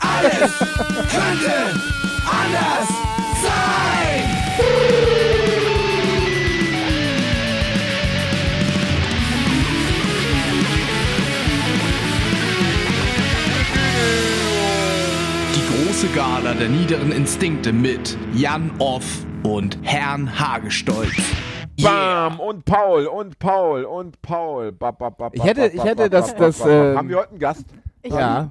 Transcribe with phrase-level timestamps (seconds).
[0.00, 0.58] Alles
[1.10, 1.80] könnte
[2.26, 2.88] anders
[3.42, 5.32] sein.
[15.54, 19.04] Die große Gala der niederen Instinkte mit Jan Off
[19.42, 21.12] und Herrn Hagestolz.
[21.82, 24.72] Bam und Paul und Paul und Paul.
[24.72, 27.16] Ba, ba, ba, Ich hätte- ich hätte ba, das- ba, ba, das, ähm, Haben wir
[27.18, 27.64] heute einen Gast?
[28.04, 28.50] Ja.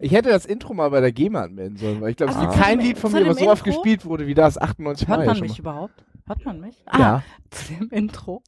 [0.00, 2.48] Ich hätte das Intro mal bei der GEMA anmelden sollen, weil ich glaube, es Also
[2.48, 5.18] gibt zu kein Lied von mir, was so oft gespielt wurde wie das 98 Hört
[5.18, 5.26] Mal.
[5.26, 6.04] man mich überhaupt?
[6.26, 6.82] Hört man mich?
[6.92, 7.16] Ja.
[7.16, 8.42] Ah, zu dem Intro.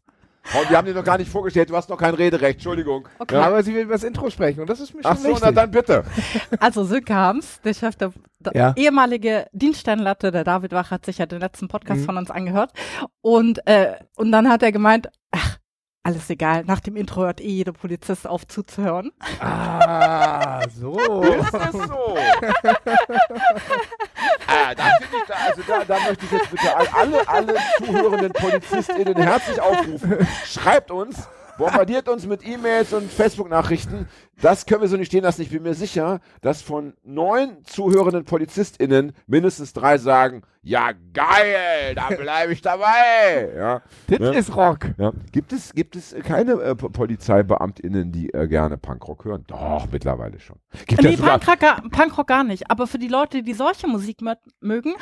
[0.58, 3.06] Und wir haben dir noch gar nicht vorgestellt, du hast noch kein Rederecht, Entschuldigung.
[3.20, 3.34] Okay.
[3.36, 5.28] Ja, aber sie will über das Intro sprechen und das ist mir schon Ach so,
[5.28, 5.42] wichtig.
[5.44, 6.02] na dann bitte.
[6.58, 8.72] Also Sönke Harms, der Chef der, der Ja.
[8.76, 12.04] ehemalige Dienststernlatte, der David Wach, hat sich ja den letzten Podcast Mhm.
[12.06, 12.72] von uns angehört.
[13.20, 15.58] Und, äh, und dann hat er gemeint, ach,
[16.04, 19.12] alles egal, nach dem Intro hört eh jeder Polizist auf zuzuhören.
[19.38, 21.22] Ah, so.
[21.22, 22.16] Ist es so?
[24.48, 28.32] ah, da finde ich, da, also da, da möchte ich jetzt bitte alle, alle zuhörenden
[28.32, 30.26] PolizistInnen herzlich aufrufen.
[30.44, 34.08] Schreibt uns, bombardiert uns mit E-Mails und Facebook-Nachrichten.
[34.40, 35.42] Das können wir so nicht stehen lassen.
[35.42, 42.08] Ich bin mir sicher, dass von neun zuhörenden PolizistInnen mindestens drei sagen, ja geil, da
[42.16, 43.52] bleibe ich dabei.
[43.56, 43.82] Ja.
[44.08, 44.34] Das Ne?
[44.36, 44.90] ist Rock.
[44.98, 45.12] Ja.
[45.32, 49.44] Gibt, es, gibt es keine äh, Po- PolizeibeamtInnen, die äh, gerne Punkrock hören?
[49.48, 50.56] Doch, mittlerweile schon.
[50.86, 52.70] Gibt Nee, Punkrock, gar- Punkrock gar nicht.
[52.70, 54.94] Aber für die Leute, die solche Musik mö- mögen,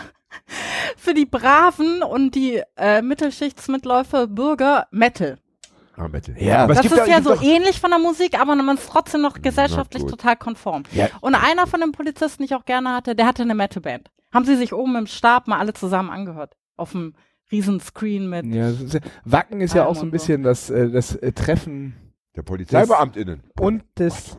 [0.97, 5.39] für die Braven und die äh, Mittelschichtsmitläufer Bürger Metal.
[6.09, 6.35] Metal.
[6.39, 6.65] Ja.
[6.65, 9.21] aber es das gibt ist ja so ähnlich von der Musik, aber man ist trotzdem
[9.23, 10.85] noch gesellschaftlich total konform.
[10.93, 11.09] Ja.
[11.21, 14.11] Und einer von den Polizisten, die ich auch gerne hatte, der hatte eine Metalband.
[14.33, 16.55] Haben sie sich oben im Stab mal alle zusammen angehört.
[16.77, 17.15] Auf dem
[17.53, 18.47] riesen Screen mit.
[18.47, 18.73] Ja,
[19.25, 20.13] Wacken ist ja auch so ein und so.
[20.13, 21.95] bisschen das, äh, das äh, Treffen
[22.37, 23.43] Der PolizeibeamtInnen.
[23.59, 24.39] und des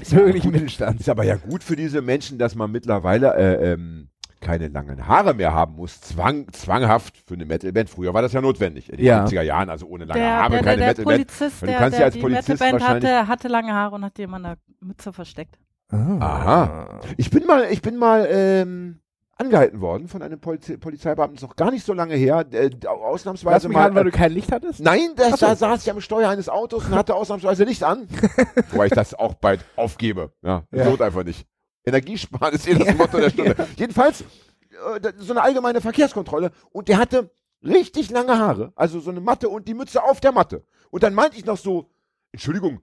[0.00, 0.52] Ist ja bürgerlichen.
[0.52, 1.00] Mittelstands.
[1.02, 4.08] Ist aber ja gut für diese Menschen, dass man mittlerweile äh, ähm,
[4.40, 6.00] keine langen Haare mehr haben muss.
[6.00, 7.90] Zwang, zwanghaft für eine Metalband.
[7.90, 8.90] Früher war das ja notwendig.
[8.90, 9.24] In den Ja.
[9.24, 11.16] 70er Jahren, also ohne lange Der, Haare, der, keine der Metalband.
[11.16, 14.04] Polizist, Du der, kannst ja der als die Polizist Metalband hatte, hatte lange Haare und
[14.04, 15.58] hat die immer in der Mütze versteckt.
[15.92, 17.00] Aha.
[17.16, 19.00] Ich bin mal, ich bin mal ähm,
[19.36, 23.68] angehalten worden von einem Polize Polizeibeamten, ist noch gar nicht so lange her, äh, ausnahmsweise
[23.68, 23.88] mich mal.
[23.88, 24.80] an, weil du kein Licht hattest?
[24.80, 28.06] Nein, das, da saß ich am Steuer eines Autos und hatte ausnahmsweise Licht an.
[28.70, 30.32] Wobei ich das auch bald aufgebe.
[30.42, 30.84] Ja, Ja.
[30.84, 31.46] lohnt einfach nicht.
[31.84, 33.68] Energiesparen ist eh das Motto der Stunde.
[33.76, 37.30] Jedenfalls äh, so eine allgemeine Verkehrskontrolle und der hatte
[37.62, 40.64] richtig lange Haare, also so eine Matte und die Mütze auf der Matte.
[40.90, 41.90] Und dann meinte ich noch so,
[42.32, 42.80] Entschuldigung,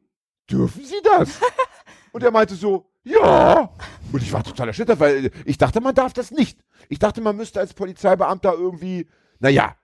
[0.49, 1.39] dürfen Sie das?
[2.11, 3.69] und er meinte so, ja.
[4.11, 6.59] Und ich war total erschüttert, weil ich dachte, man darf das nicht.
[6.89, 9.07] Ich dachte, man müsste als Polizeibeamter irgendwie,
[9.39, 9.75] naja,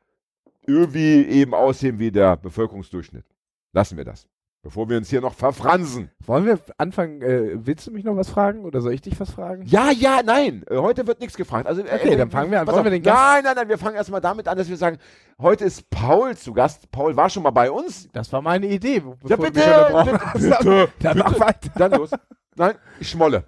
[0.65, 3.25] irgendwie eben aussehen wie der Bevölkerungsdurchschnitt.
[3.71, 4.27] Lassen wir das.
[4.63, 6.09] Bevor wir uns hier noch verfransen.
[6.25, 9.29] Wollen wir anfangen, äh, willst du mich noch was fragen oder soll ich dich was
[9.29, 9.63] fragen?
[9.65, 10.63] Ja, ja, nein.
[10.69, 11.67] Äh, Heute wird nichts gefragt.
[11.67, 12.67] Also, äh, Okay, dann fangen wir an.
[12.67, 12.83] Wollen auf.
[12.85, 13.67] wir den Gast- Nein, nein, nein.
[13.67, 14.99] Wir fangen erstmal damit an, dass wir sagen,
[15.37, 16.89] heute ist Paul zu Gast.
[16.91, 18.07] Paul war schon mal bei uns.
[18.13, 19.03] Das war meine Idee.
[19.27, 21.69] Ja, bitte, bitte, bitte, Dann mach weiter.
[21.75, 22.11] Dann los.
[22.55, 23.43] Nein, ich schmolle.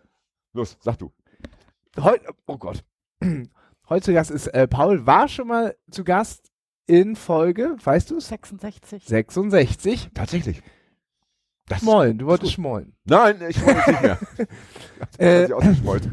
[0.51, 1.13] Los, sag du.
[1.97, 2.83] Heu oh Gott.
[3.87, 6.51] Heute zu Gast ist äh, Paul, war schon mal zu Gast
[6.87, 8.27] in Folge, weißt du es?
[8.27, 9.05] 66.
[9.05, 10.09] 66.
[10.13, 10.61] Tatsächlich.
[11.67, 12.95] Das Schmollen, du wolltest schmollen.
[13.05, 14.19] Nein, ich jetzt nicht mehr.
[15.19, 16.09] Äh, äh, ausgeschmollt.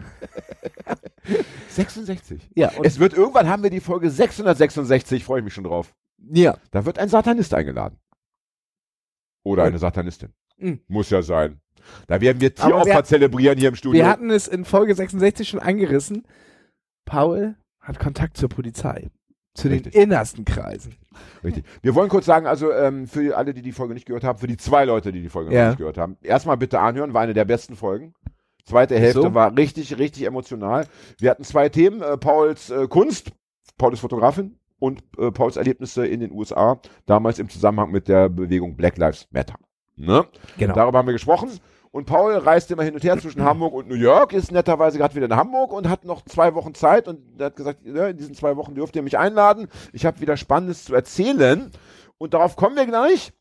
[1.69, 2.51] 66.
[2.55, 5.95] Ja, und, Es wird irgendwann haben wir die Folge 666, freue ich mich schon drauf.
[6.19, 6.57] ja.
[6.71, 7.99] Da wird ein Satanist eingeladen.
[9.45, 10.33] Oder Und- eine Satanistin.
[10.59, 10.81] Mhm.
[10.89, 11.61] Muss ja sein.
[12.07, 14.03] Da werden wir Tieropfer wir- zelebrieren hier im Studio.
[14.03, 16.27] Wir hatten es in Folge 66 schon angerissen.
[17.05, 19.11] Paul hat Kontakt zur Polizei.
[19.55, 19.93] Zu Richtig.
[19.93, 20.95] den innersten Kreisen.
[21.45, 21.65] Richtig.
[21.83, 24.47] Wir wollen kurz sagen, also ähm, für alle, die die Folge nicht gehört haben, für
[24.47, 25.63] die zwei Leute, die die Folge Ja.
[25.65, 28.15] noch nicht gehört haben, erstmal bitte anhören, war eine der besten Folgen.
[28.65, 29.35] Zweite Hälfte So.
[29.35, 30.87] war richtig, richtig emotional.
[31.19, 33.33] Wir hatten zwei Themen, äh, Pauls äh, Kunst,
[33.77, 38.29] Paul ist Fotografin und äh, Pauls Erlebnisse in den USA, damals im Zusammenhang mit der
[38.31, 39.57] Bewegung Black Lives Matter.
[39.97, 40.25] Ne?
[40.57, 40.75] Genau.
[40.75, 41.51] Darüber haben wir gesprochen.
[41.93, 45.15] Und Paul reist immer hin und her zwischen Hamburg und New York, ist netterweise gerade
[45.15, 48.17] wieder in Hamburg und hat noch zwei Wochen Zeit und er hat gesagt, ja, in
[48.17, 49.69] diesen zwei Wochen dürft ihr mich einladen.
[49.93, 51.71] Ich habe wieder Spannendes zu erzählen
[52.17, 53.33] und darauf kommen wir gleich.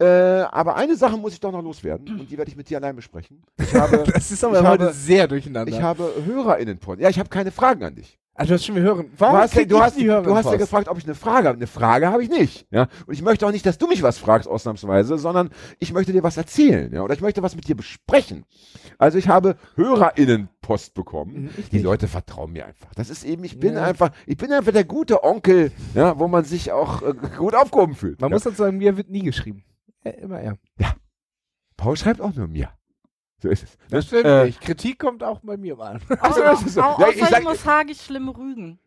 [0.00, 2.76] Äh, aber eine Sache muss ich doch noch loswerden und die werde ich mit dir
[2.78, 3.42] allein besprechen.
[3.58, 5.72] Ich habe, Das ist aber heute habe- sehr durcheinander.
[5.72, 7.00] ich habe HörerInnenpost.
[7.00, 8.18] Ja, ich habe keine Fragen an dich.
[8.38, 9.10] Also, du hast schon wir hören.
[9.10, 11.56] Du Warum hast, ja, du, hast, du hast ja gefragt, ob ich eine Frage habe.
[11.56, 12.66] Eine Frage habe ich nicht.
[12.70, 12.86] Ja?
[13.06, 15.50] Und ich möchte auch nicht, dass du mich was fragst, ausnahmsweise, sondern
[15.80, 16.92] ich möchte dir was erzählen.
[16.92, 17.02] Ja?
[17.02, 18.44] Oder ich möchte was mit dir besprechen.
[18.96, 21.42] Also ich habe HörerInnenpost bekommen.
[21.42, 21.84] Mhm, ich Die nicht.
[21.84, 22.94] Leute vertrauen mir einfach.
[22.94, 23.82] Das ist eben, ich bin Ja.
[23.82, 27.94] einfach, ich bin einfach der gute Onkel, ja, wo man sich auch äh, gut aufgehoben
[27.94, 28.20] fühlt.
[28.20, 28.36] Man ja.
[28.36, 29.64] muss dazu sagen, mir wird nie geschrieben.
[30.04, 30.56] Äh, immer er.
[31.76, 32.70] Paul schreibt auch nur mir.
[33.40, 33.78] So ist es.
[33.90, 34.60] Das stimmt Äh, nicht.
[34.60, 36.00] Kritik kommt auch bei mir mal an.
[36.20, 36.82] Ach so, das ist so.
[36.82, 38.78] Au- Ja, ich Außer sag- ich muss Hagi schlimm rügen.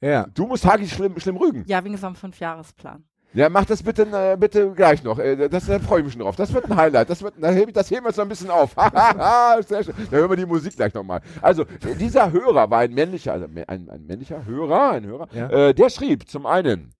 [0.00, 0.26] Ja.
[0.34, 1.64] Du musst Hagi schlimm, schlimm rügen.
[1.66, 3.04] Ja, wegen so einem Fünfjahresplan.
[3.32, 5.18] Ja, mach das bitte, äh, bitte gleich noch.
[5.18, 6.36] Äh, das da freue ich mich schon drauf.
[6.36, 7.10] Das wird ein Highlight.
[7.10, 8.74] Das, wird, da heben, das heben wir jetzt noch ein bisschen auf.
[9.66, 9.94] Sehr schön.
[10.10, 11.20] Da hören wir die Musik gleich nochmal.
[11.42, 11.64] Also,
[11.98, 15.48] dieser Hörer war ein männlicher, also ein, ein männlicher Hörer, ein Hörer, Ja.
[15.50, 16.94] äh, der schrieb zum einen,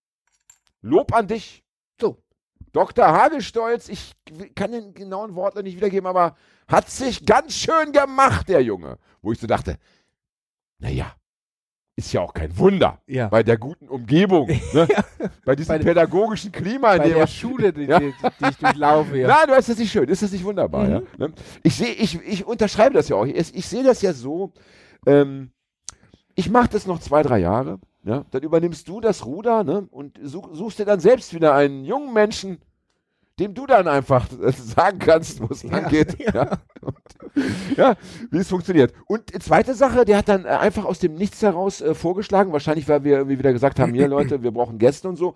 [0.82, 1.62] Lob an dich.
[2.00, 2.18] So.
[2.72, 3.06] Dr.
[3.06, 4.12] Hagelstolz, ich
[4.56, 6.36] kann den genauen Wortlaut nicht wiedergeben, aber
[6.69, 8.99] hat sich ganz schön gemacht, der Junge.
[9.22, 9.78] Wo ich so dachte,
[10.78, 11.14] naja,
[11.96, 13.28] ist ja auch kein Wunder Ja.
[13.28, 14.88] bei der guten Umgebung, ne?
[15.44, 18.00] bei diesem Bei pädagogischen Klima, in Bei dem der Schule, die, Ja.
[18.00, 19.16] die, die ich durchlaufe.
[19.19, 19.28] Ja.
[19.28, 20.90] Nein, du ist das nicht schön, ist das nicht wunderbar, Mhm.
[20.90, 21.02] ja?
[21.19, 21.32] Ne?
[21.62, 23.25] Ich sehe, ich, ich unterschreibe das ja auch.
[23.26, 24.52] Ich, ich sehe das ja so,
[25.06, 25.52] ähm,
[26.34, 28.25] ich mache das noch zwei, drei Jahre, ja?
[28.32, 29.87] Dann übernimmst du das Ruder, ne?
[29.93, 32.58] Und such, suchst dir dann selbst wieder einen jungen Menschen,
[33.38, 36.19] dem du dann einfach sagen kannst, wo es lang geht.
[36.34, 36.58] Ja.
[36.81, 36.96] Und,
[37.76, 37.96] ja,
[38.31, 38.94] wie es funktioniert.
[39.06, 42.88] Und zweite Sache, der hat dann äh, einfach aus dem Nichts heraus äh, vorgeschlagen, wahrscheinlich,
[42.88, 45.34] weil wir irgendwie wieder gesagt haben, hier Leute, wir brauchen Gäste und so.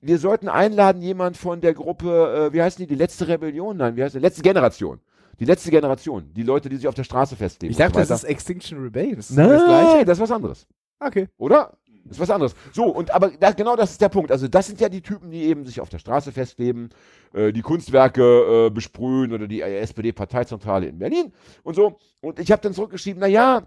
[0.00, 3.76] Wir sollten einladen, jemand von der Gruppe, äh, wie heißen die, die letzte Rebellion?
[3.76, 4.20] Nein, wie heißt die?
[4.20, 5.00] Letzte Generation.
[5.40, 6.32] Die letzte Generation.
[6.34, 7.70] Die Leute, die sich auf der Straße festlegen.
[7.70, 9.16] Ich dachte, so das ist Extinction Rebellion.
[9.16, 10.66] Das Nein, das das ist was anderes.
[11.00, 11.28] Okay.
[11.38, 11.78] Oder?
[12.08, 12.54] Das ist was anderes.
[12.72, 14.32] So, und aber da, genau das ist der Punkt.
[14.32, 16.88] Also, das sind ja die Typen, die eben sich auf der Straße festleben,
[17.34, 21.32] äh, die Kunstwerke äh, besprühen oder die SPD-Parteizentrale in Berlin
[21.62, 21.98] und so.
[22.20, 23.62] Und ich habe dann zurückgeschrieben, naja,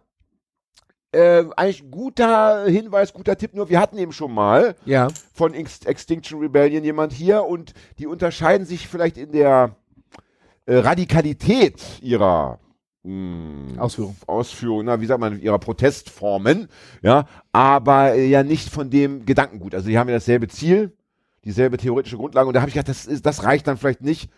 [1.14, 5.10] äh, eigentlich guter Hinweis, guter Tipp, nur wir hatten eben schon mal Ja.
[5.34, 9.76] von Ex Extinction Rebellion jemand hier und die unterscheiden sich vielleicht in der
[10.66, 12.60] äh, Radikalität ihrer
[13.03, 14.15] Ausführung.
[14.27, 16.68] Ausführung, na, wie sagt man, ihrer Protestformen,
[17.01, 19.74] ja, aber äh, ja nicht von dem Gedankengut.
[19.74, 20.95] Also die haben ja dasselbe Ziel,
[21.44, 24.30] dieselbe theoretische Grundlage und da habe ich gedacht, das, ist, das reicht dann vielleicht nicht,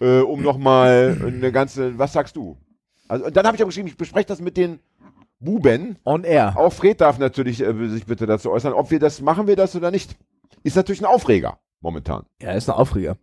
[0.00, 2.56] äh, um nochmal eine ganze, was sagst du?
[3.06, 4.80] Also, und dann habe ich auch geschrieben, ich bespreche das mit den
[5.38, 5.96] Buben.
[6.04, 6.54] On Air.
[6.56, 9.76] Auch Fred darf natürlich äh, sich bitte dazu äußern, ob wir das, machen wir das
[9.76, 10.16] oder nicht.
[10.64, 12.24] Ist natürlich ein Aufreger momentan.
[12.42, 13.16] Ja, ist ein Aufreger.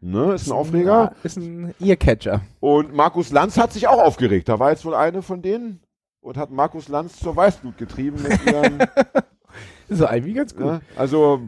[0.00, 0.32] Ne?
[0.34, 1.14] Ist ein Aufreger.
[1.22, 2.40] Ist ein Earcatcher.
[2.60, 4.48] Und Markus Lanz hat sich auch aufgeregt.
[4.48, 5.80] Da war jetzt wohl eine von denen
[6.20, 8.78] und hat Markus Lanz zur Weißblut getrieben mit ihren,
[9.88, 10.64] Ist eigentlich ganz gut.
[10.66, 10.80] ne?
[10.96, 11.40] Also,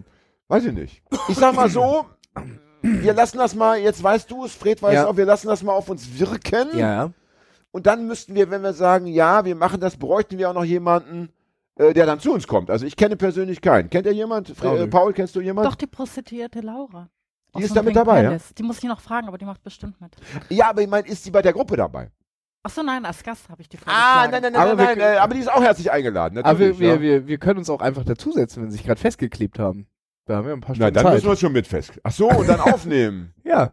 [0.48, 1.02] weiß ich nicht.
[1.28, 2.04] Ich sag mal so,
[2.82, 5.06] wir lassen das mal, jetzt weißt du es, Fred weiß Ja.
[5.08, 6.76] auch, wir lassen das mal auf uns wirken.
[6.76, 7.10] Ja.
[7.70, 10.64] Und dann müssten wir, wenn wir sagen, ja, wir machen das, bräuchten wir auch noch
[10.64, 11.30] jemanden,
[11.76, 12.68] äh, der dann zu uns kommt.
[12.70, 13.88] Also ich kenne persönlich keinen.
[13.88, 14.48] Kennt ihr jemand?
[14.48, 14.78] Fre Paul.
[14.80, 15.70] äh, Paul, kennst du jemanden?
[15.70, 17.08] Doch die Prostituierte Laura.
[17.54, 18.36] Die Aus ist da mit dabei, ja?
[18.56, 20.16] Die muss ich noch fragen, aber die macht bestimmt mit.
[20.48, 22.10] Ja, aber ich meine, ist sie bei der Gruppe dabei?
[22.64, 24.30] Achso, nein, als Gast habe ich die Ah, vorgeschlagen.
[24.30, 26.38] nein, nein, nein, Aber nein, nein, äh, aber die ist auch herzlich eingeladen.
[26.38, 27.00] Aber wir, Natürlich, wir, ja.
[27.00, 29.86] wir, wir können uns auch einfach dazusetzen, wenn sie sich gerade festgeklebt haben.
[30.26, 31.14] Da haben wir ein paar Na, Stunden dann Zeit.
[31.14, 32.00] müssen wir uns schon mit fest.
[32.04, 33.34] Ach so, und dann aufnehmen.
[33.44, 33.72] ja.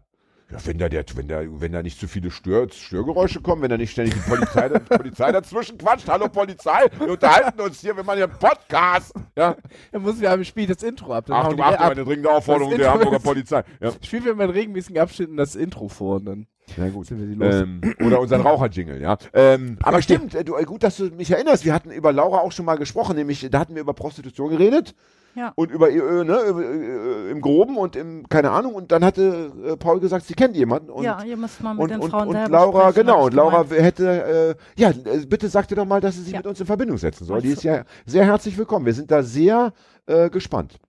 [0.51, 3.69] Ja, wenn da, der, wenn da, wenn da nicht zu viele Stör, Störgeräusche kommen, wenn
[3.69, 6.07] da nicht ständig die Polizei, die Polizei dazwischen quatscht.
[6.07, 9.13] Hallo Polizei, wir unterhalten uns hier, wir machen hier einen Podcast.
[9.37, 9.55] Ja.
[9.91, 11.27] Dann muss wir, spielt das Intro ab.
[11.27, 11.91] Dann Achtung, Achtung, ab.
[11.91, 13.63] eine dringende Aufforderung Das der Intro Hamburger Polizei.
[13.79, 17.07] Ja, Spielen wir mal in regelmäßigen Abschnitten das Intro vor und dann ja gut.
[17.07, 17.53] sind wir die los.
[17.55, 19.17] Ähm, oder unseren Raucherjingle, ja.
[19.33, 21.65] Ähm, aber stimmt, du, äh, gut, dass du mich erinnerst.
[21.65, 24.95] Wir hatten über Laura auch schon mal gesprochen, nämlich da hatten wir über Prostitution geredet.
[25.35, 25.53] Ja.
[25.55, 29.51] Und über, äh, ne, über, äh, im Groben und im, keine Ahnung, und dann hatte
[29.63, 30.89] äh, Paul gesagt, sie kennt jemanden.
[30.89, 33.25] Und, ja, ihr müsst mal mit und, den und, Frauen und selber Laura, sprechen, genau,
[33.25, 33.81] und Laura gemeint.
[33.83, 36.39] hätte, äh, ja, äh, bitte sagt ihr doch mal, dass sie sich Ja.
[36.39, 37.37] mit uns in Verbindung setzen soll.
[37.37, 38.85] Mach Die ist ja sehr herzlich willkommen.
[38.87, 39.71] Wir sind da sehr
[40.07, 40.79] äh, gespannt.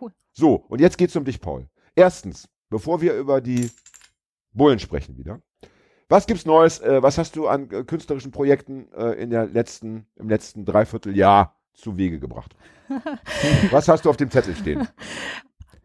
[0.00, 0.12] Cool.
[0.32, 1.66] So, und jetzt geht's um dich, Paul.
[1.96, 3.68] Erstens, bevor wir über die
[4.52, 5.40] Bullen sprechen wieder.
[6.08, 6.80] Was gibt's Neues?
[6.80, 11.54] Äh, was hast du an äh, künstlerischen Projekten äh, in der letzten, im letzten Dreivierteljahr
[11.74, 12.56] zu Wege gebracht?
[13.70, 14.88] was hast du auf dem Zettel stehen?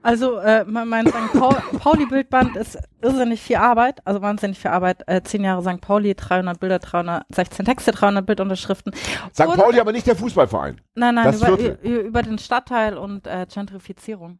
[0.03, 1.31] Also äh, mein, St.
[1.31, 5.01] Paul, Pauli-Bildband ist irrsinnig viel Arbeit, also wahnsinnig viel Arbeit.
[5.07, 5.79] Äh, zehn Jahre St.
[5.79, 8.93] Pauli, 300 Bilder, 316 Texte, 300 Bildunterschriften.
[9.33, 9.45] St.
[9.45, 10.81] Und- Pauli, aber nicht der Fußballverein.
[10.95, 14.39] Nein, nein, über, über den Stadtteil und äh, Gentrifizierung.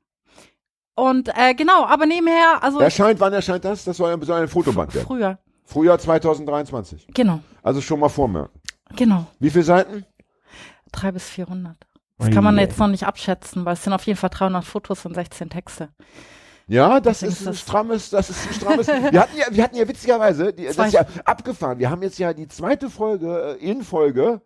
[0.95, 3.83] Und äh, genau, aber nebenher, also Erscheint, wann erscheint das?
[3.83, 5.05] Das soll ein, soll ein Fotoband werden.
[5.07, 5.39] früher.
[5.65, 7.07] Frühjahr 2023.
[7.13, 8.59] Genau, Also schon mal vormerken.
[8.95, 9.25] genau.
[9.39, 10.05] Wie viele Seiten?
[10.91, 11.75] Drei bis 400.
[12.19, 15.05] Das kann man jetzt noch nicht abschätzen, weil es sind auf jeden Fall 300 Fotos
[15.05, 15.89] und 16 Texte.
[16.67, 18.87] Ja, das Deswegen ist ist ein das- strammes, das ist ein strammes.
[19.11, 21.79] wir hatten ja, wir hatten ja witzigerweise, die, das ist ja abgefahren.
[21.79, 24.41] Wir haben jetzt ja die zweite Folge äh, in Folge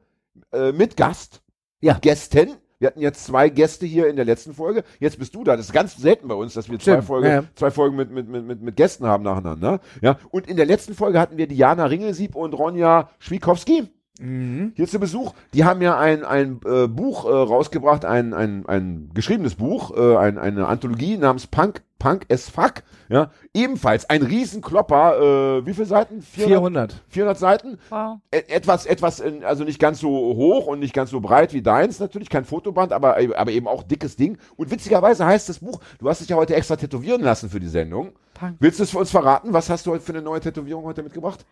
[0.51, 1.41] äh, mit Gast.
[1.81, 1.93] Ja.
[1.99, 2.55] Gästen.
[2.79, 4.83] Wir hatten jetzt zwei Gäste hier in der letzten Folge.
[4.99, 5.57] Jetzt bist du da.
[5.57, 8.11] Das ist ganz selten bei uns, dass wir zwei, Stimmt, Folge, ja, zwei Folgen mit,
[8.11, 9.79] mit, mit, mit, mit Gästen haben nacheinander.
[10.01, 10.19] Ja.
[10.29, 13.87] Und in der letzten Folge hatten wir Diana Ringelsieb und Ronja Schwiekowski.
[14.19, 14.73] Mhm.
[14.75, 15.33] Hier zu Besuch.
[15.53, 20.17] Die haben ja ein, ein äh, Buch äh, rausgebracht, ein, ein, ein geschriebenes Buch, äh,
[20.17, 22.83] ein, eine Anthologie namens Punk, Punk as Fuck.
[23.09, 25.59] Ja, ebenfalls ein Riesenklopper.
[25.59, 26.21] Äh, wie viele Seiten?
[26.21, 27.03] 400.
[27.09, 27.77] 400 Seiten.
[27.89, 28.19] Wow.
[28.31, 31.61] E- etwas, etwas, in, also nicht ganz so hoch und nicht ganz so breit wie
[31.61, 34.37] deins, natürlich, kein Fotoband, aber, aber eben auch dickes Ding.
[34.55, 37.67] Und witzigerweise heißt das Buch, du hast dich ja heute extra tätowieren lassen für die
[37.67, 38.11] Sendung.
[38.33, 38.57] Punk.
[38.59, 39.53] Willst du es für uns verraten?
[39.53, 41.45] Was hast du heute für eine neue Tätowierung heute mitgebracht?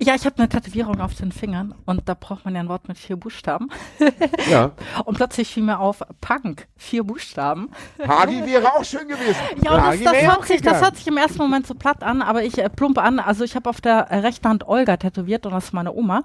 [0.00, 2.86] Ja, ich habe eine Tätowierung auf den Fingern und da braucht man ja ein Wort
[2.86, 3.68] mit vier Buchstaben.
[4.48, 4.70] Ja.
[5.04, 7.70] Und plötzlich fiel mir auf Punk, vier Buchstaben.
[8.06, 9.36] Hagi wäre auch schön gewesen.
[9.62, 12.22] Ja, und das, das, hört sich, das hört sich im ersten Moment so platt an,
[12.22, 13.18] aber ich äh, plumpe an.
[13.18, 16.24] Also ich habe auf der äh, rechten Hand Olga tätowiert und das ist meine Oma.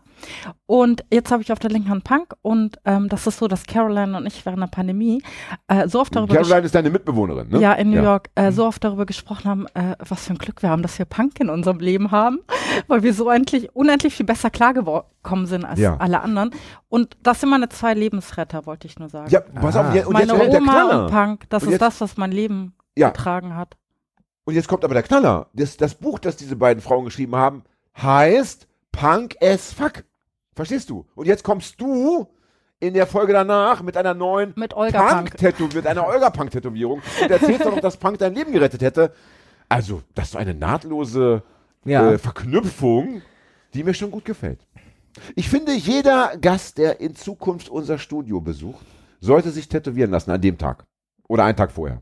[0.67, 3.65] Und jetzt habe ich auf der linken Hand Punk und ähm, das ist so, dass
[3.65, 5.21] Caroline und ich während der Pandemie
[5.67, 7.59] äh, so oft darüber Caroline ist deine Mitbewohnerin, ne?
[7.59, 10.61] ja, in New York äh, so oft darüber gesprochen haben, äh, was für ein Glück
[10.61, 12.39] wir haben, dass wir Punk in unserem Leben haben,
[12.87, 15.97] weil wir so endlich, unendlich viel besser klargekommen sind als Ja.
[15.97, 16.51] alle anderen.
[16.89, 19.29] Und das sind meine zwei Lebensretter, wollte ich nur sagen.
[19.29, 19.93] Ja, pass auf, Ah.
[19.93, 21.05] je- und meine jetzt kommt der Oma Knaller.
[21.05, 23.09] und Punk, das Und ist jetzt- das, was mein Leben Ja.
[23.09, 23.75] getragen hat.
[24.45, 25.47] Und jetzt kommt aber der Knaller.
[25.53, 27.63] Das, das Buch, das diese beiden Frauen geschrieben haben,
[28.01, 30.03] heißt Punk as Fuck.
[30.55, 31.05] Verstehst du?
[31.15, 32.27] Und jetzt kommst du
[32.79, 35.11] in der Folge danach mit einer neuen Mit Olga Punk.
[35.29, 39.13] Punk-Tätowierung, mit einer Olga-Punk-Tätowierung und erzählst doch noch, dass Punk dein Leben gerettet hätte.
[39.69, 41.41] Also, das ist so eine nahtlose
[41.85, 42.11] Ja.
[42.11, 43.21] äh, Verknüpfung,
[43.73, 44.65] die mir schon gut gefällt.
[45.35, 48.85] Ich finde, jeder Gast, der in Zukunft unser Studio besucht,
[49.19, 50.85] sollte sich tätowieren lassen an dem Tag.
[51.27, 52.01] Oder einen Tag vorher.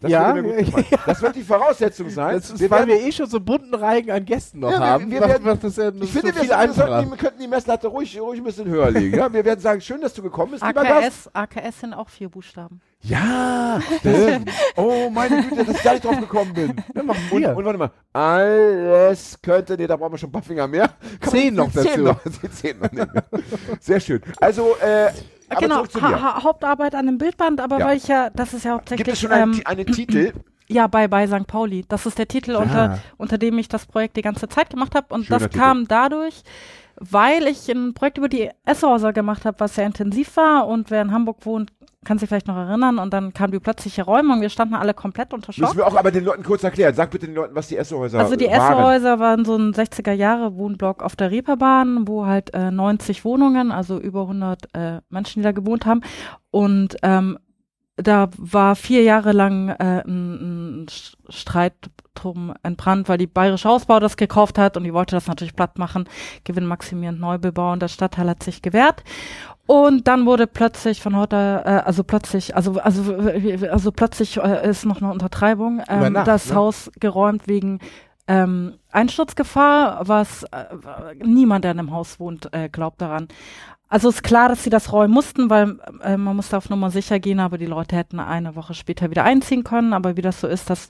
[0.00, 0.86] Das Ja, würde mir gut gefallen.
[1.06, 2.34] Das wird die Voraussetzung sein.
[2.36, 4.78] Das ist, Wir weil werden- wir eh schon so bunten Reigen an Gästen noch Ja,
[4.80, 5.10] wir- haben.
[5.10, 7.48] wir werden- macht das ja ich so finde, wir, viel wir, sollten, wir könnten die
[7.48, 9.16] Messlatte ruhig, ruhig ein bisschen höher legen.
[9.16, 9.32] Ja?
[9.32, 10.62] Wir werden sagen, schön, dass du gekommen bist.
[10.62, 12.82] AKS, AKS sind auch vier Buchstaben.
[13.06, 14.50] Ja, stimmt.
[14.76, 16.74] oh meine Güte, dass ich da nicht drauf gekommen bin.
[16.94, 20.66] Ja, Und, und warte mal, alles könnte, nee, da brauchen wir schon ein paar Finger
[20.66, 20.88] mehr.
[21.20, 21.88] Kann Zehn noch dazu.
[21.88, 22.20] Zehn noch,
[22.50, 22.88] zehn noch.
[23.80, 24.22] Sehr schön.
[24.40, 25.10] Also, äh,
[25.60, 27.86] genau, ha ha Hauptarbeit an dem Bildband, aber Ja.
[27.86, 30.32] weil ich ja, das ist ja hauptsächlich Gibt es schon einen, ähm, einen Titel?
[30.66, 31.46] Ja, bei, bei St.
[31.46, 31.84] Pauli.
[31.90, 35.12] Das ist der Titel, unter, unter dem ich das Projekt die ganze Zeit gemacht habe.
[35.14, 35.62] Und Schöner das Titel.
[35.62, 36.42] kam dadurch,
[36.96, 40.66] weil ich ein Projekt über die Esshäuser gemacht habe, was sehr intensiv war.
[40.66, 41.73] Und wer in Hamburg wohnt,
[42.04, 42.98] kann sich vielleicht noch erinnern.
[42.98, 44.40] Und dann kam die plötzliche Räumung.
[44.40, 45.62] Wir standen alle komplett unter Schock.
[45.62, 46.94] Müssen wir auch aber den Leuten kurz erklären.
[46.94, 48.78] Sag bitte den Leuten, was die Essohäuser Also die waren.
[48.78, 53.72] Esshäuser waren so ein 60er Jahre Wohnblock auf der Reeperbahn, wo halt äh, 90 Wohnungen,
[53.72, 56.02] also über 100 äh, Menschen, die da gewohnt haben.
[56.50, 57.38] Und ähm,
[57.96, 60.86] da war vier Jahre lang äh, ein, ein
[61.28, 61.74] Streit
[62.14, 65.78] drum entbrannt, weil die Bayerische Hausbau das gekauft hat und die wollte das natürlich platt
[65.78, 66.08] machen,
[66.44, 69.04] gewinnmaximierend Neubebau und der Stadtteil hat sich gewehrt.
[69.66, 73.14] Und dann wurde plötzlich von heute, äh, also plötzlich, also also
[73.70, 76.56] also plötzlich äh, ist noch eine Untertreibung, ähm, Nacht, das ne?
[76.56, 77.78] Haus geräumt wegen
[78.26, 80.66] ähm, Einsturzgefahr, was äh,
[81.22, 83.28] niemand, der in einem Haus wohnt, äh, glaubt daran.
[83.88, 87.20] Also ist klar, dass sie das räumen mussten, weil äh, man musste auf Nummer sicher
[87.20, 89.92] gehen, aber die Leute hätten eine Woche später wieder einziehen können.
[89.92, 90.88] Aber wie das so ist, dass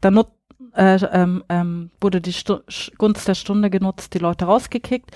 [0.00, 0.28] da nut
[0.74, 2.58] äh, ähm, ähm, wurde die Stu
[2.98, 5.10] Gunst der Stunde genutzt, die Leute rausgekickt.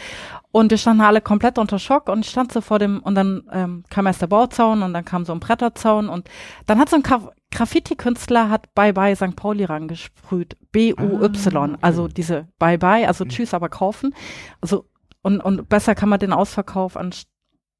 [0.52, 3.42] Und wir standen alle komplett unter Schock und ich stand so vor dem und dann
[3.52, 6.28] ähm, kam erst der Bauzaun und dann kam so ein Bretterzaun und
[6.66, 9.36] dann hat so ein Graf Graffiti-Künstler hat Bye Bye St.
[9.36, 14.14] Pauli rangesprüht, B-U-Y, also diese Bye Bye, also Tschüss, aber kaufen,
[14.60, 14.86] also
[15.22, 17.26] und, und besser kann man den Ausverkauf an St-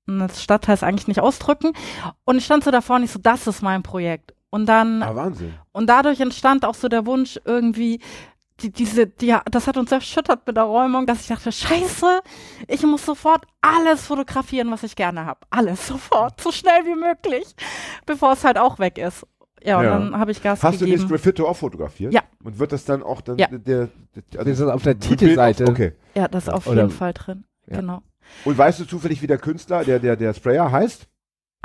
[0.08, 1.72] des Stadtteils eigentlich nicht ausdrücken.
[2.24, 5.14] Und ich stand so davor und ich so, das ist mein Projekt und dann Ah,
[5.14, 5.54] Wahnsinn.
[5.72, 8.00] und dadurch entstand auch so der Wunsch irgendwie,
[8.60, 12.20] die, diese, die, das hat uns erschüttert mit der Räumung, dass ich dachte, scheiße,
[12.68, 15.40] ich muss sofort alles fotografieren, was ich gerne habe.
[15.50, 17.44] Alles sofort, so schnell wie möglich,
[18.06, 19.26] bevor es halt auch weg ist.
[19.62, 19.98] Ja, und Ja.
[19.98, 21.02] dann habe ich Gas Hast du gegeben.
[21.02, 22.12] das Graffito auch fotografiert?
[22.14, 22.22] Ja.
[22.44, 23.48] Und wird das dann auch dann Ja.
[23.48, 23.88] der, der,
[24.32, 25.66] der Wir sind auf der Titelseite.
[25.68, 25.92] Okay.
[26.14, 27.44] ja, das ist auf Oder- jeden Fall drin.
[27.66, 27.76] Ja.
[27.80, 28.02] Genau.
[28.44, 31.06] Und weißt du zufällig, wie der Künstler, der, der, der Sprayer heißt?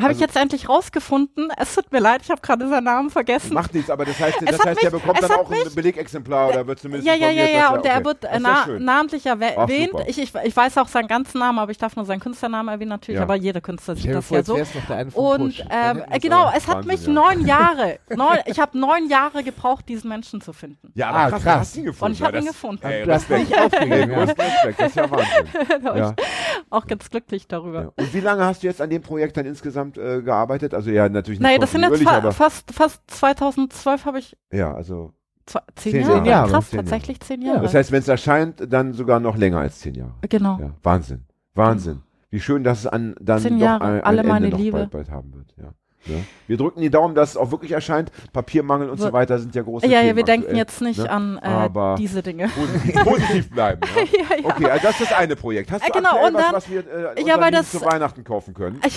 [0.02, 1.50] Habe ich Also- jetzt endlich rausgefunden.
[1.58, 3.54] Es tut mir leid, ich habe gerade seinen Namen vergessen.
[3.54, 5.76] Macht nichts, aber das heißt, das heißt der mich- bekommt es dann auch ein mich-
[5.76, 8.06] Belegexemplar oder wird zumindest Ja, ja, ja, ja, und er okay.
[8.06, 9.92] wird Das äh, na, namentlich Ach, erwähnt.
[9.92, 10.04] super.
[10.08, 12.90] Ich, ich, ich weiß auch seinen ganzen Namen, aber ich darf nur seinen Künstlernamen erwähnen
[12.90, 13.24] natürlich, Ja.
[13.24, 14.56] aber jeder Künstler Ich sieht das vor, ja so.
[14.56, 19.44] der Und ähm, äh, genau, es hat mich neun Jahre, neun, ich habe neun Jahre
[19.44, 20.92] gebraucht, diesen Menschen zu finden.
[20.96, 21.54] Ja, Ah, aber krass, krass.
[21.54, 22.06] du hast ihn gefunden.
[22.06, 22.86] Und ich hab ja, ihn das- gefunden.
[22.88, 23.50] Ey, Du hast Respekt.
[23.50, 24.06] nicht aufgegeben, Ey, ja.
[24.16, 26.16] größten Respekt, das ist ja Wahnsinn.
[26.18, 26.26] ich
[26.70, 27.94] auch ganz glücklich darüber.
[27.96, 30.74] Und wie lange hast du jetzt an dem Projekt dann insgesamt äh, gearbeitet?
[30.74, 34.74] Also ja, natürlich nicht Naja, das sind jetzt fa fast, fast 2012 habe ich ja,
[34.74, 35.14] also
[35.46, 36.28] zwei, zehn, Zehn Jahre.
[36.28, 36.52] Jahre.
[36.52, 36.90] Krass, Zehn Jahre.
[36.90, 37.62] tatsächlich zehn Jahre.
[37.62, 40.14] das heißt, wenn es erscheint, dann sogar noch länger als zehn Jahre.
[40.30, 40.58] genau.
[40.60, 42.02] Ja, Wahnsinn, Wahnsinn.
[42.30, 44.58] Wie schön, dass es an dann Zehn doch Jahre, ein, ein alle Ende meine noch
[44.58, 44.78] Liebe.
[44.78, 45.54] Bald, bald haben wird.
[45.62, 45.74] Ja.
[46.06, 46.16] Ja.
[46.48, 48.12] Wir drücken die Daumen, dass es auch wirklich erscheint.
[48.34, 50.82] Papiermangel und so So- weiter sind ja große Ja, Themen ja, wir denken aktuell, jetzt
[50.82, 51.10] nicht ne?
[51.10, 52.48] an äh, diese Dinge.
[52.50, 53.82] Positiv, positiv bleiben.
[53.96, 54.36] Ja?
[54.38, 54.46] ja.
[54.50, 55.72] Okay, also das ist das eine Projekt.
[55.72, 57.82] Hast du Äh, genau, aktuell und was, dann- was wir äh, Ja, weil das- zu
[57.82, 58.80] Weihnachten kaufen können?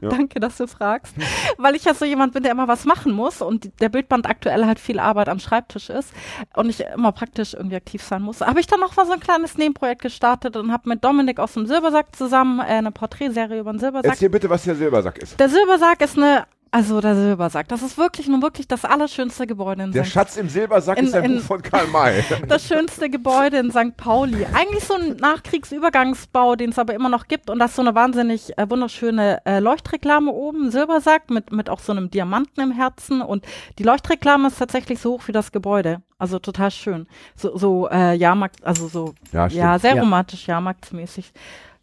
[0.00, 1.14] Ja, danke, dass du fragst.
[1.58, 4.64] Weil ich ja so jemand bin, der immer was machen muss und der Bildband aktuell
[4.66, 6.12] halt viel Arbeit am Schreibtisch ist
[6.54, 8.40] und ich immer praktisch irgendwie aktiv sein muss.
[8.40, 11.52] Habe ich dann noch mal so ein kleines Nebenprojekt gestartet und habe mit Dominik aus
[11.54, 14.10] dem Silbersack zusammen äh, eine Porträtserie über den Silbersack.
[14.12, 15.38] Erzähl bitte, was der Silbersack ist.
[15.38, 16.45] Der Silbersack ist eine,
[16.76, 20.12] also der Silbersack, das ist wirklich nun wirklich das allerschönste Gebäude in Der St.
[20.12, 22.22] Schatz im Silbersack In- ist ein in- Buch von Karl May.
[22.48, 23.96] das schönste Gebäude in St.
[23.96, 24.44] Pauli.
[24.52, 27.48] Eigentlich so ein Nachkriegsübergangsbau, den es aber immer noch gibt.
[27.48, 31.80] Und das ist so eine wahnsinnig äh, wunderschöne äh, Leuchtreklame oben, Silbersack, mit, mit auch
[31.80, 33.22] so einem Diamanten im Herzen.
[33.22, 33.46] Und
[33.78, 36.02] die Leuchtreklame ist tatsächlich so hoch wie das Gebäude.
[36.18, 37.06] Also total schön.
[37.36, 40.02] So, so äh, Jahrmarkt, also so, Ja, ja, sehr Ja.
[40.02, 41.32] romantisch, Jahrmarktsmäßig.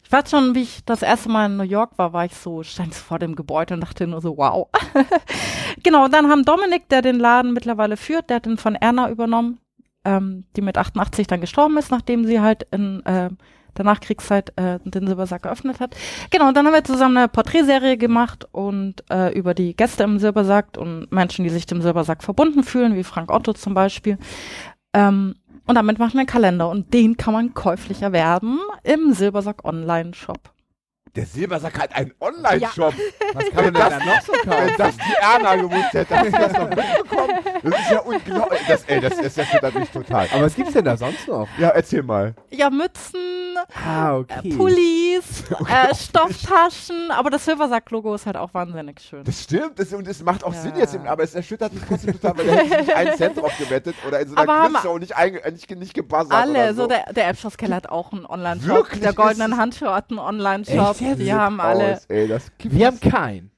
[0.04, 2.62] Ich weiß schon, wie ich das erste Mal in New York war, war ich so,
[2.62, 4.68] stand vor dem Gebäude und dachte nur so, wow.
[5.82, 9.58] genau, dann haben Dominik, der den Laden mittlerweile führt, der hat den von Erna übernommen,
[10.04, 13.30] ähm, die mit 88 dann gestorben ist, nachdem sie halt in äh,
[13.76, 15.96] der Nachkriegszeit äh, den Silbersack geöffnet hat.
[16.30, 20.18] Genau, und dann haben wir zusammen eine Porträtserie gemacht und äh, über die Gäste im
[20.18, 24.18] Silbersack und Menschen, die sich dem Silbersack verbunden fühlen, wie Frank Otto zum Beispiel.
[24.92, 25.34] Ähm,
[25.66, 30.53] und damit machen wir einen Kalender und den kann man käuflich erwerben im Silbersack Online-Shop.
[31.16, 32.92] Der Silbersack hat einen Online-Shop.
[33.34, 34.74] Was kann man denn da noch so Wenn kaufen?
[34.78, 37.38] das die Erna gewusst hätte, hätte ich das noch mitbekommen.
[37.62, 38.60] Das ist ja unglaublich.
[38.66, 40.28] Das, ey, das, das erschüttert mich total.
[40.32, 41.46] Aber was gibt's denn da sonst noch?
[41.58, 42.34] Ja, erzähl mal.
[42.50, 43.20] Ja, Mützen,
[43.86, 44.50] Ah, okay.
[44.56, 49.24] Pullis, äh, Stofftaschen, aber das Silbersack-Logo ist halt auch wahnsinnig schön.
[49.24, 50.60] Das stimmt, das, und es macht auch Ja.
[50.60, 53.36] Sinn jetzt, aber es erschüttert mich trotzdem total, weil da hätte ich nicht einen Cent
[53.38, 56.82] drauf gewettet oder in so einer Quizshow nicht, äh, nicht, nicht gebuzzert Alle, oder so,
[56.82, 56.88] so.
[56.88, 58.68] der, der Elbschlosskeller hat auch einen Online-Shop.
[58.68, 59.00] Wirklich?
[59.00, 60.96] Der Ist goldenen Handschuh hat einen Online-Shop.
[61.04, 61.18] Jetzt?
[61.20, 61.94] Die haben alle.
[61.94, 63.50] Aus, ey, das gibt Wir haben keinen.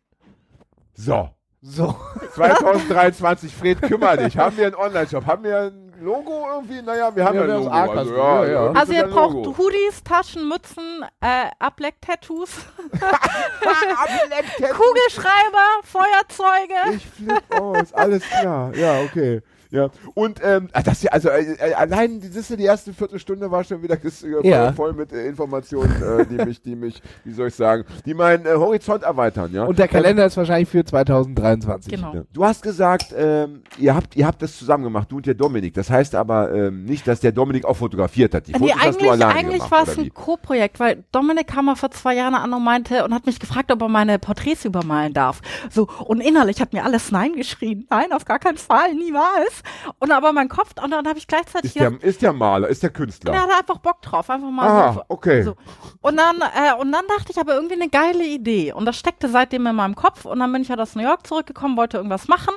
[0.95, 1.29] So,
[1.63, 1.95] So.
[2.35, 4.37] 2023, Fred, kümmer dich.
[4.39, 5.27] Haben wir einen Online-Shop?
[5.27, 6.81] Haben wir ein Logo irgendwie?
[6.83, 7.71] Naja, wir haben Ja, ja, wir ein Logo.
[7.71, 9.59] das Also, ja, ja, Also ihr braucht Logo.
[9.59, 12.51] Hoodies, Taschen, Mützen, äh, Ableck-Tattoos,
[12.93, 14.75] Ableck-Tattoo.
[14.75, 16.97] Kugelschreiber, Feuerzeuge.
[16.97, 18.75] Ich flipp aus, alles klar.
[18.75, 19.43] Ja, okay.
[19.71, 22.93] Ja, und ähm, ah, das hier, also äh, äh, allein die, siehst du, die erste
[22.93, 24.73] Viertelstunde war schon wieder ges- äh, Ja.
[24.73, 28.47] voll mit äh, Informationen, äh, die mich, die mich, wie soll ich sagen, die meinen
[28.47, 29.65] äh, Horizont erweitern, ja.
[29.65, 31.93] Und der Kalender ist wahrscheinlich für 2023.
[31.95, 32.15] Genau.
[32.15, 32.23] Ja.
[32.33, 35.75] Du hast gesagt, ähm, ihr habt, ihr habt das zusammen gemacht, du und der Dominik.
[35.75, 38.47] Das heißt aber ähm, nicht, dass der Dominik auch fotografiert hat.
[38.47, 40.15] Die Fotos Nee, hast du eigentlich, alleine eigentlich gemacht, war es ein?
[40.15, 43.71] Co-Projekt, weil Dominik kam mal vor zwei Jahren an und meinte und hat mich gefragt,
[43.73, 45.41] ob er meine Porträts übermalen darf.
[45.71, 47.87] So, und innerlich hat mir alles Nein geschrien.
[47.91, 49.56] Nein, auf gar keinen Fall, niemals.
[49.99, 52.69] Und aber mein Kopf, und dann habe ich gleichzeitig Ist der, gedacht, ist der Maler,
[52.69, 53.33] ist der Künstler.
[53.33, 55.03] der hat einfach Bock drauf, einfach mal Ah, so.
[55.09, 55.43] okay.
[55.43, 55.55] So.
[56.01, 58.73] Und dann, äh, und dann dachte ich aber irgendwie eine geile Idee.
[58.73, 60.25] Und das steckte seitdem in meinem Kopf.
[60.25, 62.55] Und dann bin ich halt aus New York zurückgekommen, wollte irgendwas machen,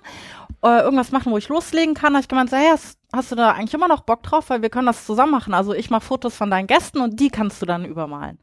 [0.64, 2.14] äh, irgendwas machen, wo ich loslegen kann.
[2.14, 4.50] Da hab ich gemeint, so, hey, hast, hast du da eigentlich immer noch Bock drauf?
[4.50, 5.54] Weil wir können das zusammen machen.
[5.54, 8.40] Also ich mache Fotos von deinen Gästen und die kannst du dann übermalen.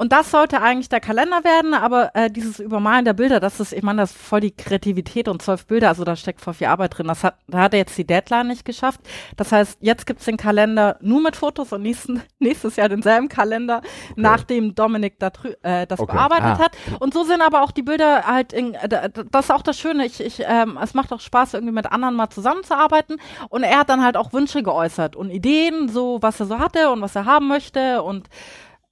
[0.00, 3.72] Und das sollte eigentlich der Kalender werden, aber äh, dieses Übermalen der Bilder, das ist,
[3.72, 6.68] ich meine, das ist voll die Kreativität und zwölf Bilder, also da steckt voll viel
[6.68, 7.08] Arbeit drin.
[7.08, 9.00] Das hat, da hat er jetzt die Deadline nicht geschafft.
[9.36, 13.82] Das heißt, jetzt gibt's den Kalender nur mit Fotos und nächsten, nächstes Jahr denselben Kalender,
[14.14, 16.12] nachdem Dominik da drü- äh, das Okay.
[16.12, 16.58] bearbeitet Ah.
[16.60, 16.76] hat.
[17.00, 19.80] Und so sind aber auch die Bilder halt, in, äh, da- das ist auch das
[19.80, 23.16] Schöne, ich, ich, ähm, es macht auch Spaß, irgendwie mit anderen mal zusammenzuarbeiten.
[23.48, 26.90] Und er hat dann halt auch Wünsche geäußert und Ideen, so was er so hatte
[26.92, 28.28] und was er haben möchte und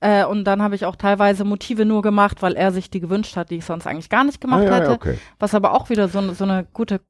[0.01, 3.37] äh, und dann habe ich auch teilweise Motive nur gemacht, weil er sich die gewünscht
[3.37, 4.87] hat, die ich sonst eigentlich gar nicht gemacht ah, ja, hätte.
[4.87, 5.19] ja, okay.
[5.39, 7.01] Was aber auch wieder so, eine- so eine gute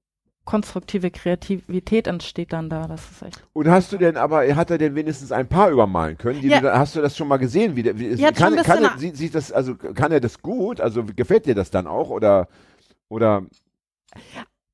[0.45, 2.87] konstruktive Kreativität entsteht dann da.
[2.87, 3.43] Das ist echt.
[3.53, 6.41] Und hast du denn aber, hat er denn wenigstens ein paar übermalen können?
[6.49, 6.61] Ja.
[6.61, 7.77] du, hast du das schon mal gesehen?
[7.77, 10.81] Wie, wie, Ja, kann, kann er, sieht, sieht das, also kann er das gut?
[10.81, 12.11] Also gefällt dir das dann auch?
[12.11, 12.47] Oder,
[13.09, 13.43] oder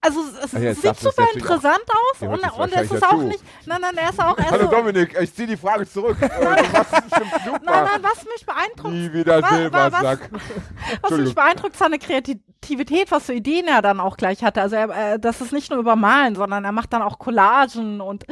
[0.05, 3.41] Also es, jetzt sieht super interessant aus und, und es ist auch nicht.
[3.67, 6.17] Nein, nein, er ist auch erst Hallo so, Dominik, ich ziehe die Frage zurück.
[6.21, 7.61] Super.
[7.65, 10.19] Nein, nein, was mich beeindruckt, Nie wieder wa- wa- Silbersack.
[10.33, 11.35] was mich Entschuldigung.
[11.37, 14.61] beeindruckt, seine Kreativität, was für Ideen er dann auch gleich hatte.
[14.61, 18.25] Also er, äh, das ist nicht nur übermalen, sondern er macht dann auch Collagen und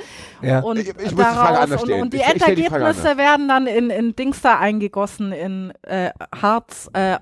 [0.42, 0.61] Ja.
[0.61, 4.16] und Ich- ich daraus und, und die Ich- stell die Endergebnisse werden dann in, in
[4.16, 7.18] Dings da eingegossen, in äh, Harz, äh,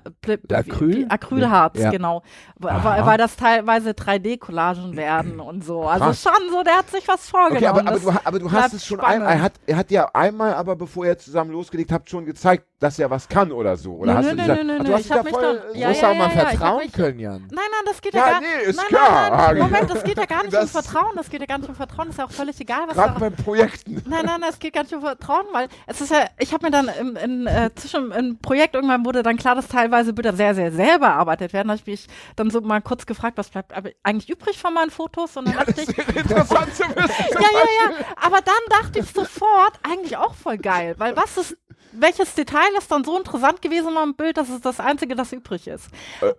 [0.51, 1.05] Acryl?
[1.09, 1.91] Acrylharz, Ja.
[1.91, 2.23] genau.
[2.57, 3.95] Weil, weil das teilweise
[4.39, 5.83] 3D-Collagen werden und so.
[5.83, 6.23] Also Krass.
[6.23, 7.57] schon so, der hat sich was vorgenommen.
[7.57, 9.91] Okay, aber, aber, Das du, aber du hast es schon einmal, er hat, er hat
[9.91, 13.75] ja einmal, aber bevor ihr zusammen losgelegt habt, schon gezeigt, dass er was kann oder
[13.75, 13.93] so.
[13.95, 15.61] Oder Nö, hast nö, du nö, gesagt, nö, nö, du hast ich hab mich voll,
[15.73, 17.41] Du Ja, musst ja, auch mal ja, ich hab vertrauen mich- können, Jan.
[17.41, 19.57] Nein, nein, das geht Ja, ja, gar nee, ist nein, klar, Nein, nein.
[19.57, 21.75] Moment, das geht ja gar nicht Das- um Vertrauen, das geht ja gar nicht um
[21.75, 23.95] Vertrauen, das ist ja auch völlig egal, was gerade da bei Projekten.
[24.07, 26.65] Nein, nein, nein, es geht gar nicht um Vertrauen, weil es ist ja, ich habe
[26.67, 30.33] mir dann im, in, äh, zwischen im Projekt irgendwann wurde dann klar, dass teilweise Bilder
[30.33, 31.67] sehr, sehr sehr bearbeitet werden.
[31.67, 33.73] Da habe ich mich dann so mal kurz gefragt, was bleibt
[34.03, 35.35] eigentlich übrig von meinen Fotos?
[35.37, 36.95] Und dann dachte ich, Interessant zu wissen.
[37.33, 38.05] ja, ja, ja.
[38.15, 41.57] Aber dann dachte ich sofort, eigentlich auch voll geil, weil was ist,
[41.91, 45.67] welches Detail ist dann so interessant gewesen am Bild, dass es das Einzige, das übrig
[45.67, 45.87] ist.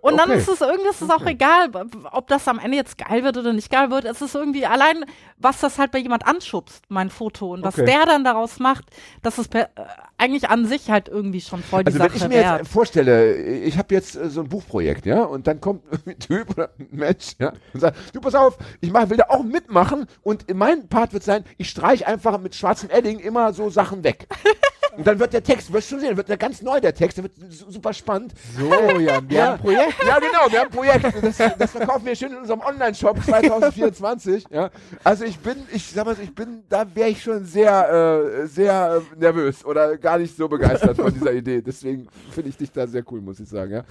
[0.01, 0.39] Und dann okay.
[0.39, 1.69] ist es irgendwie, ist es auch egal,
[2.11, 4.05] ob das am Ende jetzt geil wird oder nicht geil wird.
[4.05, 5.05] Es ist irgendwie allein,
[5.37, 7.51] was das halt bei jemand anschubst, mein Foto.
[7.53, 7.85] Und was Okay.
[7.85, 8.85] der dann daraus macht,
[9.21, 9.85] das ist per, äh,
[10.17, 12.59] eigentlich an sich halt irgendwie schon voll die Also wenn Sache ich mir wert.
[12.59, 16.49] jetzt vorstelle, ich habe jetzt äh, so ein Buchprojekt, ja, und dann kommt ein Typ
[16.51, 20.05] oder ein Mensch, ja, und sagt, du pass auf, ich mach, will da auch mitmachen
[20.21, 24.27] und mein Part wird sein, ich streiche einfach mit schwarzem Edding immer so Sachen weg.
[24.97, 27.17] Und dann wird der Text, wirst du schon sehen, wird der ganz neu, der Text,
[27.17, 28.33] der wird su- super spannend.
[28.57, 28.65] So,
[28.99, 30.03] Jan, wir haben ein Projekt.
[30.05, 31.05] Ja, genau, wir haben ein Projekt.
[31.23, 34.45] Das, das verkaufen wir schön in unserem Online-Shop 2024.
[34.49, 34.69] Ja.
[35.03, 38.47] Also ich bin, ich sag mal, so, ich bin, da wäre ich schon sehr, äh,
[38.47, 41.61] sehr nervös oder gar nicht so begeistert von dieser Idee.
[41.61, 43.83] Deswegen finde ich dich da sehr cool, muss ich sagen, ja.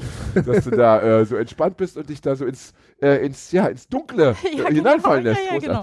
[0.42, 3.66] Dass du da äh, so entspannt bist und dich da so ins, äh, ins, ja,
[3.66, 4.68] ins Dunkle Ja, äh, genau.
[4.68, 5.40] hineinfallen lässt.
[5.46, 5.82] Ja, ja, genau.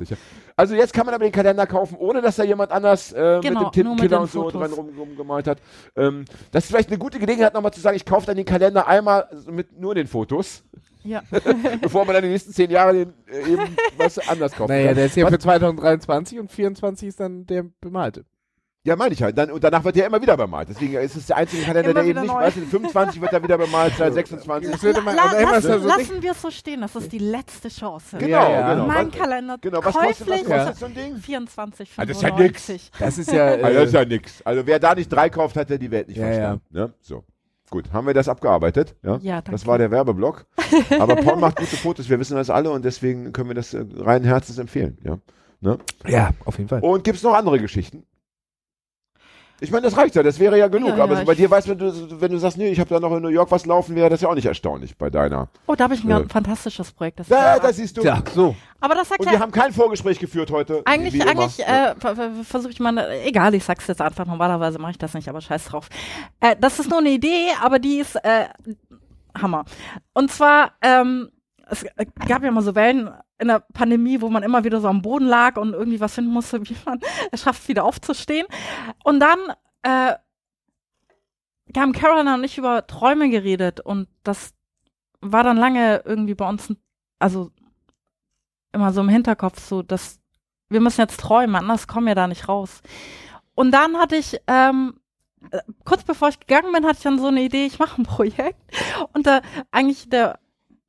[0.59, 3.59] Also jetzt kann man aber den Kalender kaufen, ohne dass da jemand anders äh, Genau,
[3.65, 5.59] mit dem Tintenkiller und so dran rum, rumgemalt hat.
[5.95, 8.87] Ähm, das ist vielleicht eine gute Gelegenheit, nochmal zu sagen, ich kaufe dann den Kalender
[8.87, 10.63] einmal mit nur den Fotos,
[11.03, 11.21] Ja.
[11.81, 14.95] bevor man dann die nächsten zehn Jahre den, äh, eben was anders kaufen Naja, kann.
[14.95, 18.25] der ist ja Was- für 2023 und 24 ist dann der bemalte.
[18.87, 19.37] Ja, meine ich halt.
[19.37, 20.69] Dann, und danach wird der immer wieder bemalt.
[20.69, 22.39] Deswegen ist es der einzige Kalender, der eben nicht, neu.
[22.39, 24.71] weißt du, 25 wird er wieder bemalt, seit 26.
[24.71, 26.79] Das würde man- La, also immer lassen, ist ja so lassen wir es so stehen,
[26.79, 28.17] das ist die letzte Chance.
[28.17, 28.73] Genau, Ja, ja.
[28.73, 28.87] genau.
[28.87, 31.17] Mein Kalender Genau, was kostet, was käuflich kostet so ein Ding?
[31.17, 32.65] 24, Ah, das ist ja nix.
[32.65, 32.91] 95.
[32.97, 33.55] Das ist ja.
[33.55, 34.41] Äh, Also, das ist ja nix.
[34.43, 36.61] Also wer da nicht drei kauft, hat ja die Welt nicht Ja, verstanden.
[36.71, 36.93] Ne?
[37.01, 37.23] So.
[37.69, 38.95] Gut, haben wir das abgearbeitet?
[39.03, 39.51] Ja, Ja, danke.
[39.51, 40.45] Das war der Werbeblock.
[40.97, 43.83] Aber Paul macht gute Fotos, wir wissen das alle und deswegen können wir das äh,
[43.97, 44.97] rein Herzens empfehlen.
[45.03, 45.17] Ja.
[45.59, 45.77] Ne?
[46.07, 46.79] ja, auf jeden Fall.
[46.81, 48.05] Und gibt es noch andere Geschichten?
[49.59, 50.89] Ich meine, das reicht ja, das wäre ja genug.
[50.89, 52.89] Ja, ja, aber bei dir weißt du, wenn du, wenn du sagst, nee, ich habe
[52.91, 55.47] da noch in New York was laufen, wäre das ja auch nicht erstaunlich bei deiner.
[55.65, 56.19] Oh, da habe ich ein Ja.
[56.19, 57.19] ganz fantastisches Projekt.
[57.19, 58.01] Das Ja, ist- das siehst du.
[58.03, 58.55] Ja, so.
[58.79, 60.83] aber das Und wir haben kein Vorgespräch geführt heute.
[60.85, 61.95] eigentlich, eigentlich äh,
[62.43, 65.41] versuche ich mal, äh, egal, ich sag's jetzt einfach, normalerweise mache ich das nicht, aber
[65.41, 65.89] scheiß drauf.
[66.39, 68.45] Äh, das ist nur eine Idee, aber die ist äh,
[69.39, 69.65] Hammer.
[70.13, 71.29] Und zwar, ähm,
[71.69, 74.87] es äh, gab ja mal so Wellen in der Pandemie, wo man immer wieder so
[74.87, 76.99] am Boden lag und irgendwie was finden musste, wie man
[77.31, 78.47] es schafft, wieder aufzustehen.
[79.03, 79.39] Und dann
[79.83, 80.15] äh,
[81.75, 84.53] haben Caroline und ich über Träume geredet und das
[85.21, 86.73] war dann lange irgendwie bei uns,
[87.19, 87.51] also
[88.71, 90.19] immer so im Hinterkopf, so dass
[90.69, 92.81] wir müssen jetzt träumen, anders kommen wir da nicht raus.
[93.55, 94.99] Und dann hatte ich, ähm,
[95.51, 98.05] äh, kurz bevor ich gegangen bin, hatte ich dann so eine Idee, ich mache ein
[98.05, 98.59] Projekt
[99.13, 100.39] und da eigentlich der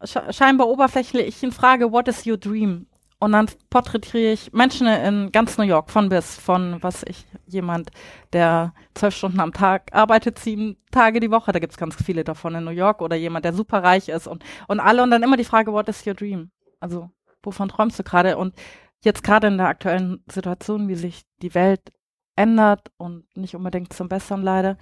[0.02, 2.86] sche- scheinbar oberflächlichen Frage, what is your dream?
[3.20, 7.90] Und dann porträtiere ich Menschen in ganz New York, von bis, von was ich, jemand,
[8.32, 12.54] der zwölf Stunden am Tag arbeitet, sieben Tage die Woche, da gibt's ganz viele davon
[12.54, 15.36] in New York, oder jemand, der super reich ist und, und alle und dann immer
[15.36, 16.52] die Frage, what is your dream?
[16.78, 17.10] Also,
[17.42, 18.36] wovon träumst du gerade?
[18.36, 18.54] Und
[19.02, 21.92] jetzt gerade in der aktuellen Situation, wie sich die Welt
[22.36, 24.76] ändert und nicht unbedingt zum Besseren leider,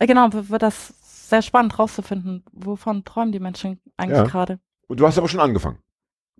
[0.00, 0.94] äh, genau, wird das
[1.32, 4.24] sehr spannend rauszufinden, wovon träumen die Menschen eigentlich Ja.
[4.24, 4.60] gerade.
[4.86, 5.78] Und du hast aber schon angefangen.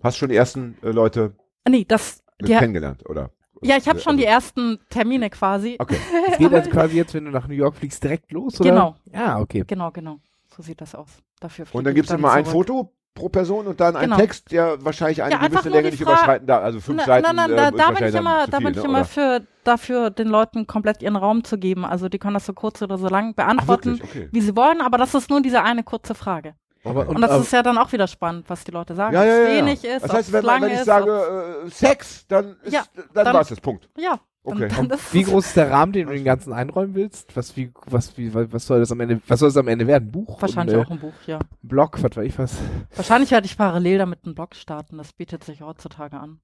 [0.02, 3.30] Hast schon die ersten äh, Leute Äh, Nee, das, kennengelernt, oder?
[3.62, 5.76] ja, ich habe schon die Also- ersten Termine quasi.
[5.78, 5.96] Okay.
[6.32, 8.68] Es geht jetzt quasi jetzt, wenn du nach New York fliegst, direkt los, oder?
[8.70, 8.96] Genau.
[9.12, 9.64] Ja, okay.
[9.66, 10.18] Genau, genau.
[10.54, 11.08] So sieht das aus.
[11.40, 12.44] Dafür Und dann gibt es immer ein.
[12.44, 14.16] Foto pro Person und dann ein Genau.
[14.16, 16.62] Text, der wahrscheinlich eine Ja, einfach gewisse Länge nicht überschreiten darf.
[16.64, 17.26] Also fünf Na- Seiten.
[17.36, 20.10] Nein, nein, äh, da, bin ich immer, da viel, bin ich ne, immer für, dafür,
[20.10, 21.84] den Leuten komplett ihren Raum zu geben.
[21.84, 24.10] Also die können das so kurz oder so lang Ach, beantworten, wirklich?
[24.10, 24.28] Okay.
[24.32, 26.54] wie sie wollen, aber das ist nur diese eine kurze Frage.
[26.84, 29.14] Aber, Und, das ist ja dann auch wieder spannend, was die Leute sagen.
[29.14, 30.86] Ja, ja, ja, wenig ist, Das heißt, wenn, lang wenn ich ist.
[30.86, 32.82] sage äh, Sex, dann, ist, Ja,
[33.14, 33.60] dann, dann- war es das.
[33.60, 33.88] Punkt.
[33.96, 34.68] ja, Okay.
[34.68, 37.36] dann ist wie groß ist der Rahmen, den du den ganzen einräumen willst?
[37.36, 40.08] Was, wie, was, wie, was soll das am Ende, was soll das am Ende werden?
[40.08, 40.42] Ein Buch?
[40.42, 41.38] Wahrscheinlich ein, auch ein Buch, ja.
[41.62, 42.56] Blog, was weiß ich was.
[42.96, 44.98] Wahrscheinlich werde ich parallel damit einen Blog starten.
[44.98, 46.40] Das bietet sich heutzutage an.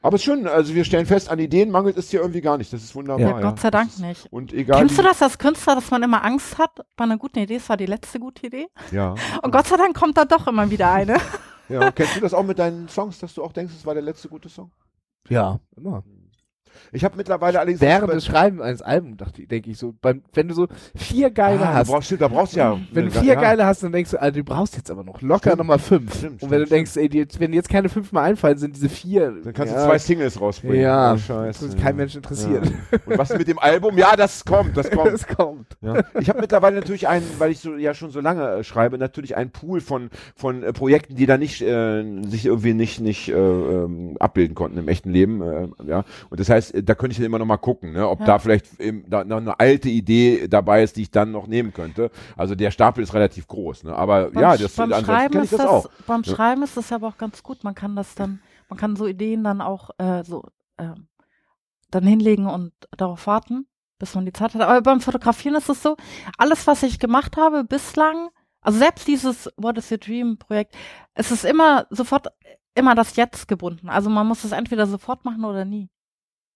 [0.00, 2.58] Aber es ist schön, also wir stellen fest, an Ideen mangelt es hier irgendwie gar
[2.58, 2.70] nicht.
[2.72, 3.26] Das ist wunderbar.
[3.26, 4.26] Ja, Ja, Gott sei Dank nicht.
[4.30, 4.80] Und egal.
[4.80, 7.56] Kennst du das als Künstler, dass man immer Angst hat bei einer guten Idee?
[7.56, 8.66] Es war die letzte gute Idee.
[8.90, 9.14] Ja.
[9.42, 11.16] Und Gott sei Dank kommt da doch immer wieder eine.
[11.70, 11.90] ja.
[11.90, 14.28] Kennst du das auch mit deinen Songs, dass du auch denkst, es war der letzte
[14.28, 14.70] gute Song?
[15.28, 16.04] Ja, immer.
[16.92, 20.54] Ich habe mittlerweile allerdings Während des Schreiben eines Albums, denke ich so, beim, wenn du
[20.54, 22.78] so vier geile ah, hast, Da brauchst, du- da brauchst du ja.
[22.92, 23.40] wenn du vier ja.
[23.40, 26.16] geile hast, dann denkst du, Alter, du brauchst jetzt aber noch locker nochmal fünf.
[26.18, 28.76] Stimmt, Und wenn du denkst, ey, die, jetzt- wenn jetzt keine fünf mehr einfallen, sind
[28.76, 29.34] diese vier.
[29.44, 30.80] Dann kannst ja, du zwei Singles rausbringen.
[30.80, 31.66] Ja, Oh, das scheiße.
[31.66, 32.64] ist kein Mensch interessiert.
[32.66, 32.98] Ja.
[33.06, 33.96] Und was mit dem Album?
[33.98, 35.12] Ja, das kommt, das kommt.
[35.12, 35.66] Es kommt.
[36.20, 39.36] Ich habe mittlerweile natürlich einen, weil ich so ja schon so lange äh, schreibe, natürlich
[39.36, 43.32] einen Pool von von äh, Projekten, die da nicht äh, sich irgendwie nicht nicht äh,
[43.34, 45.42] ähm, abbilden konnten im echten Leben.
[45.42, 46.04] Äh, ja.
[46.30, 48.26] Und das heißt, äh, da könnte ich dann immer noch mal gucken, ne, ob Ja.
[48.26, 51.72] da vielleicht eben, da noch eine alte Idee dabei ist, die ich dann noch nehmen
[51.72, 52.10] könnte.
[52.36, 53.84] Also der Stapel ist relativ groß.
[53.84, 53.94] Ne?
[53.94, 55.88] Aber Beim, ja, das beim Schreiben ist das das, auch.
[56.06, 56.34] beim Ja.
[56.34, 57.64] Schreiben ist das aber auch ganz gut.
[57.64, 60.44] Man kann das dann, man kann so Ideen dann auch äh, so
[60.78, 61.08] ähm,
[61.90, 63.66] dann hinlegen und darauf warten,
[63.98, 64.62] bis man die Zeit hat.
[64.62, 65.96] Aber beim Fotografieren ist es so,
[66.38, 70.74] alles, was ich gemacht habe bislang, also selbst dieses What is your Dream Projekt,
[71.14, 72.28] es ist immer sofort
[72.74, 73.88] immer das Jetzt gebunden.
[73.88, 75.88] Also man muss es entweder sofort machen oder nie.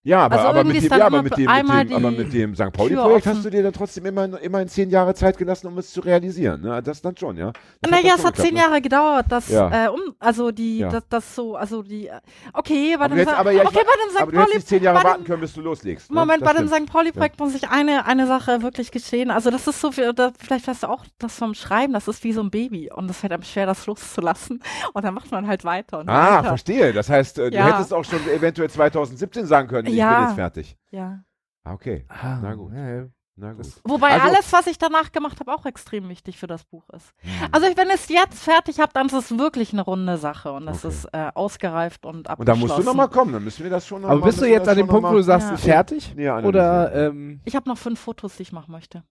[0.04, 2.54] Ja, aber, Also aber, mit dem, ja, aber, mit dem, mit dem, aber mit dem
[2.54, 2.72] St.
[2.72, 6.00] Pauli-Projekt hast du dir dann trotzdem immer, immerhin zehn Jahre Zeit gelassen, um es zu
[6.00, 6.62] realisieren.
[6.62, 6.80] Ne?
[6.82, 7.52] Das dann schon, ja.
[7.82, 8.61] Das Naja, es hat zehn ne?
[8.61, 9.87] Jahre gedauert, das, Ja.
[9.87, 10.88] äh, um, also die, Ja.
[10.88, 12.12] das, das so, also die, äh,
[12.54, 14.20] okay, bei Aber dem, Sa- aber, ja, okay, bei dem St.
[14.22, 16.11] aber du hättest zehn Jahre dem- warten können, bis du loslegst.
[16.11, 16.14] Ne?
[16.20, 16.84] Moment, Das bei dem stimmt.
[16.88, 16.92] St.
[16.92, 19.30] Pauli-Projekt muss ich eine, eine Sache wirklich geschehen.
[19.32, 22.22] Also das ist so viel, da, vielleicht weißt du auch das vom Schreiben, das ist
[22.24, 24.62] wie so ein Baby und es fällt einem schwer, das loszulassen.
[24.94, 26.44] Und dann macht man halt weiter Ah, weiter.
[26.48, 26.92] verstehe.
[26.92, 30.18] Das heißt, äh, du hättest auch schon eventuell 2017 sagen können, ich Ja.
[30.18, 30.77] bin jetzt fertig.
[30.90, 31.22] Ja.
[31.64, 32.05] Ah, okay.
[32.09, 32.72] Ah, Na gut.
[32.72, 33.07] Ja, ja.
[33.40, 33.66] Na gut.
[33.85, 37.12] Wobei Also- alles, was ich danach gemacht habe, auch extrem wichtig für das Buch ist.
[37.18, 37.31] Hm.
[37.53, 40.51] Also ich, wenn ich es jetzt fertig habe, dann ist es wirklich eine runde Sache
[40.53, 40.94] und das Okay.
[40.94, 42.61] ist äh, ausgereift und Und abgeschlossen.
[42.61, 44.46] da musst du nochmal kommen, dann müssen wir das schon noch Aber mal- bist du
[44.46, 45.57] jetzt an dem Punkt, wo du sagst, Ja.
[45.57, 46.16] fertig?
[46.16, 49.05] näher Oder, ähm, Ich habe noch fünf Fotos, die ich machen möchte.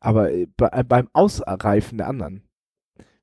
[0.00, 2.42] aber äh, bei, beim Ausreifen der anderen.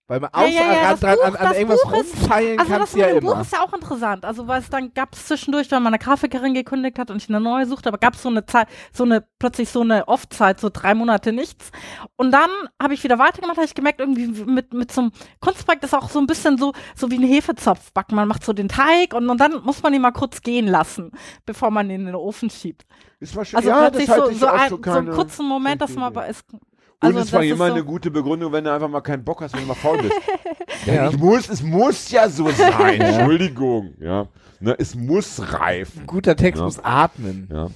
[0.10, 2.70] Weil man Ja, ja, ja, das dran, Buch- an, an das irgendwas Buch rumfeilen Also
[2.72, 4.24] das kannst du mit ja dem Buch ist ja auch interessant.
[4.24, 7.41] Also weil es dann gab es zwischendurch, weil meine Grafikerin gekündigt hat und ich eine
[7.41, 10.70] neue suchte, aber gab es so eine Zeit, so eine plötzlich so eine Off-Zeit, so
[10.72, 11.72] drei Monate nichts.
[12.15, 12.50] Und dann
[12.82, 16.10] habe ich wieder weitergemacht, habe ich gemerkt, irgendwie mit mit so einem Kunstprojekt ist auch
[16.10, 18.15] so ein bisschen so so wie ein Hefezopf backen.
[18.15, 21.12] Man macht so den Teig und, und dann muss man ihn mal kurz gehen lassen,
[21.46, 22.86] bevor man ihn in den Ofen schiebt.
[23.20, 23.58] Ist schön.
[23.58, 26.28] Also ja, plötzlich das so, so, auch ein, so einen kurzen Moment, dass man aber
[26.28, 26.46] ist.
[26.99, 29.01] Und Also es war das ist immer so- eine gute Begründung, wenn du einfach mal
[29.01, 30.15] keinen Bock hast, wenn du mal faul bist.
[30.88, 30.93] ja.
[30.95, 31.10] Ja.
[31.10, 33.01] Ich muss, es muss ja so sein.
[33.01, 33.93] Entschuldigung.
[33.99, 34.27] Ja.
[34.60, 36.01] Ne, es muss reifen.
[36.01, 36.65] Ein guter Text Ja.
[36.65, 37.47] muss atmen.
[37.51, 37.67] Ja.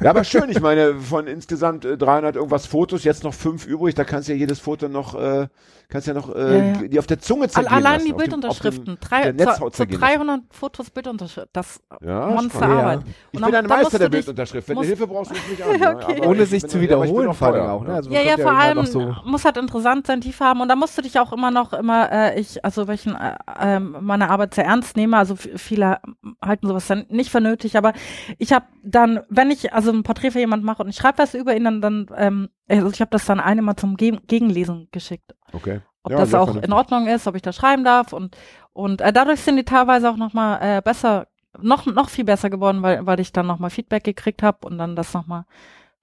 [0.00, 0.48] ja, aber schön.
[0.48, 3.94] Ich meine, von insgesamt äh, 300 irgendwas Fotos, jetzt noch fünf übrig.
[3.94, 5.48] Da kannst du ja jedes Foto noch, äh,
[5.90, 6.88] kannst ja noch äh, Ja, ja.
[6.88, 8.92] die auf der Zunge zergehen allein lassen, die dem- Bildunterschriften.
[8.94, 10.14] Auf Drei, zu, zu zergehen lassen.
[10.18, 11.50] 300 Fotos Bildunterschriften.
[11.52, 13.00] Das Ja, Monsterarbeit.
[13.32, 14.68] Ich Und bin dann- ein Meister musst der du dich- Bildunterschrift.
[14.68, 15.78] Wenn du Hilfe brauchst, ruf mich an.
[15.80, 15.94] ja.
[15.96, 16.26] Okay.
[16.26, 17.82] Ohne ich sich zu wiederholen auch vor allem auch.
[17.84, 17.94] Ne?
[17.94, 19.14] Also Ja, ja, vor allem so.
[19.24, 20.60] muss halt interessant sein, Tiefe haben.
[20.60, 23.96] Und da musst du dich auch immer noch immer, äh, ich, also welchen, äh, ähm,
[24.00, 25.16] meine Arbeit sehr ernst nehme.
[25.16, 25.98] Also viele
[26.44, 27.92] halten sowas dann nicht für nötig, aber
[28.38, 31.34] ich habe dann, wenn ich also ein Porträt für jemanden mache und ich schreibe was
[31.34, 34.88] über ihn, dann, dann ähm, also ich habe das dann einem mal zum Ge Gegenlesen
[34.92, 35.34] geschickt.
[35.52, 35.80] Okay.
[36.02, 36.68] Ob Ja, das auch vernünftig.
[36.68, 38.36] in Ordnung ist, ob ich da schreiben darf und
[38.72, 41.26] und äh, dadurch sind die teilweise auch noch mal äh, besser,
[41.60, 44.78] noch noch viel besser geworden, weil weil ich dann noch mal Feedback gekriegt habe und
[44.78, 45.44] dann das noch mal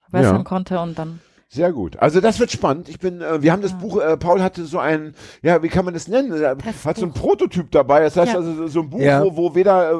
[0.02, 0.42] verbessern Ja.
[0.44, 1.98] konnte und dann Sehr gut.
[1.98, 2.90] Also das wird spannend.
[2.90, 3.78] Ich bin, äh, wir haben das Ja.
[3.78, 6.30] Buch, äh, Paul hatte so ein, ja, wie kann man das nennen?
[6.32, 6.84] Er Testbuch.
[6.90, 8.00] hat so ein Prototyp dabei.
[8.00, 8.38] Das heißt Ja.
[8.38, 9.24] also so ein Buch, Ja.
[9.24, 9.94] wo, wo weder äh,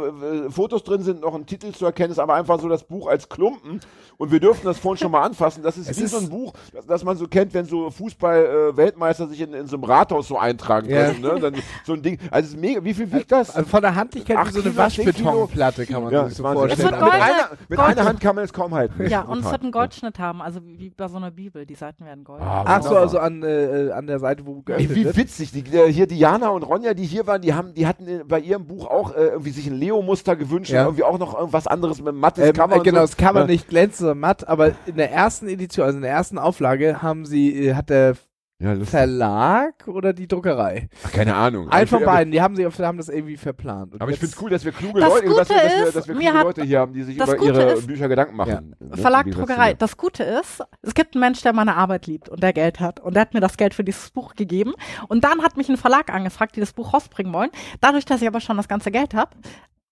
[0.46, 3.08] äh, Fotos drin sind, noch ein Titel zu erkennen ist, aber einfach so das Buch
[3.08, 3.80] als Klumpen.
[4.18, 5.62] Und wir dürften das vorhin schon mal anfassen.
[5.62, 7.88] Das ist Es wie ist- so ein Buch, das, das man so kennt, wenn so
[7.92, 11.06] Fußball-Weltmeister sich in, in so einem Rathaus so eintragen Ja.
[11.06, 11.20] können.
[11.22, 11.40] Ne?
[11.40, 11.54] Dann
[11.86, 12.18] so ein Ding.
[12.30, 12.84] Also es ist mega.
[12.84, 13.54] Wie viel wiegt das?
[13.56, 14.76] Also von der Handlichkeit wie so eine.
[14.76, 16.78] Waschbetonplatte kann man ja, sich so vorstellen.
[16.90, 19.08] wird mit einer, mit einer Hand kann man es kaum halten.
[19.08, 21.76] ja und es wird einen Goldschnitt haben, also wie, wie bei so einer Bibel, die
[21.76, 22.42] Seiten werden gold.
[22.42, 25.16] Ah, Ach so, also an, äh, an der Seite, wo Ey, geöffnet wie wird.
[25.16, 25.52] witzig.
[25.52, 28.40] Die, äh, hier Diana und Ronja, die hier waren, die haben, die hatten äh, bei
[28.40, 30.80] ihrem Buch auch äh, irgendwie sich ein Leo-Muster gewünscht Ja.
[30.80, 32.76] und irgendwie auch noch irgendwas anderes mit mattes Ähm, Cover.
[32.76, 33.06] äh, genau, so.
[33.06, 33.46] das Cover Ja.
[33.46, 37.24] nicht glänzend, sondern matt, aber in der ersten Edition, also in der ersten Auflage, haben
[37.24, 38.16] sie, äh, hat der
[38.60, 38.74] Ja.
[38.84, 40.88] Verlag oder die Druckerei?
[41.06, 41.68] Ach, keine Ahnung.
[41.68, 43.94] Ein Aber von beiden, die haben, sie, haben das irgendwie verplant.
[43.94, 45.72] Und Aber ich finde es cool, dass wir kluge Das Leute, dass wir, Gute dass
[45.78, 47.86] wir, ist, dass wir kluge hat- Leute hier haben, die sich über Gute ihre ist-
[47.86, 48.74] Bücher Gedanken machen.
[48.80, 48.96] Ne?
[48.96, 49.68] Verlag, Druckerei.
[49.70, 49.74] ja.
[49.74, 52.98] Das Gute ist, es gibt einen Mensch, der meine Arbeit liebt und der Geld hat.
[52.98, 54.72] Und der hat mir das Geld für dieses Buch gegeben.
[55.06, 57.50] Und dann hat mich ein Verlag angefragt, die das Buch rausbringen wollen.
[57.80, 59.36] Dadurch, dass ich aber schon das ganze Geld habe,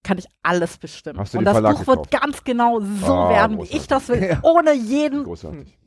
[0.02, 1.20] kann ich alles bestimmen.
[1.20, 2.24] Hast du und das Verlag Buch wird gekauft?
[2.24, 4.24] ganz genau so Ah, werden, wie ich das will.
[4.24, 4.38] Ja.
[4.42, 5.79] Ohne jeden, Großartig.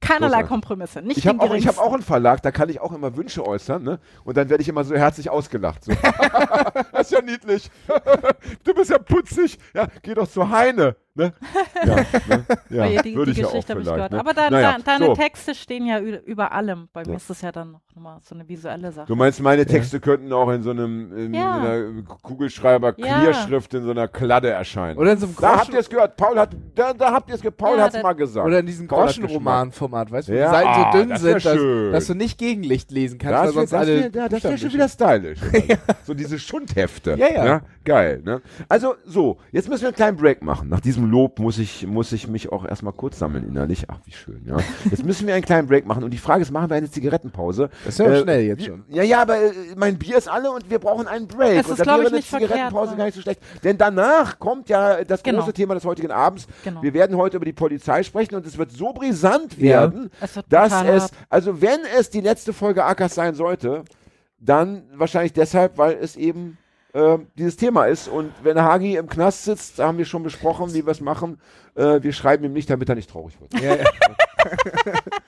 [0.00, 0.48] Keinerlei großartig.
[0.48, 1.02] Kompromisse.
[1.02, 3.46] Nicht Ich habe auch, ich hab auch einen Verlag, da kann ich auch immer Wünsche
[3.46, 3.98] äußern, ne?
[4.24, 5.84] Und dann werde ich immer so herzlich ausgelacht.
[5.84, 5.92] So.
[6.92, 7.70] das ist ja niedlich.
[8.64, 9.58] du bist ja putzig.
[9.74, 10.96] Ja, geh doch zu Heine.
[11.18, 11.32] Ne?
[11.84, 12.04] Ja, ne?
[12.70, 12.82] ja.
[12.84, 13.96] Weil die, würde die ich ja auch Geschichte habe ich vielleicht.
[13.96, 14.12] gehört.
[14.12, 14.20] Ne?
[14.20, 15.14] Aber dein, Naja, dein, deine so.
[15.14, 16.88] Texte stehen ja über allem.
[16.92, 17.16] Bei mir Ja.
[17.16, 19.06] ist das ja dann noch mal so eine visuelle Sache.
[19.08, 21.54] Du meinst, meine Texte könnten auch in so einem in Ja.
[21.60, 23.18] so einer Kugelschreiber Ja.
[23.20, 24.96] Clearschrift in so einer Kladde erscheinen.
[24.96, 26.16] Oder in so einem da habt Groschen, ihr es gehört.
[26.16, 27.56] Paul hat, da, da habt ihr es gehört.
[27.56, 28.46] Paul Ja, hat's da- mal gesagt.
[28.46, 31.20] oder in diesem hat Groschenroman-Format, weißt du, wo Ja, die Seiten ah, so dünn das
[31.22, 34.44] sind, dass, dass du nicht Gegenlicht lesen kannst, Das sonst das alle wär, ja, das
[34.44, 35.38] wär Buchstaben schon wieder stylisch.
[36.04, 37.16] So diese Schundhefte.
[37.18, 37.60] Ja, ja.
[37.84, 38.40] Geil, ne?
[38.68, 40.68] Also, so, jetzt müssen wir einen kleinen Break machen.
[40.68, 43.84] Nach diesem Lob muss ich, muss ich mich auch erstmal kurz sammeln innerlich.
[43.88, 44.56] Ach, wie schön, ja.
[44.90, 47.70] Jetzt müssen wir einen kleinen Break machen und die Frage ist, machen wir eine Zigarettenpause?
[47.84, 48.84] Das ist ja Äh, schnell jetzt schon.
[48.88, 51.58] Ja, ja, aber äh, mein Bier ist alle und wir brauchen einen Break.
[51.60, 52.96] Es und ist, da glaub wäre ich, eine nicht verkehrt, Zigarettenpause ne?
[52.98, 53.40] gar nicht so schlecht.
[53.64, 55.40] Denn danach kommt ja das Genau.
[55.40, 56.46] große Thema des heutigen Abends.
[56.64, 56.82] Genau.
[56.82, 59.80] Wir werden heute über die Polizei sprechen und es wird so brisant Ja.
[59.82, 61.12] werden, Es wird dass es, hart.
[61.30, 63.84] also wenn es die letzte Folge Ackers sein sollte,
[64.40, 66.58] dann wahrscheinlich deshalb, weil es eben
[66.92, 68.08] äh, dieses Thema ist.
[68.08, 71.40] Und wenn Hagi im Knast sitzt, da haben wir schon besprochen, wie wir es machen.
[71.74, 73.62] Äh, wir schreiben ihm nicht, damit er nicht traurig wird.
[73.62, 73.84] Ja, ja.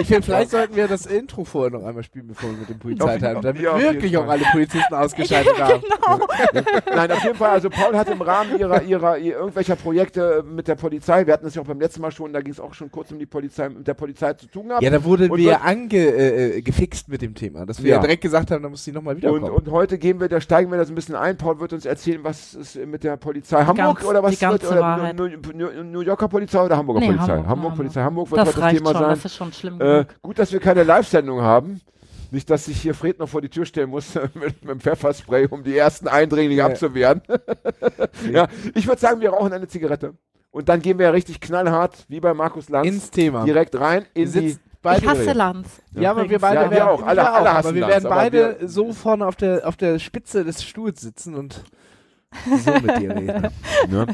[0.00, 2.78] ich finde, vielleicht sollten wir das Intro vorher noch einmal spielen, bevor wir mit dem
[2.78, 5.82] Polizeiteil, damit Ja, wirklich auch alle Polizisten ausgeschaltet haben.
[6.94, 10.68] Nein, auf jeden Fall, also Paul hat im Rahmen ihrer, ihrer, ihr- irgendwelcher Projekte mit
[10.68, 12.74] der Polizei, wir hatten das ja auch beim letzten Mal schon, da ging es auch
[12.74, 14.82] schon kurz um die Polizei, mit der Polizei zu tun gehabt.
[14.82, 16.62] Ja, da wurden Und wir wird- ange, äh, äh,
[17.08, 17.98] mit dem Thema, dass wir Ja.
[18.00, 19.50] direkt gesagt haben, da muss sie nochmal Und, wiederkommen.
[19.50, 21.36] und heute gehen wir, da steigen wir das ein bisschen ein.
[21.36, 25.12] Paul wird uns erzählen, was ist mit der Polizei Hamburg ganz- oder was wird, oder.
[25.14, 27.26] New, New, New Yorker Polizei oder Hamburger Nee, Polizei?
[27.26, 27.76] Hamburg, Hamburg, Hamburg.
[27.76, 29.10] Polizei Hamburg wird Das heute das reicht Thema schon, sein.
[29.10, 31.80] das ist schon schlimm Äh, gut, dass wir keine Live-Sendung haben.
[32.32, 35.46] Nicht, dass sich hier Fred noch vor die Tür stellen muss mit, mit dem Pfefferspray,
[35.48, 36.66] um die ersten Eindringlinge Ja.
[36.66, 37.22] abzuwehren.
[38.32, 40.14] ja, ich würde sagen, wir rauchen eine Zigarette.
[40.50, 43.44] Und dann gehen wir richtig knallhart, wie bei Markus Lanz, Ins Thema.
[43.44, 44.56] direkt rein in die.
[44.98, 45.32] Ich hasse.
[45.32, 45.68] Lanz.
[45.94, 47.02] Ja, aber wir beide Ja, wir werden, auch.
[47.02, 49.66] Alle- wir alle hassen aber wir Lanz, werden aber beide wir- so vorne auf der,
[49.66, 51.64] auf der Spitze des Stuhls sitzen und
[52.64, 53.48] so mit dir reden.
[53.88, 54.06] Ne?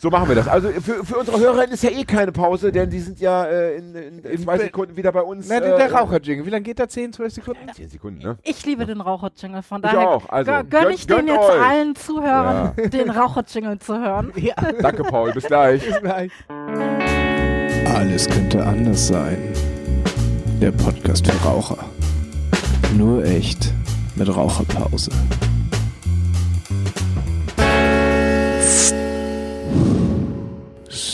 [0.00, 0.48] So machen wir das.
[0.48, 3.76] Also für, für unsere Hörerinnen ist ja eh keine Pause, denn die sind ja äh,
[3.78, 5.48] in, in, in zwei In- Sekunden wieder bei uns.
[5.48, 6.88] Na, der, der äh, Raucherjingle, wie lange geht der?
[6.88, 7.60] 10, 12 Sekunden?
[7.72, 8.38] 10 Sekunden, ne?
[8.42, 11.28] Ich liebe den Raucher-Jingle, von Ich daher auch, also, gö- gönn gönnt- ich den gönnt
[11.28, 11.60] jetzt euch.
[11.60, 14.32] allen Zuhörern, den Raucher-Jingle zu hören.
[14.36, 15.32] Ja, Danke, Paul.
[15.32, 15.84] Bis gleich.
[15.84, 16.30] bis gleich.
[17.94, 19.36] Alles könnte anders sein.
[20.60, 21.78] Der Podcast für Raucher.
[22.96, 23.72] Nur echt
[24.16, 25.10] mit Raucherpause.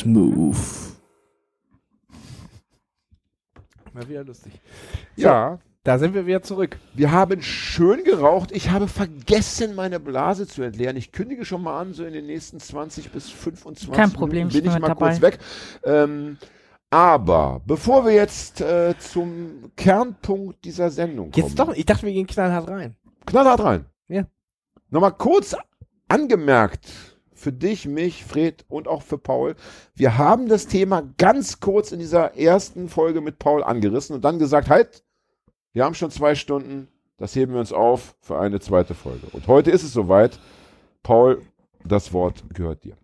[0.05, 0.57] Smooth.
[3.95, 4.53] Mal wieder lustig.
[5.17, 6.79] Ja, Da sind wir wieder zurück.
[6.93, 8.53] wir haben schön geraucht.
[8.53, 10.97] Ich habe vergessen, meine Blase zu entleeren.
[10.99, 14.57] Ich kündige schon mal an, so in den nächsten 20 bis 25 Kein Problem, Minuten
[14.59, 15.27] ich bin ich mal mit kurz dabei.
[15.33, 15.39] weg.
[15.85, 16.37] Ähm,
[16.91, 21.47] aber bevor wir jetzt äh, zum Kernpunkt dieser Sendung kommen.
[21.47, 22.95] Jetzt doch, ich dachte, wir gehen knallhart rein.
[23.25, 23.87] Knallhart rein.
[24.09, 24.25] Ja.
[24.91, 25.57] Nochmal kurz
[26.09, 27.14] angemerkt
[27.45, 29.55] für dich, mich, Fred und auch für Paul.
[29.95, 34.39] Wir haben das Thema ganz kurz in dieser ersten Folge mit Paul angerissen und dann
[34.39, 35.05] gesagt, halt,
[35.75, 39.27] wir haben schon zwei Stunden, das heben wir uns auf für eine zweite Folge.
[39.33, 40.41] Und heute ist es soweit.
[41.03, 41.43] Paul,
[41.85, 42.97] das Wort gehört dir.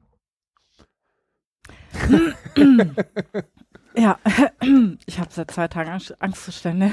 [3.95, 4.19] Ja,
[5.07, 6.93] ich habe seit zwei Tagen Angst, Angstzustände.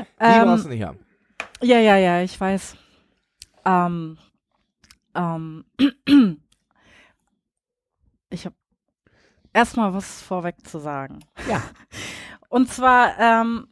[0.00, 0.98] Die ähm, brauchst du nicht haben.
[1.62, 2.74] ja, ja, ja, ich weiß.
[3.64, 4.18] Ähm,
[5.14, 5.64] ähm,
[8.30, 8.56] ich habe
[9.52, 11.20] erstmal was vorweg zu sagen.
[11.48, 11.62] Ja.
[12.48, 13.68] Und zwar, ähm,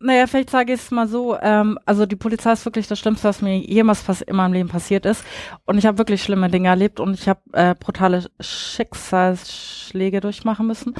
[0.00, 3.28] naja, vielleicht sage ich es mal so, ähm, also die Polizei ist wirklich das Schlimmste,
[3.28, 5.24] was mir jemals in meinem Leben passiert ist.
[5.66, 10.94] Und ich habe wirklich schlimme Dinge erlebt und ich habe äh, brutale Schicksalsschläge durchmachen müssen.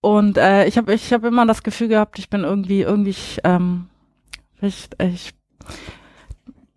[0.00, 3.88] Und äh, ich habe ich hab immer das Gefühl gehabt, ich bin irgendwie, irgendwie, ähm,
[4.60, 5.34] ich, ich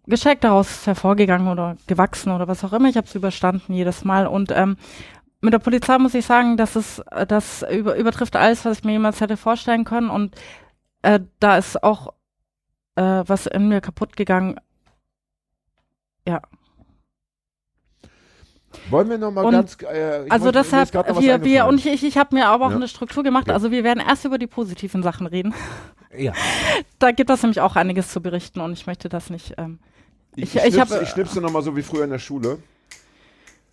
[0.08, 2.90] geschickt daraus hervorgegangen oder gewachsen oder was auch immer.
[2.90, 4.28] Ich habe es überstanden jedes Mal.
[4.28, 4.78] Und ähm,
[5.42, 8.94] mit der Polizei muss ich sagen, dass es, das über, übertrifft alles, was ich mir
[8.94, 10.10] jemals hätte vorstellen können.
[10.10, 10.36] Und
[11.02, 12.14] äh, da ist auch
[12.96, 14.60] äh, was in mir kaputt gegangen.
[16.28, 16.42] Ja,
[18.90, 19.78] Wollen wir nochmal ganz.
[19.82, 22.76] Äh, also wollte- deshalb, wir, wir, und ich, ich, ich habe mir aber auch Ja.
[22.76, 23.48] eine Struktur gemacht.
[23.48, 23.54] Ja.
[23.54, 25.54] Also wir werden erst über die positiven Sachen reden.
[26.16, 26.34] Ja.
[27.00, 29.54] Da gibt es nämlich auch einiges zu berichten und ich möchte das nicht.
[29.58, 29.80] Ähm,
[30.36, 32.58] Ich, Ich- ich, ich schnipse, hab- ich schnipse nochmal so wie früher in der Schule.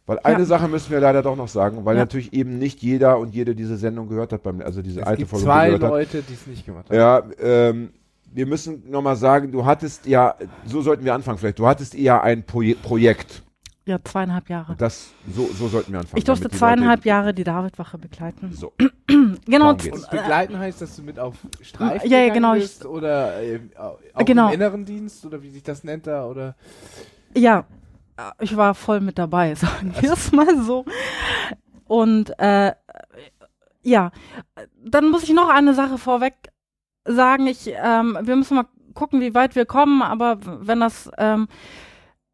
[0.06, 2.02] Weil eine Sache müssen wir leider doch noch sagen, weil Ja.
[2.02, 5.18] natürlich eben nicht jeder und jede diese Sendung gehört hat, beim, also diese Es alte
[5.18, 5.90] gibt Folge zwei gehört hat.
[5.90, 6.96] Leute, die es nicht gemacht haben.
[6.96, 7.90] Ja, ähm,
[8.32, 10.34] wir müssen nochmal sagen, du hattest ja,
[10.66, 13.42] so sollten wir anfangen vielleicht, du hattest eher ein Proje Projekt.
[13.84, 14.76] Ja, zweieinhalb Jahre.
[14.76, 16.18] Das, so, so sollten wir anfangen.
[16.18, 18.52] Ich durfte die zweieinhalb Leute, Jahre die Davidwache begleiten.
[18.52, 18.72] So,
[19.46, 20.08] Genau, geht's.
[20.08, 23.60] Begleiten heißt, dass du mit auf Streifen Ja, ja, genau, ich- bist oder äh,
[24.14, 24.48] auch Genau.
[24.48, 26.54] im inneren Dienst oder wie sich das nennt da oder
[27.34, 27.64] Ja,
[28.40, 30.84] ich war voll mit dabei, sagen wir es mal so.
[31.86, 32.72] Und äh,
[33.82, 34.12] ja,
[34.84, 36.34] dann muss ich noch eine Sache vorweg
[37.04, 37.46] sagen.
[37.48, 41.48] Ich, ähm, wir müssen mal gucken, wie weit wir kommen, aber wenn das ähm,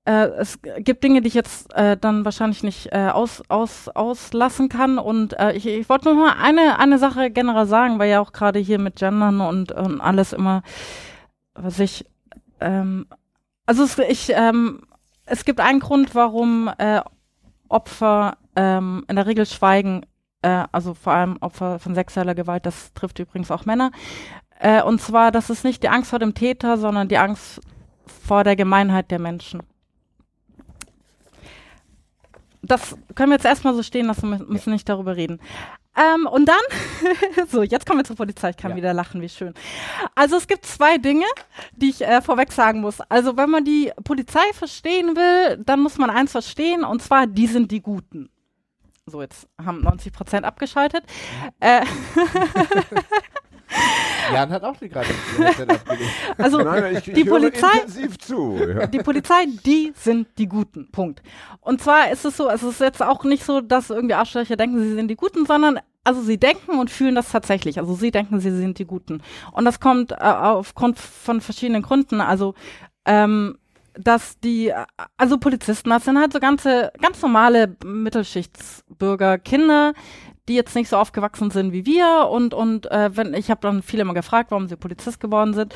[0.08, 4.70] äh, es gibt Dinge, die ich jetzt äh, dann wahrscheinlich nicht äh, aus, aus, auslassen
[4.70, 4.98] kann.
[4.98, 8.32] Und äh, ich, ich wollte nur mal eine, eine Sache generell sagen, weil ja auch
[8.32, 10.62] gerade hier mit Gendern und, und alles immer,
[11.52, 12.06] was ich,
[12.60, 13.06] ähm,
[13.66, 14.80] also es, ich, ähm,
[15.26, 17.02] es gibt einen Grund, warum äh,
[17.68, 20.06] Opfer ähm, in der Regel schweigen,
[20.40, 23.90] äh, also vor allem Opfer von sexueller Gewalt, das trifft übrigens auch Männer.
[24.58, 27.60] Äh, und zwar, das ist nicht die Angst vor dem Täter, sondern die Angst
[28.06, 29.60] vor der Gemeinheit der Menschen.
[32.62, 35.40] Das können wir jetzt erstmal so stehen lassen, wir müssen nicht darüber reden.
[35.96, 36.60] Ähm, und dann,
[37.48, 38.50] so, jetzt kommen wir zur Polizei.
[38.50, 38.76] Ich kann Ja.
[38.76, 39.54] wieder lachen, wie schön.
[40.14, 41.24] Also es gibt zwei Dinge,
[41.72, 43.00] die ich äh, vorweg sagen muss.
[43.02, 47.46] Also wenn man die Polizei verstehen will, dann muss man eins verstehen, und zwar, die
[47.46, 48.30] sind die Guten.
[49.06, 51.02] So, jetzt haben 90 Prozent abgeschaltet.
[51.60, 51.80] Äh,
[54.32, 58.58] Jan hat auch gerade die also Nein, nein, ich, die ich höre Polizei- zu.
[58.58, 58.86] Ja.
[58.86, 60.90] die Polizei, die sind die Guten.
[60.90, 61.22] Punkt.
[61.60, 64.80] Und zwar ist es so, es ist jetzt auch nicht so, dass irgendwie Arschlöcher denken,
[64.80, 67.78] sie sind die Guten, sondern also sie denken und fühlen das tatsächlich.
[67.78, 69.22] Also sie denken, sie sind die Guten.
[69.52, 72.20] Und das kommt äh, aufgrund von verschiedenen Gründen.
[72.20, 72.54] Also
[73.06, 73.58] ähm,
[73.94, 74.72] dass die,
[75.16, 79.92] also Polizisten, das sind halt so ganze, ganz normale Mittelschichtsbürger, Kinder,
[80.48, 83.82] die jetzt nicht so aufgewachsen sind wie wir und und äh, wenn ich habe dann
[83.82, 85.74] viele immer gefragt, warum sie Polizist geworden sind.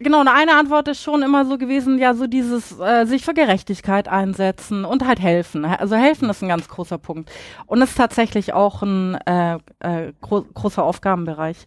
[0.00, 3.34] Genau, und eine Antwort ist schon immer so gewesen, ja, so dieses äh, sich für
[3.34, 5.64] Gerechtigkeit einsetzen und halt helfen.
[5.64, 7.32] Also helfen ist ein ganz großer Punkt.
[7.66, 11.66] Und ist tatsächlich auch ein äh, äh, gro großer Aufgabenbereich.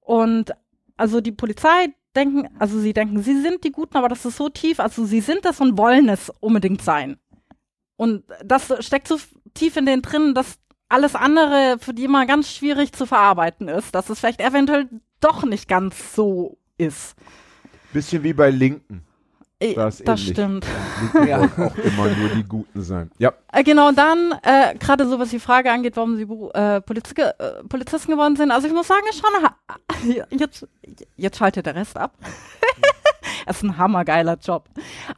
[0.00, 0.52] Und
[0.98, 4.50] also die Polizei denken, also sie denken, sie sind die Guten, aber das ist so
[4.50, 7.18] tief, also sie sind das und wollen es unbedingt sein.
[7.96, 9.18] Und das steckt so
[9.54, 10.58] tief in denen drin, dass
[10.88, 14.88] alles andere für die immer ganz schwierig zu verarbeiten ist, dass es vielleicht eventuell
[15.20, 17.14] doch nicht ganz so ist.
[17.92, 19.02] Bisschen wie bei Linken.
[19.58, 20.36] Äh, Das Das, ist ähnlich.
[20.36, 20.66] stimmt.
[21.14, 21.40] Linken Ja.
[21.44, 23.10] auch immer nur die Guten sein.
[23.18, 23.32] Ja.
[23.52, 26.24] Äh, genau, dann, äh, gerade so was die Frage angeht, warum sie
[26.54, 27.32] äh, Poliz äh,
[27.68, 28.50] Polizisten geworden sind.
[28.50, 30.66] Also ich muss sagen, ist schon, jetzt,
[31.16, 32.12] jetzt schaltet der Rest ab.
[33.46, 34.68] Es ist ein hammergeiler Job.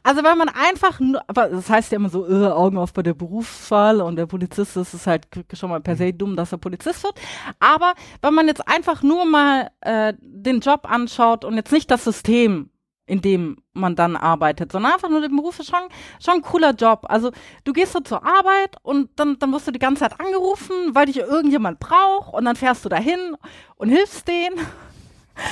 [0.03, 3.03] Also wenn man einfach nur, aber das heißt ja immer so, äh, Augen auf bei
[3.03, 6.57] der Berufswahl und der Polizist ist halt k- schon mal per se dumm, dass er
[6.57, 7.15] Polizist wird.
[7.59, 12.03] Aber wenn man jetzt einfach nur mal äh, den Job anschaut und jetzt nicht das
[12.03, 12.69] System,
[13.05, 15.79] in dem man dann arbeitet, sondern einfach nur den Beruf ist schon,
[16.23, 17.07] schon ein cooler Job.
[17.09, 17.31] Also
[17.63, 21.07] du gehst so zur Arbeit und dann, dann wirst du die ganze Zeit angerufen, weil
[21.07, 23.35] dich irgendjemand braucht und dann fährst du dahin
[23.77, 24.59] und hilfst denen.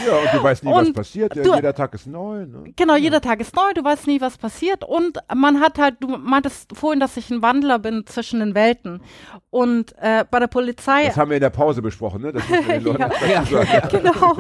[0.05, 1.35] Ja, und du weißt nie, was Und passiert.
[1.35, 2.45] Ja, du- jeder Tag ist neu.
[2.45, 2.73] Ne?
[2.75, 4.83] Genau, jeder Tag ist neu, du weißt nie, was passiert.
[4.83, 9.01] Und man hat halt, du meintest vorhin, dass ich ein Wandler bin zwischen den Welten.
[9.49, 11.05] Und äh, bei der Polizei.
[11.07, 12.33] Das haben wir in der Pause besprochen, ne?
[12.33, 12.43] Das
[13.29, 13.43] Ja.
[13.45, 13.87] sagen.
[13.91, 14.37] genau,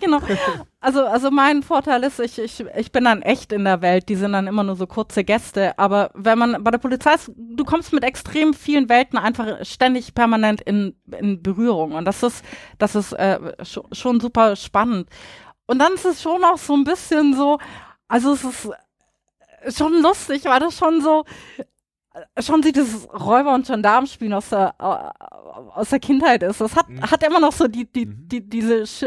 [0.00, 0.20] genau.
[0.82, 4.08] Also, also mein Vorteil ist, ich, ich, ich bin dann echt in der Welt.
[4.08, 5.78] Die sind dann immer nur so kurze Gäste.
[5.78, 10.14] Aber wenn man bei der Polizei ist, du kommst mit extrem vielen Welten einfach ständig
[10.14, 11.92] permanent in, in Berührung.
[11.92, 12.42] Und das ist,
[12.78, 15.10] das ist äh, schon, schon super spannend.
[15.66, 17.58] Und dann ist es schon auch so ein bisschen so,
[18.08, 18.70] also es ist
[19.76, 21.24] schon lustig, weil das schon so,
[22.40, 26.60] schon sie dieses Räuber- und Gendarmenspielen aus der, äh, aus der Kindheit ist.
[26.60, 27.02] Das hat, Mhm.
[27.02, 28.28] hat immer noch so die, die, Mhm.
[28.28, 29.04] die, diese sch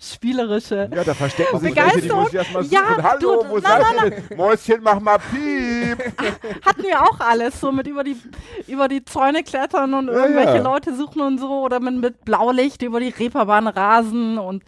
[0.00, 0.90] spielerische.
[0.94, 2.72] Ja, da verstecken sich welche, die muss ich erstmal suchen.
[2.74, 4.36] Ja, Hallo, du- wo ihr denn?
[4.36, 5.98] Mäuschen, mach mal Piep.
[6.66, 8.16] Hatten wir auch alles, so mit über die,
[8.66, 10.62] über die Zäune klettern und irgendwelche ja.
[10.62, 14.64] Leute suchen und so oder mit, mit Blaulicht über die Reeperbahn rasen und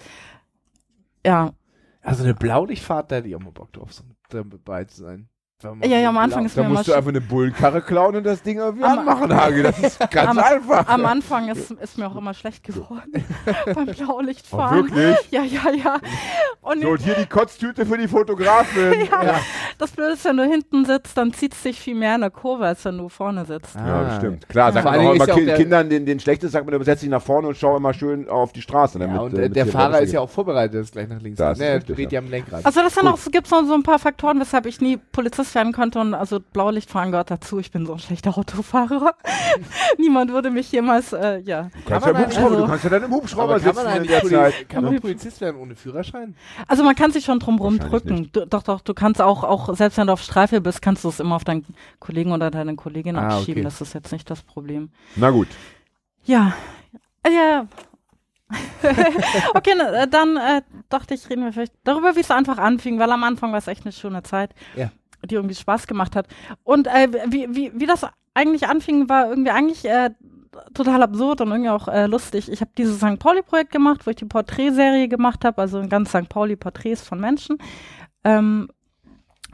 [1.24, 1.52] ja.
[2.02, 5.28] Also eine Blaulichtfahrt, da hätte ich auch mal Bock drauf, so dabei zu sein.
[5.84, 8.42] Ja, ja, am Anfang ist Da mir musst du einfach eine Bullenkarre klauen und das
[8.42, 9.62] Ding irgendwie Am- anmachen, Hagi.
[9.62, 10.88] Das ist ganz am, einfach.
[10.88, 13.24] am Anfang ist, ist mir auch immer schlecht geworden
[13.74, 14.76] beim Oh, Blaulichtfahren.
[14.84, 15.16] wirklich?
[15.30, 15.98] Ja, ja, ja.
[16.60, 19.06] Und So, und hier die Kotztüte für die Fotografin.
[19.10, 19.36] ja,
[19.78, 22.30] das Blöde ist, wenn du hinten sitzt, dann zieht es dich viel mehr in der
[22.30, 23.76] Kurve, als wenn du vorne sitzt.
[23.76, 23.86] Ah.
[24.10, 24.48] Ja, stimmt.
[24.48, 26.52] Klar, sagt Vor man auch immer ist ja Ki- auch der- Kindern, den, den Schlechtes
[26.52, 28.98] sagt man, setz dich nach vorne und schau immer schön auf die Straße.
[28.98, 31.58] Ja, Damit, und äh, der Fahrer ist ja auch vorbereitet, das gleich nach links Das
[31.58, 31.66] gehen.
[31.68, 32.20] richtig, Der dreht ja.
[32.20, 32.64] ja am Lenkrad.
[32.64, 35.72] Also das sind auch, gibt so, so ein paar Faktoren, weshalb ich nie Polizist werden
[35.72, 37.58] konnte und also Blaulichtfahren gehört dazu.
[37.58, 39.14] Ich bin so ein schlechter Autofahrer.
[39.98, 41.64] Niemand würde mich jemals, äh, ja.
[41.64, 44.06] Du kannst Kann ja Hubschrauber, also- du kannst ja dann im Hubschrauber sitzen man in
[44.08, 44.68] der Zeit.
[44.68, 45.00] kann man.
[45.00, 46.36] Polizist werden ohne Führerschein?
[46.68, 48.30] Also man kann sich schon drum rumdrücken.
[48.32, 51.20] doch, doch, du kannst auch, auch, selbst wenn du auf Streife bist, kannst du es
[51.20, 51.64] immer auf deinen
[51.98, 53.60] Kollegen oder deine Kollegin Ah, abschieben.
[53.60, 53.62] okay.
[53.64, 54.90] Das ist jetzt nicht das Problem.
[55.16, 55.48] Na gut.
[56.24, 56.52] Ja.
[57.22, 57.66] Äh, Ja.
[59.54, 63.10] okay, äh, dann äh, dachte ich, reden wir vielleicht darüber, wie es einfach anfing, weil
[63.10, 64.50] am Anfang war es echt eine schöne Zeit.
[64.76, 64.90] Ja.
[65.26, 66.26] Die irgendwie Spaß gemacht hat.
[66.64, 70.10] Und äh, wie, wie, wie das eigentlich anfing, war irgendwie eigentlich äh,
[70.74, 72.50] total absurd und irgendwie auch äh, lustig.
[72.50, 73.18] Ich habe dieses St.
[73.18, 76.28] Pauli-Projekt gemacht, wo ich die Porträtserie gemacht habe, also ganz St.
[76.28, 77.58] Pauli-Porträts von Menschen.
[78.24, 78.68] Ähm,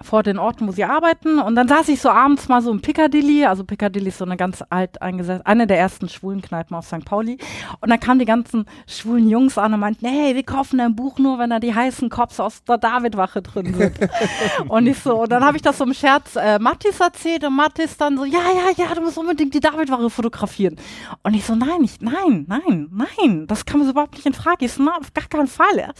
[0.00, 1.38] vor den Orten, wo sie arbeiten.
[1.38, 3.44] Und dann saß ich so abends mal so im Piccadilly.
[3.44, 7.04] Also Piccadilly ist so eine ganz alt eingesetzt, eine der ersten schwulen Kneipen aus St.
[7.04, 7.38] Pauli.
[7.80, 11.18] Und dann kamen die ganzen schwulen Jungs an und meinten, hey, wir kaufen ein Buch
[11.18, 13.98] nur, wenn da die heißen Cops aus der Davidwache drin sind.
[14.68, 17.56] und ich so, und dann habe ich das so im Scherz äh, Mattis erzählt und
[17.56, 20.76] Mattis dann so, ja, ja, ja, du musst unbedingt die Davidwache fotografieren.
[21.22, 24.34] Und ich so, nein, ich, nein, nein, nein, das kann man so überhaupt nicht in
[24.34, 24.64] Frage.
[24.64, 25.92] Ich so, na, auf gar keinen Fall.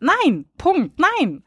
[0.00, 1.42] Nein, Punkt, nein.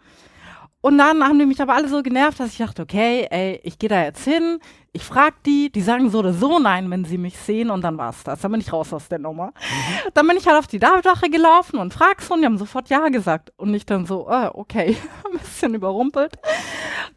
[0.86, 3.80] Und dann haben die mich aber alle so genervt, dass ich dachte, okay, ey, ich
[3.80, 4.60] gehe da jetzt hin,
[4.94, 7.98] ich frag die, die sagen so oder so nein, wenn sie mich sehen und dann
[7.98, 8.42] war's das.
[8.42, 9.48] Dann bin ich raus aus der Nummer.
[9.48, 10.12] Mhm.
[10.14, 12.88] Dann bin ich halt auf die Davidwache gelaufen und frag so und die haben sofort
[12.90, 13.52] ja gesagt.
[13.58, 14.96] Und ich dann so, äh, okay,
[15.32, 16.36] ein bisschen überrumpelt.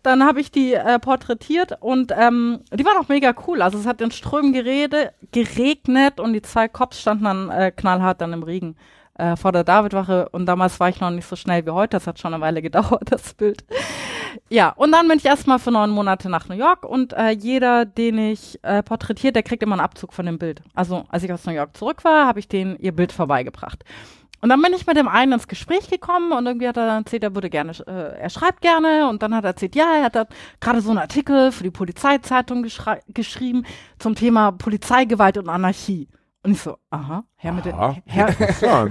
[0.03, 3.61] Dann habe ich die äh, porträtiert und ähm, die war noch mega cool.
[3.61, 8.23] Also es hat in Strömen gerede, geregnet und die zwei Cops standen dann äh, knallhart
[8.23, 8.77] dann im Regen
[9.19, 12.07] äh, vor der Davidwache und damals war ich noch nicht so schnell wie heute, das
[12.07, 13.65] hat schon eine Weile gedauert, das Bild.
[14.49, 17.85] Ja, und dann bin ich erstmal für neun Monate nach New York und äh, jeder,
[17.85, 20.63] den ich äh, porträtiert, der kriegt immer einen Abzug von dem Bild.
[20.75, 23.85] Also als ich aus New York zurück war, habe ich denen ihr Bild vorbeigebracht.
[24.41, 27.25] Und dann bin ich mit dem einen ins Gespräch gekommen und irgendwie hat er erzählt,
[27.25, 30.29] er würde gerne, äh, er schreibt gerne und dann hat er erzählt, ja, er hat
[30.61, 32.65] gerade so einen Artikel für die Polizeizeitung
[33.09, 33.67] geschrieben
[33.99, 36.09] zum Thema Polizeigewalt und Anarchie.
[36.43, 37.77] Und ich so, aha, Herr mit dem,
[38.07, 38.35] Herr,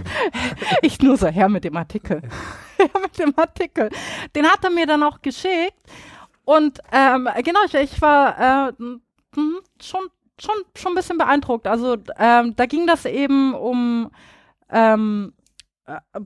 [0.82, 2.22] ich nur so, Herr mit dem Artikel.
[2.78, 3.90] Herr mit dem Artikel.
[4.36, 5.74] Den hat er mir dann auch geschickt.
[6.44, 8.74] Und ähm, genau, ich, ich war äh,
[9.82, 10.08] schon,
[10.40, 11.68] schon, schon ein bisschen beeindruckt.
[11.68, 14.12] Also ähm, da ging das eben um
[14.70, 15.37] ähm, äh,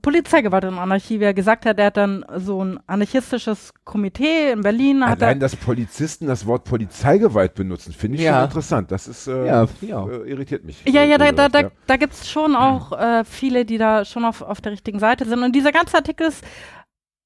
[0.01, 4.61] Polizeigewalt und Anarchie, wie er gesagt hat, er hat dann so ein anarchistisches Komitee in
[4.61, 5.03] Berlin.
[5.03, 8.33] Allein, dass Polizisten das Wort Polizeigewalt benutzen, finde ich ja.
[8.33, 8.91] schon interessant.
[8.91, 10.07] Das ist, äh, ja, ja.
[10.07, 10.83] Äh, irritiert mich.
[10.85, 14.25] Ja, ja, da, da, da, da gibt es schon auch äh, viele, die da schon
[14.25, 15.43] auf, auf der richtigen Seite sind.
[15.43, 16.43] Und dieser ganze Artikel ist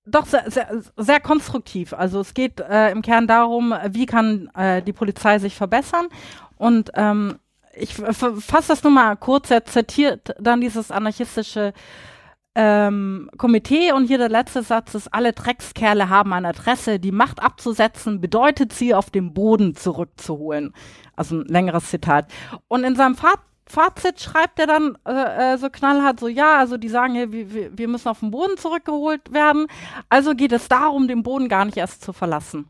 [0.05, 1.93] doch sehr, sehr, sehr konstruktiv.
[1.93, 6.07] Also es geht äh, im Kern darum, wie kann äh, die Polizei sich verbessern.
[6.57, 7.39] Und ähm,
[7.77, 11.73] ich fasse das nur mal kurz, er zitiert dann dieses anarchistische
[12.55, 17.41] ähm, Komitee und hier der letzte Satz ist, alle Dreckskerle haben eine Adresse, die Macht
[17.41, 20.73] abzusetzen bedeutet sie auf den Boden zurückzuholen.
[21.15, 22.31] Also ein längeres Zitat.
[22.67, 26.77] Und in seinem Fazit Fazit schreibt er dann äh, äh, so knallhart so, ja, also
[26.77, 29.65] die sagen, ja, wir, wir müssen auf den Boden zurückgeholt werden.
[30.07, 32.69] Also geht es darum, den Boden gar nicht erst zu verlassen.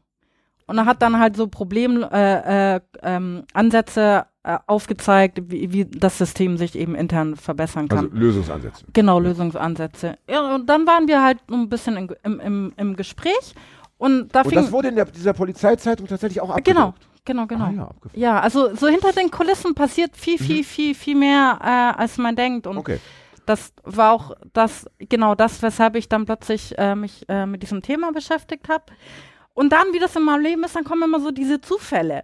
[0.67, 5.85] Und er hat dann halt so Problemansätze äh, äh, ähm, Ansätze äh, aufgezeigt, wie, wie
[5.85, 8.05] das System sich eben intern verbessern kann.
[8.05, 8.85] Also Lösungsansätze.
[8.93, 10.17] Genau, Lösungsansätze.
[10.29, 13.53] Ja, und dann waren wir halt ein bisschen in, im, im, im Gespräch.
[13.97, 16.99] Und, da und das wurde in der, dieser Polizeizeitung tatsächlich auch abgedruckt?
[17.25, 17.85] Genau, genau, genau.
[17.85, 20.63] Ah, ja, ja, also so hinter den Kulissen passiert viel, viel, mhm.
[20.63, 22.67] viel, viel mehr, äh, als man denkt.
[22.67, 22.99] Und okay.
[23.45, 27.81] das war auch das, genau das, weshalb ich dann plötzlich äh, mich äh, mit diesem
[27.81, 28.83] Thema beschäftigt habe.
[29.55, 32.23] Und dann, wie das in meinem Leben ist, dann kommen immer so diese Zufälle.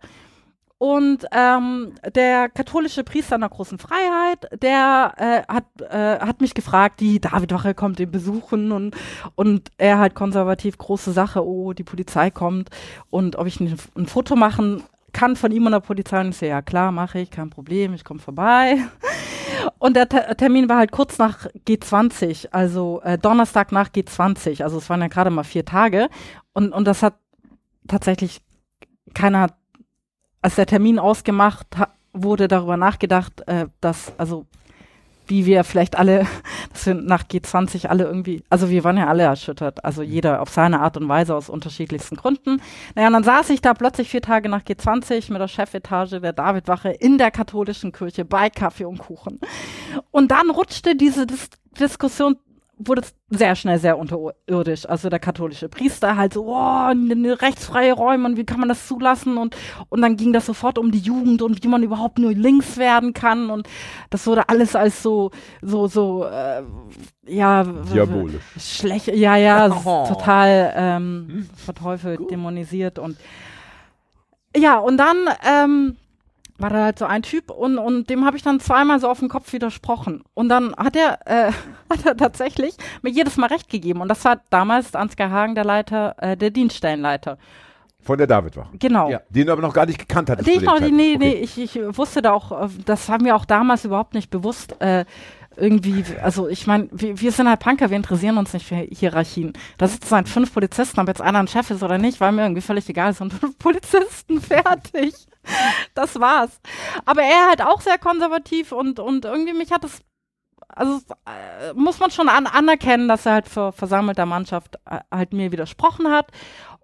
[0.78, 6.56] Und ähm, der katholische Priester in der großen Freiheit, der äh, hat, äh, hat mich
[6.56, 8.96] gefragt, die Davidwache kommt ihn besuchen und,
[9.36, 12.72] und er halt konservativ große Sache, oh, die Polizei kommt
[13.12, 14.82] und ob ich ein, ein Foto machen
[15.14, 16.20] kann von ihm und der Polizei.
[16.20, 18.78] Und ich so, ja klar, mache ich, kein Problem, ich komme vorbei.
[19.78, 24.78] Und der Ter Termin war halt kurz nach G20, also äh, Donnerstag nach G20, also
[24.78, 26.08] es waren ja gerade mal vier Tage.
[26.54, 27.16] Und, und das hat
[27.88, 28.42] tatsächlich
[29.14, 29.48] keiner
[30.42, 31.68] als der Termin ausgemacht
[32.14, 34.46] wurde, darüber nachgedacht, äh, dass, also
[35.28, 36.26] wie wir vielleicht alle,
[36.74, 40.50] dass wir nach G20 alle irgendwie, also wir waren ja alle erschüttert, also jeder auf
[40.50, 42.62] seine Art und Weise aus unterschiedlichsten Gründen.
[42.96, 46.34] Naja, und dann saß ich da plötzlich vier Tage nach G20 mit der Chefetage der
[46.34, 49.40] Davidwache in der katholischen Kirche bei Kaffee und Kuchen.
[50.12, 52.36] Und dann rutschte diese Dis Diskussion
[52.86, 54.88] wurde es sehr schnell sehr unterirdisch.
[54.88, 59.38] Also der katholische Priester halt so, oh, rechtsfreie Räume und wie kann man das zulassen?
[59.38, 59.56] Und,
[59.90, 63.14] und dann ging das sofort um die Jugend und wie man überhaupt nur links werden
[63.14, 63.50] kann.
[63.50, 63.68] Und
[64.10, 66.64] das wurde alles als so, so, so, äh,
[67.28, 67.64] ja.
[67.64, 68.44] Diabolisch.
[68.58, 70.06] Schlecht, ja, ja, oh.
[70.08, 71.50] total ähm, hm.
[71.56, 72.32] verteufelt, Gut.
[72.32, 73.18] dämonisiert und
[74.56, 75.98] ja, und dann, ähm,
[76.62, 79.20] war da halt so ein Typ und, und dem habe ich dann zweimal so auf
[79.20, 80.24] den Kopf widersprochen.
[80.34, 81.52] Und dann hat er, äh,
[81.90, 84.02] hat er tatsächlich mir jedes Mal recht gegeben.
[84.02, 87.38] Und das war damals Ansgar Hagen, der Leiter, äh, der Dienststellenleiter.
[88.04, 88.70] Von der Davidwache.
[88.80, 89.10] Genau.
[89.10, 90.48] Ja, den du aber noch gar nicht gekannt hattest.
[90.48, 91.18] Den ich noch, nee, okay.
[91.20, 94.82] nee, ich, ich wusste da auch, äh, das haben wir auch damals überhaupt nicht bewusst,
[94.82, 95.06] äh,
[95.62, 99.54] irgendwie, also ich meine, wir, wir sind halt Punker, wir interessieren uns nicht für Hierarchien.
[99.78, 102.42] Da sitzen halt fünf Polizisten, ob jetzt einer ein Chef ist oder nicht, war mir
[102.42, 105.14] irgendwie völlig egal, es sind fünf Polizisten, fertig.
[105.94, 106.60] Das war's.
[107.06, 110.02] Aber er halt auch sehr konservativ und, und irgendwie mich hat es
[110.74, 115.34] also äh, muss man schon an, anerkennen, dass er halt vor versammelter Mannschaft äh, halt
[115.34, 116.28] mir widersprochen hat.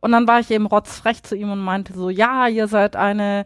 [0.02, 3.46] Und dann war ich eben rotzfrech zu ihm und meinte so, ja, ihr seid eine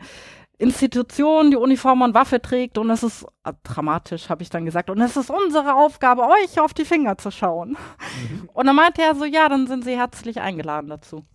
[0.61, 4.91] Institution, die Uniform und Waffe trägt und es ist äh, dramatisch, habe ich dann gesagt,
[4.91, 7.69] und es ist unsere Aufgabe, euch auf die Finger zu schauen.
[7.69, 8.49] Mhm.
[8.53, 11.25] Und dann meinte er so, ja, dann sind Sie herzlich eingeladen dazu.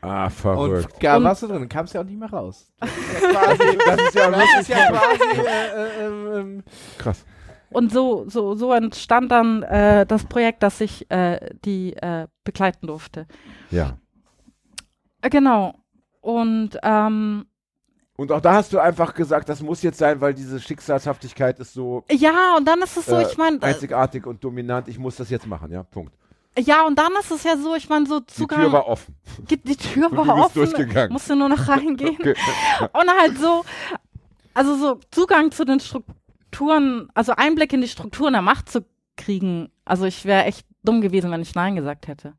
[0.00, 0.94] Ah, verrückt.
[0.94, 2.72] Und gar warst du drin, kam es ja auch nicht mehr raus.
[2.80, 6.62] Das ist ja quasi, das ist ja, das ist ja quasi äh, äh, äh,
[6.98, 7.24] krass.
[7.70, 12.86] Und so, so, so entstand dann äh, das Projekt, das ich äh, die äh, begleiten
[12.86, 13.26] durfte.
[13.70, 13.98] Ja.
[15.20, 15.74] Äh, genau.
[16.20, 17.46] Und ähm,
[18.16, 21.72] und auch da hast du einfach gesagt, das muss jetzt sein, weil diese Schicksalshaftigkeit ist
[21.72, 22.04] so.
[22.10, 23.62] Ja, und dann ist es so, äh, ich meine.
[23.62, 26.12] Einzigartig und dominant, ich muss das jetzt machen, ja, Punkt.
[26.58, 28.58] Ja, und dann ist es ja so, ich meine, so Zugang.
[28.58, 29.16] Die Tür war offen.
[29.48, 30.54] Die Tür war offen.
[30.54, 31.12] Durchgegangen.
[31.12, 32.16] Musste nur noch reingehen.
[32.20, 32.34] okay.
[32.92, 33.64] Und halt so,
[34.52, 38.84] also so Zugang zu den Strukturen, also Einblick in die Strukturen der Macht zu
[39.16, 42.34] kriegen, also ich wäre echt dumm gewesen, wenn ich Nein gesagt hätte.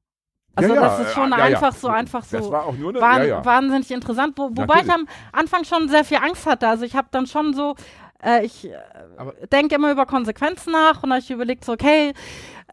[0.55, 3.31] Also ja, das ist schon ja, einfach so, einfach so das war auch nur eine,
[3.31, 4.85] wahn, wahnsinnig interessant, wo, wobei Natürlich.
[4.85, 6.67] ich am Anfang schon sehr viel Angst hatte.
[6.67, 7.75] Also ich habe dann schon so,
[8.23, 8.77] äh, ich äh,
[9.51, 12.13] denke immer über Konsequenzen nach und ich überlegt so, okay,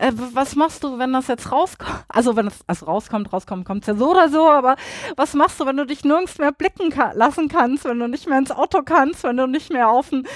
[0.00, 2.04] äh, was machst du, wenn das jetzt rauskommt?
[2.08, 4.76] Also wenn es also rauskommt, rauskommt, kommt es ja so oder so, aber
[5.16, 8.28] was machst du, wenn du dich nirgends mehr blicken ka lassen kannst, wenn du nicht
[8.28, 10.26] mehr ins Auto kannst, wenn du nicht mehr auf den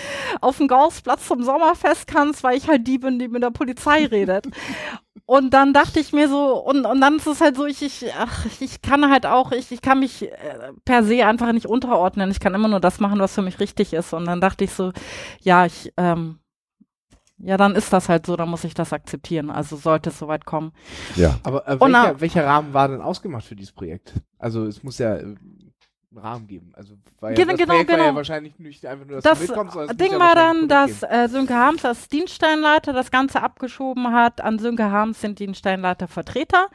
[0.41, 4.07] auf den Gaußplatz zum Sommerfest kannst, weil ich halt die bin, die mit der Polizei
[4.07, 4.47] redet.
[5.27, 8.13] Und dann dachte ich mir so, und, und dann ist es halt so, ich, ich,
[8.19, 12.31] ach, ich kann halt auch, ich, ich kann mich äh, per se einfach nicht unterordnen.
[12.31, 14.13] Ich kann immer nur das machen, was für mich richtig ist.
[14.13, 14.93] Und dann dachte ich so,
[15.41, 16.41] ja, ich, ähm,
[17.39, 19.51] ja, dann ist das halt so, dann muss ich das akzeptieren.
[19.51, 20.73] Also sollte es soweit kommen.
[21.17, 21.39] Ja.
[21.43, 24.13] Aber äh, welcher, na, welcher, Rahmen war denn ausgemacht für dieses Projekt?
[24.39, 25.35] Also es muss ja äh,
[26.17, 26.73] Rahmen geben.
[26.75, 28.01] Also ja, genau, das genau, Projekt genau.
[28.01, 31.03] war ja wahrscheinlich nicht einfach nur, dass das du mitkommst, sondern Ding war dann, dass
[31.03, 34.41] äh, Sönke Harms als Dienststellenleiter das Ganze abgeschoben hat.
[34.41, 36.69] An Sönke Harms sind Dienststellenleiter Vertreter.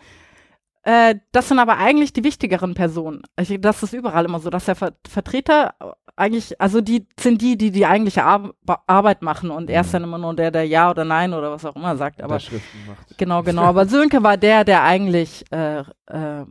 [0.84, 3.24] Äh, das sind aber eigentlich die wichtigeren Personen.
[3.40, 5.76] Ich, das ist überall immer so, dass der Ver Vertreter
[6.16, 8.52] eigentlich, also die sind die, die die eigentliche Ar
[8.88, 11.66] Arbeit machen und er ist dann immer nur der, der Ja oder Nein oder was
[11.66, 12.22] auch immer sagt.
[12.22, 13.18] Aber macht.
[13.18, 13.62] genau, genau.
[13.66, 16.46] Aber Sönke war der, der eigentlich äh, äh,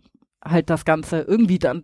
[0.45, 1.83] halt das Ganze irgendwie dann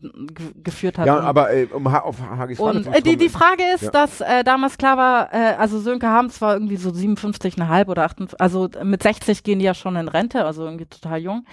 [0.62, 1.06] geführt hat.
[1.06, 3.90] Ja, aber äh, um ha auf Hagis Und äh, die, die Frage ist, ja.
[3.90, 8.40] dass äh, damals klar war, äh, also Sönke Harms war irgendwie so 57,5 oder 58,
[8.40, 11.46] also mit 60 gehen die ja schon in Rente, also irgendwie total jung.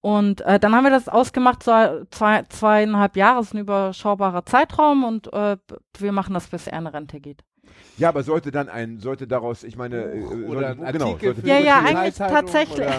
[0.00, 1.72] Und äh, dann haben wir das ausgemacht, so
[2.10, 5.56] zwei, zweieinhalb Jahre ist ein überschaubarer Zeitraum und äh,
[5.98, 7.42] wir machen das, bis er in Rente geht.
[7.98, 11.34] Ja, aber sollte dann ein, sollte daraus, ich meine, äh, oder sollte, ein genau, Artikel
[11.34, 12.86] sollte ja, ja, eigentlich tatsächlich.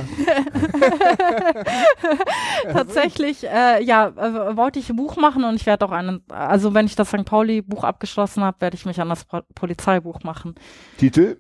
[2.74, 6.74] tatsächlich, äh, ja, äh, wollte ich ein Buch machen und ich werde auch einen, also
[6.74, 7.24] wenn ich das St.
[7.24, 10.56] Pauli Buch abgeschlossen habe, werde ich mich an das po Polizeibuch machen.
[10.98, 11.38] Titel?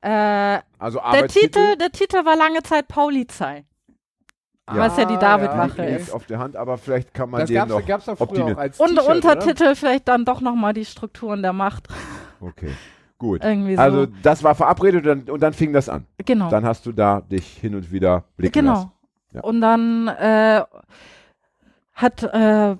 [0.00, 3.64] Äh, also der Titel, der Titel war lange Zeit Paulizei.
[4.74, 6.12] Ja, was ja die David-Wache ja, ist.
[6.12, 8.54] auf der Hand, aber vielleicht kann man das den gab's, noch gab's doch optimieren.
[8.54, 9.76] Auch als Und Untertitel oder?
[9.76, 11.88] vielleicht dann doch nochmal die Strukturen der Macht.
[12.40, 12.70] Okay,
[13.18, 13.42] gut.
[13.42, 13.82] Irgendwie so.
[13.82, 16.06] Also das war verabredet und dann, und dann, fing das an.
[16.24, 16.50] Genau.
[16.50, 18.72] Dann hast du da dich hin und wieder blicken genau.
[18.72, 18.92] lassen.
[19.32, 19.46] Genau.
[19.46, 20.62] Und dann äh,
[21.94, 22.76] hat äh,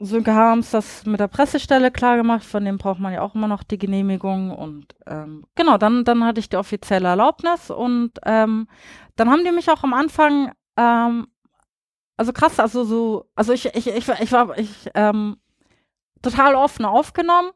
[0.00, 3.62] Sönke Harms das mit der Pressestelle klargemacht, von dem braucht man ja auch immer noch
[3.62, 8.68] die Genehmigung und ähm, genau, dann, dann hatte ich die offizielle Erlaubnis und ähm,
[9.16, 11.28] dann haben die mich auch am Anfang ähm,
[12.16, 15.36] also krass, also so, also ich, ich, ich, ich war ich, ähm,
[16.22, 17.50] total offen aufgenommen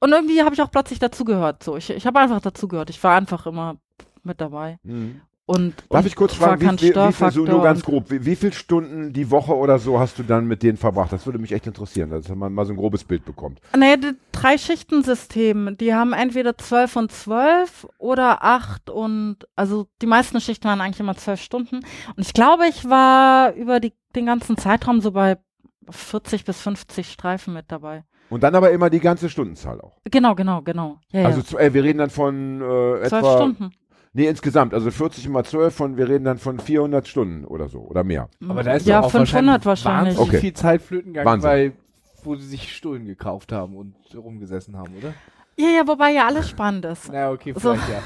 [0.00, 1.62] und irgendwie habe ich auch plötzlich dazugehört.
[1.62, 2.90] So, ich, ich habe einfach dazugehört.
[2.90, 3.76] Ich war einfach immer
[4.22, 4.78] mit dabei.
[4.82, 5.20] Mhm.
[5.48, 8.26] Und, Darf und ich kurz fragen, wie, wie, wie viel, so nur ganz grob, wie,
[8.26, 11.10] wie viele Stunden die Woche oder so hast du dann mit denen verbracht?
[11.10, 13.58] Das würde mich echt interessieren, dass man mal so ein grobes Bild bekommt.
[13.74, 20.06] Naja, die drei Schichtensystem, die haben entweder zwölf und zwölf oder acht und, also die
[20.06, 21.76] meisten Schichten waren eigentlich immer zwölf Stunden.
[21.76, 25.38] Und ich glaube, ich war über die, den ganzen Zeitraum so bei
[25.88, 28.04] 40 bis 50 Streifen mit dabei.
[28.28, 29.96] Und dann aber immer die ganze Stundenzahl auch.
[30.04, 30.98] Genau, genau, genau.
[31.10, 31.60] Ja, also ja.
[31.60, 33.20] Äh, wir reden dann von äh, etwa...
[33.20, 33.70] Zwölf Stunden.
[34.18, 37.78] Nee, insgesamt, also 40 mal 12 von, wir reden dann von 400 Stunden oder so,
[37.80, 38.28] oder mehr.
[38.48, 40.16] Aber da ist ja, auch 500 wahrscheinlich.
[40.16, 40.40] wahrscheinlich Okay.
[40.40, 41.48] viel Zeit flöten gegangen, Wahnsinn.
[41.50, 41.72] weil
[42.24, 45.14] wo sie sich Stullen gekauft haben und rumgesessen haben, oder?
[45.56, 47.10] Ja, ja, wobei ja alles spannend ist.
[47.12, 47.74] Na, okay, So.
[47.74, 48.02] vielleicht ja.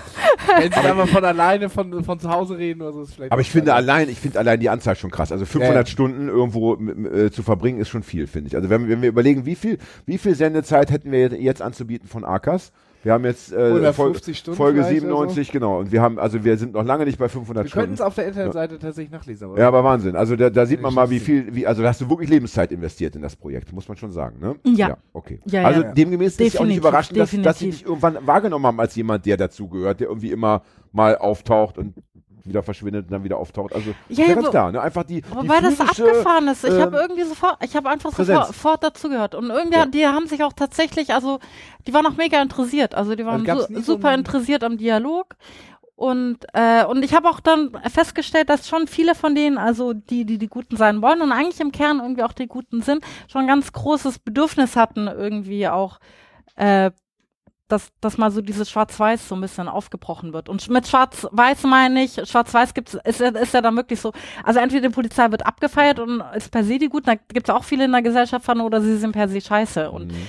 [0.59, 3.41] Wenn sie aber von alleine von, von zu Hause reden oder so, ist vielleicht Aber
[3.41, 3.89] ich finde anders.
[3.95, 5.33] allein, ich finde allein die Anzahl schon krass.
[5.33, 5.87] Also 500 Ja, ja.
[5.87, 8.57] Stunden irgendwo äh, zu verbringen ist schon viel, finde ich.
[8.57, 12.25] Also wenn, wenn wir überlegen, wie viel, wie viel Sendezeit hätten wir jetzt anzubieten von
[12.25, 12.71] Akas,
[13.03, 15.81] Wir haben jetzt äh, 150 Stunden Folge oder 97, genau.
[15.81, 17.95] Und wir haben, also wir sind noch lange nicht bei 500 Wir könnten Stunden.
[17.95, 19.49] es auf der Internetseite tatsächlich nachlesen.
[19.49, 20.15] Aber Ja, aber Wahnsinn.
[20.15, 22.71] Also da, da sieht man mal, wie viel, wie, also da hast du wirklich Lebenszeit
[22.71, 24.55] investiert in das Projekt, muss man schon sagen, ne?
[24.65, 24.99] Ja.
[25.13, 25.41] okay.
[25.47, 25.67] Ja, ja.
[25.69, 25.93] also Ja.
[25.93, 28.79] demgemäß ist es ja auch nicht Definitiv, überraschend, dass, dass sie dich irgendwann wahrgenommen haben
[28.81, 31.95] als jemand, der dazugehört, der irgendwie immer mal auftaucht und
[32.45, 33.75] wieder verschwindet und dann wieder auftaucht.
[33.75, 34.81] Also Ja, ja ganz klar, ne?
[34.81, 36.65] Einfach die, die Wobei das abgefahren ist.
[36.65, 38.49] Ich habe ähm, irgendwie sofort, ich habe einfach Präsenz.
[38.49, 39.35] sofort, dazugehört.
[39.35, 39.87] Und irgendwie, Ja.
[39.87, 41.39] die haben sich auch tatsächlich, also
[41.87, 42.95] die waren auch mega interessiert.
[42.95, 45.37] Also die waren gab's su so super ein- interessiert am Dialog.
[45.95, 50.25] Und, äh, und ich habe auch dann festgestellt, dass schon viele von denen, also die,
[50.25, 53.43] die die Guten sein wollen und eigentlich im Kern irgendwie auch die Guten sind, schon
[53.43, 56.01] ein ganz großes Bedürfnis hatten, irgendwie auch,
[56.57, 56.91] äh,
[57.73, 60.49] dass, dass mal so dieses Schwarz-Weiß so ein bisschen aufgebrochen wird.
[60.49, 64.13] Und mit Schwarz-Weiß meine ich, Schwarz-Weiß gibt's, ist, ja- ist ja dann wirklich so,
[64.45, 67.65] also entweder die Polizei wird abgefeiert und ist per se die gut, da gibt's auch
[67.65, 70.27] viele in der Gesellschaft von, oder sie sind per se scheiße und Mhm.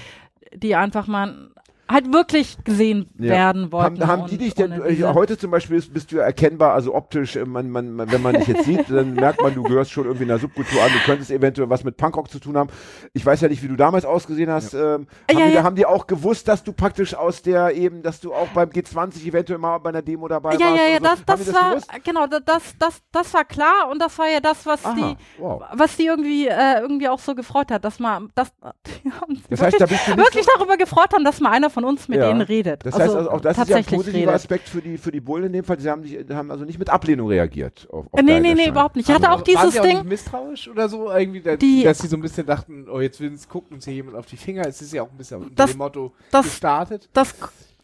[0.55, 1.49] die einfach mal
[1.89, 3.31] halt wirklich gesehen Ja.
[3.31, 3.99] werden wollten.
[4.01, 6.73] Haben, haben die und dich denn, äh, heute zum Beispiel bist, bist du ja erkennbar,
[6.73, 9.63] also optisch, äh, man, man, man, wenn man dich jetzt sieht, dann merkt man, du
[9.63, 12.69] gehörst schon irgendwie einer Subkultur an, du könntest eventuell was mit Punkrock zu tun haben.
[13.13, 14.73] Ich weiß ja nicht, wie du damals ausgesehen hast.
[14.73, 15.07] Ähm, haben,
[15.39, 15.63] Ja, die, ja.
[15.63, 19.25] haben die auch gewusst, dass du praktisch aus der eben, dass du auch beim G20
[19.27, 20.77] eventuell mal bei einer Demo dabei ja, warst?
[20.77, 21.23] ja, ja, oder so?
[21.25, 21.89] das, das die war, gewusst?
[22.03, 25.41] genau, da- das, das, das war klar und das war ja das, was Aha, die,
[25.41, 25.61] wow.
[25.73, 28.51] was die irgendwie, äh, irgendwie auch so gefreut hat, dass man, dass,
[29.03, 31.51] die haben sich Das heißt, da wirklich, bist du wirklich darüber gefreut haben, dass mal
[31.51, 32.27] einer von uns mit Ja.
[32.29, 32.85] denen redet.
[32.85, 34.35] Das heißt also auch, das ist ja ein positiver redet.
[34.35, 35.79] Aspekt für die, für die Bullen in dem Fall.
[35.79, 37.87] Sie haben, nicht, haben also nicht mit Ablehnung reagiert.
[37.91, 39.09] Auf, auf Äh, nee, nee, nee, überhaupt nicht.
[39.09, 40.05] Ich hatte Aber auch dieses Ding.
[40.05, 43.33] Misstrauisch oder so irgendwie, da, Die- dass sie so ein bisschen dachten, oh jetzt will
[43.33, 44.65] es gucken uns hier jemand auf die Finger.
[44.67, 47.09] Es ist ja auch ein bisschen unter Das- dem Motto das- gestartet.
[47.13, 47.35] das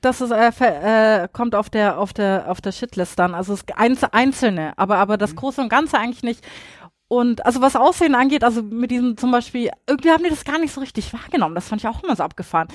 [0.01, 3.35] das ist, äh, äh, kommt auf der auf der auf der Shitlist dann.
[3.35, 5.19] Also es einz einzelne, aber aber Mhm.
[5.19, 6.41] das Große und Ganze eigentlich nicht.
[7.09, 10.59] Und also was Aussehen angeht, also mit diesem zum Beispiel, irgendwie haben die das gar
[10.59, 11.55] nicht so richtig wahrgenommen.
[11.55, 12.67] Das fand ich auch immer so abgefahren.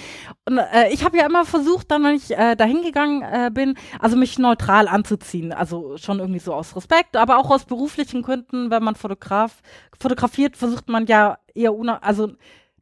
[0.45, 3.78] Und äh, ich habe ja immer versucht, dann, wenn ich äh, dahin gegangen äh, bin,
[4.01, 5.53] also mich neutral anzuziehen.
[5.53, 9.62] Also schon irgendwie so aus Respekt, aber auch aus beruflichen Gründen, wenn man Fotograf
[9.99, 12.32] fotografiert, versucht man ja eher una also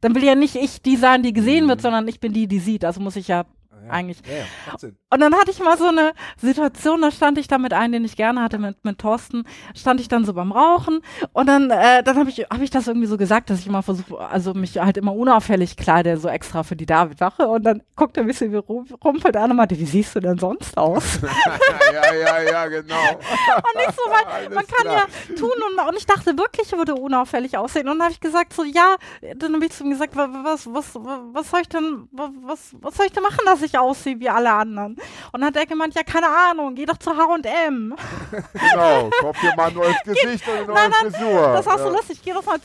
[0.01, 1.69] dann will ja nicht ich die sein, die gesehen Mhm.
[1.69, 2.83] wird, sondern ich bin die, die sieht.
[2.83, 3.45] Also muss ich ja
[3.89, 4.17] eigentlich.
[4.27, 4.97] Ja, ja, macht Sinn.
[5.13, 8.05] Und dann hatte ich mal so eine Situation, da stand ich da mit einem, den
[8.05, 9.43] ich gerne hatte, mit, mit Thorsten,
[9.75, 11.01] stand ich dann so beim Rauchen
[11.33, 13.83] und dann, äh, dann habe ich, hab ich das irgendwie so gesagt, dass ich immer
[13.83, 18.17] versuche, also mich halt immer unauffällig kleide, so extra für die David-Wache und dann guckt
[18.17, 21.19] er ein bisschen wie rum- rumpelt an und meinte, wie siehst du denn sonst aus?
[21.93, 22.95] ja, ja, ja, genau.
[23.11, 25.05] Und nicht so, weil man kann klar.
[25.29, 27.87] ja tun und, und ich dachte wirklich, ich würde unauffällig aussehen.
[27.87, 28.95] Und dann habe ich gesagt, so ja,
[29.35, 32.73] dann habe ich zu ihm gesagt, wa- was, was, was soll ich denn, wa- was,
[32.81, 34.95] was soll ich denn machen, dass ich aussehe wie alle anderen?
[35.31, 37.95] Und dann hat er gemeint, ja, keine Ahnung, geh doch zu H&M.
[38.53, 41.53] Genau, kauf dir mal ein neues Gesicht und eine neue Nein, nein, Frisur.
[41.53, 41.91] Das war so ja.
[41.91, 42.57] lustig, geh doch mal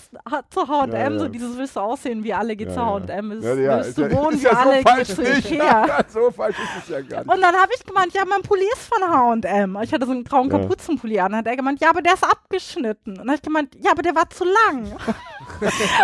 [0.51, 1.19] zu- H&M, Ja, ja.
[1.19, 2.77] so dieses willst du aussehen wie alle, geh zu.
[2.85, 5.09] H&M, willst, Ja, ja, willst du ja- wohnen ist wie ja so alle, geh falsch
[5.15, 5.23] zu.
[5.39, 6.05] Ikea.
[6.09, 7.35] so falsch ist es ja gar nicht.
[7.35, 9.79] Und dann habe ich gemeint, ja, mein Pulli ist von H&M.
[9.83, 10.49] Ich hatte so einen grauen.
[10.49, 11.33] Kapuzenpulli an.
[11.33, 13.13] Dann hat er gemeint, ja, aber der ist abgeschnitten.
[13.13, 14.93] Und dann habe ich gemeint, ja, aber der war zu lang.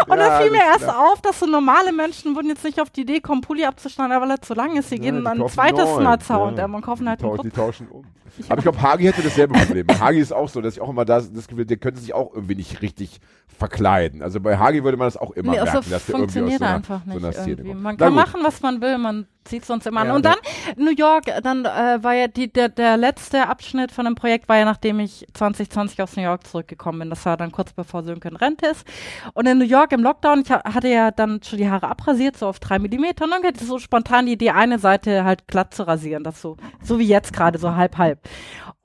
[0.07, 0.99] Und Ja, dann fiel mir erst klar.
[1.13, 4.31] auf, dass so normale Menschen würden jetzt nicht auf die Idee kommen, Pulli abzuschneiden, weil
[4.31, 4.89] er zu lang ist.
[4.91, 5.85] Sie gehen dann ein zweites.
[5.99, 6.39] Mal zu Ja.
[6.57, 8.05] H&M und kaufen halt die, die tauschen um.
[8.49, 9.87] Aber ich glaube, Hagi hätte dasselbe Problem.
[10.01, 12.33] Hagi ist auch so, dass ich auch immer das, das Gefühl, der könnte sich auch
[12.35, 14.23] irgendwie nicht richtig verkleiden.
[14.23, 16.21] Also bei Hagi würde man das auch immer Nee, merken, also dass der irgendwie aus
[16.21, 17.83] funktioniert so einer, einfach so nicht einer Szene kommt.
[17.83, 20.07] Man kann machen, was man will, man zieht sonst immer an.
[20.09, 20.37] Ja, und dann
[20.77, 24.57] New York, dann äh, war ja die, der, der letzte Abschnitt von dem Projekt war
[24.57, 27.11] ja, nachdem ich 2020 aus New York zurückgekommen bin.
[27.11, 28.87] Das war dann kurz bevor Sönke in Rente ist.
[29.35, 32.37] Und in New York im Lockdown, ich ha- hatte ja dann schon die Haare abrasiert,
[32.37, 33.25] so auf drei Millimeter.
[33.25, 36.25] Und dann hatte ich so spontan die Idee, eine Seite halt glatt zu rasieren.
[36.25, 38.21] Das so, so wie jetzt gerade, so halb halb.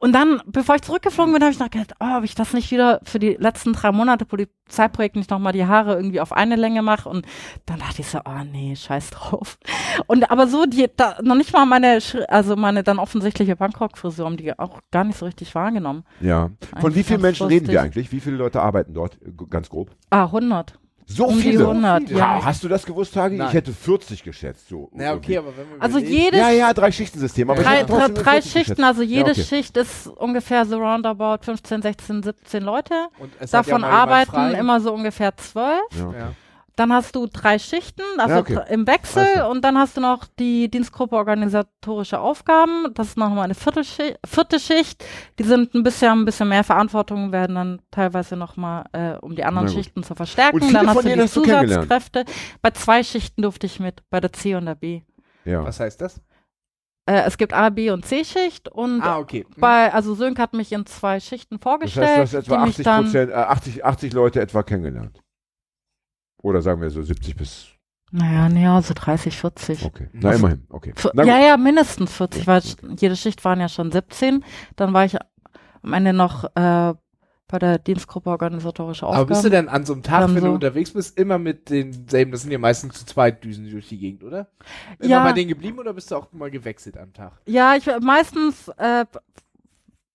[0.01, 2.71] Und dann, bevor ich zurückgeflogen bin, habe ich noch gedacht, oh, ob ich das nicht
[2.71, 6.81] wieder für die letzten drei Monate Polizeiprojekt nicht nochmal die Haare irgendwie auf eine Länge
[6.81, 7.09] mache.
[7.09, 7.25] Und
[7.65, 9.57] dann dachte ich so, oh nee, scheiß drauf.
[10.07, 14.37] Und aber so, die, da, noch nicht mal meine, also meine dann offensichtliche Punkrock-Frisur haben
[14.37, 16.05] die auch gar nicht so richtig wahrgenommen.
[16.21, 16.49] Ja.
[16.61, 17.85] Von Eigentlich wie vielen Menschen reden wir lustig.
[17.85, 18.11] eigentlich?
[18.13, 19.17] Wie viele Leute arbeiten dort?
[19.49, 19.91] Ganz grob.
[20.11, 20.79] Ah, 100.
[21.11, 21.63] So Um die viele?
[21.67, 22.19] 100, viele.
[22.19, 22.35] ja.
[22.35, 23.35] Ha, Hast du das gewusst, Hagi?
[23.37, 23.47] Nein.
[23.47, 24.69] Ich hätte 40 geschätzt.
[24.69, 27.49] So Na, okay, aber wenn wir Also überlegen- jede Ja, ja, drei Schichtensystem.
[27.49, 28.83] Aber ich Drei, drei, drei 40 Schichten, geschätzt.
[28.83, 29.43] also jede okay.
[29.43, 32.93] Schicht ist ungefähr so roundabout 15, 16, 17 Leute.
[33.17, 34.51] Und es hat ja Davon jemand arbeiten frei.
[34.53, 35.79] immer so ungefähr zwölf.
[35.97, 36.31] Ja.
[36.79, 38.59] Dann hast du drei Schichten, also Ja, okay.
[38.69, 39.49] im Wechsel klar.
[39.49, 42.93] und dann hast du noch die Dienstgruppe organisatorische Aufgaben.
[42.93, 43.83] Das ist nochmal eine vierte
[44.59, 45.03] Schicht.
[45.37, 49.43] Die sind ein bisschen, ein bisschen mehr Verantwortung, werden dann teilweise nochmal, äh, um die
[49.43, 49.67] anderen.
[49.67, 50.61] Schichten zu verstärken.
[50.61, 51.41] Und dann hast du die hast du?
[51.41, 52.23] Zusatzkräfte.
[52.61, 55.01] Bei zwei Schichten durfte ich mit, bei der C und der B.
[55.43, 55.65] Ja.
[55.65, 56.21] Was heißt das?
[57.05, 59.43] Äh, es gibt A, B und C-Schicht und Ah, okay.
[59.43, 59.55] Hm.
[59.59, 62.61] bei, also Sönke hat mich in zwei Schichten Das vorgestellt, heißt, du hast etwa die
[62.61, 65.19] mich 80 dann Prozent, äh, 80, 80 Leute etwa kennengelernt.
[66.41, 67.67] Oder sagen wir so 70 bis
[68.11, 69.85] Naja, nee, also 30, 40.
[69.85, 70.09] Okay.
[70.13, 70.65] Na, immerhin.
[70.69, 70.93] Okay.
[71.13, 72.61] Na ja, ja, mindestens 40, weil
[72.97, 74.43] jede Schicht waren ja schon 17.
[74.75, 75.15] Dann war ich
[75.81, 76.93] am Ende noch äh,
[77.51, 79.65] bei der Dienstgruppe organisatorische Aber bist du Aufgaben.
[79.65, 80.53] denn an so einem Tag, Dann wenn du so.
[80.55, 84.23] unterwegs bist, immer mit denselben, das sind ja meistens zu zweit Düsen durch die Gegend,
[84.23, 84.49] oder?
[84.99, 85.23] Immer Ja.
[85.23, 87.33] bei denen geblieben oder bist du auch mal gewechselt am Tag?
[87.47, 89.05] Ja, ich meistens äh,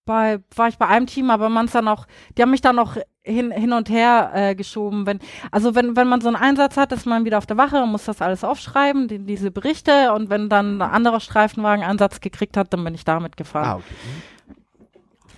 [0.05, 2.07] bei war ich bei einem Team, aber man dann auch,
[2.37, 5.07] die haben mich dann noch hin, hin und her äh, geschoben.
[5.07, 5.18] Wenn,
[5.51, 7.91] also wenn, wenn man so einen Einsatz hat, ist man wieder auf der Wache und
[7.91, 12.57] muss das alles aufschreiben, die, diese Berichte und wenn dann ein anderer Streifenwagen Einsatz gekriegt
[12.57, 13.66] hat, dann bin ich damit gefahren.
[13.66, 13.85] Ah, okay.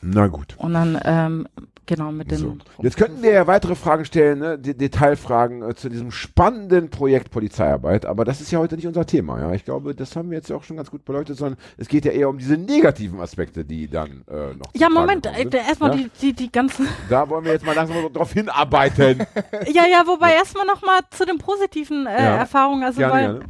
[0.03, 0.57] Na gut.
[0.59, 1.49] Und dann, ähm,
[1.87, 2.39] genau, mit den.
[2.39, 2.57] So.
[2.83, 4.59] Jetzt könnten wir ja weitere Fragen stellen, ne?
[4.59, 9.07] De Detailfragen äh, zu diesem spannenden Projekt Polizeiarbeit, aber das ist ja heute nicht unser
[9.07, 9.41] Thema.
[9.41, 11.89] Ja, ich glaube, das haben wir jetzt ja auch schon ganz gut beleuchtet, sondern es
[11.89, 14.73] geht ja eher um diese negativen Aspekte, die dann äh, noch.
[14.75, 15.97] Ja, Moment, äh, erstmal ja?
[15.97, 16.89] die, die, die ganzen.
[17.09, 19.19] Da wollen wir jetzt mal langsam drauf hinarbeiten.
[19.73, 22.37] ja, ja, wobei erstmal nochmal zu den positiven äh, Ja.
[22.37, 22.83] Erfahrungen.
[22.83, 23.41] Also, gerne, weil gerne.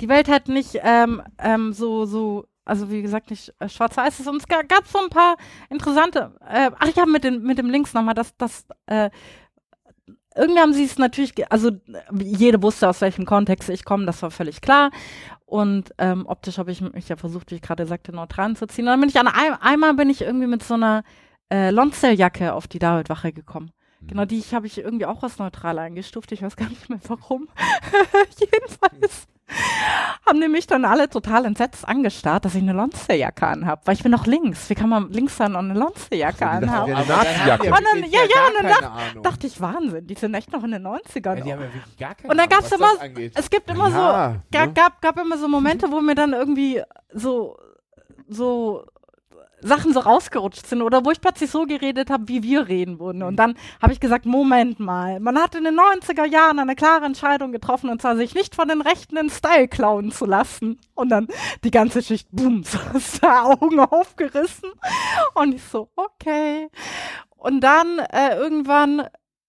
[0.00, 4.26] die Welt halt nicht ähm, ähm, so, so, also wie gesagt, nicht äh, schwarz-weiß ist.
[4.26, 5.36] Und es ga, gab so ein paar
[5.70, 9.10] interessante, äh, ach ja, mit, den, mit dem Links nochmal, dass das, äh,
[10.36, 11.70] irgendwie haben sie es natürlich, also
[12.12, 14.90] jede wusste, aus welchem Kontext ich komme, das war völlig klar.
[15.46, 18.84] Und ähm, optisch habe ich mich ja versucht, wie ich gerade sagte, neutral zu ziehen.
[18.84, 21.04] Und dann bin ich an einem, einmal bin ich irgendwie mit so einer
[21.50, 23.70] äh, Lonsdale-Jacke auf die Davidwache gekommen.
[24.02, 26.30] Genau, die habe ich irgendwie auch als neutral eingestuft.
[26.32, 27.48] Ich weiß gar nicht mehr warum.
[28.38, 29.26] Jedenfalls
[30.26, 33.80] haben die mich dann alle total entsetzt angestarrt, dass ich eine Lonsterjacke anhabe.
[33.84, 34.68] Weil ich bin doch links.
[34.70, 36.90] Wie kann man links dann noch eine Lonsterjacke die dachten, anhaben?
[36.90, 39.22] ja, ja, gar und dann Ahnung.
[39.22, 41.36] Dachte ich, Wahnsinn, die sind echt noch in den 90ern.
[41.36, 43.88] ja, die haben ja wirklich gar keine Und dann gab's was immer- es gibt immer
[43.88, 44.72] Ja, so, ne?
[44.74, 46.82] gab, gab immer so Momente, wo mir dann irgendwie
[47.12, 47.56] so,
[48.28, 48.84] so
[49.66, 53.22] Sachen so rausgerutscht sind oder wo ich plötzlich so geredet habe, wie wir reden würden.
[53.22, 57.04] Und dann habe ich gesagt, Moment mal, man hat in den 90er Jahren eine klare
[57.04, 60.80] Entscheidung getroffen und zwar sich nicht von den Rechten in Style klauen zu lassen.
[60.94, 61.28] Und dann
[61.64, 64.70] die ganze Schicht, boom, so aus der Augen aufgerissen.
[65.34, 66.68] Und ich so, okay.
[67.36, 69.00] Und dann äh, irgendwann,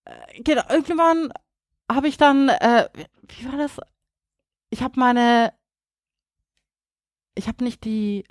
[0.05, 1.31] äh, genau, irgendwann
[1.91, 2.89] habe ich dann, äh,
[3.27, 3.79] wie war das?
[4.69, 5.53] Ich habe meine,
[7.35, 8.25] ich habe nicht die,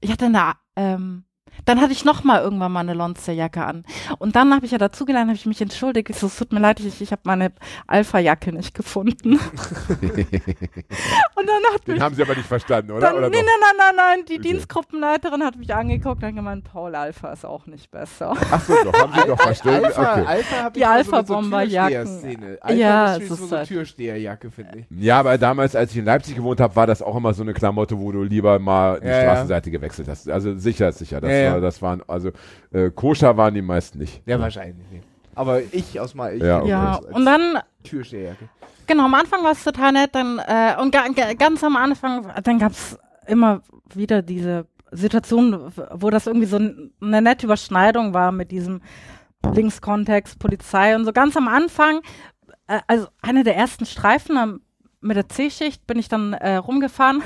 [0.00, 1.25] ich hatte eine, ähm,
[1.64, 3.84] dann hatte ich noch mal irgendwann mal eine Lonsterjacke an.
[4.18, 6.10] Und dann habe ich ja dazugelernt, habe ich mich entschuldigt.
[6.10, 7.52] Ich so, es tut mir leid, ich, ich habe meine
[7.86, 9.38] Alpha-Jacke nicht gefunden.
[11.36, 13.00] Und dann hat Den mich haben sie aber nicht verstanden, oder?
[13.00, 14.24] dann, oder nee, nein, nein, nein, nein.
[14.28, 14.42] Die Okay.
[14.50, 18.34] Dienstgruppenleiterin hat mich angeguckt und hat gemeint, Paul Alpha ist auch nicht besser.
[18.50, 19.84] Ach so, doch, haben sie doch verstanden.
[19.86, 20.26] Alpha, Okay.
[20.26, 21.36] Alpha hab Die ich mal so.
[21.36, 24.86] Alpha Ja, ist es so ist eine halt- Türsteherjacke, finde ich.
[24.90, 27.54] Ja, aber damals, als ich in Leipzig gewohnt habe, war das auch immer so eine
[27.54, 29.20] Klamotte, wo du lieber mal die Ja, ja.
[29.22, 30.28] Straßenseite gewechselt hast.
[30.28, 31.20] Also sicher, ist sicher.
[31.20, 31.60] Das, Ja, ja.
[31.60, 32.30] das waren, also
[32.72, 34.22] äh, koscher waren die meisten nicht.
[34.26, 34.88] Ja, wahrscheinlich.
[34.90, 35.04] nicht.
[35.34, 36.68] Aber ich aus mal, ich Ja, okay.
[36.68, 38.48] Ja, und dann Türsteherjacke.
[38.86, 42.26] Genau, am Anfang war es total nett, dann äh, und ga, ga, ganz am Anfang,
[42.42, 43.62] dann gab's immer
[43.94, 48.80] wieder diese Situation, wo das irgendwie so eine nette Überschneidung war mit diesem
[49.54, 51.12] Linkskontext, Polizei und so.
[51.12, 52.00] Ganz am Anfang,
[52.66, 54.60] äh, also eine der ersten Streifen am,
[55.00, 57.22] mit der C-Schicht bin ich dann äh, rumgefahren.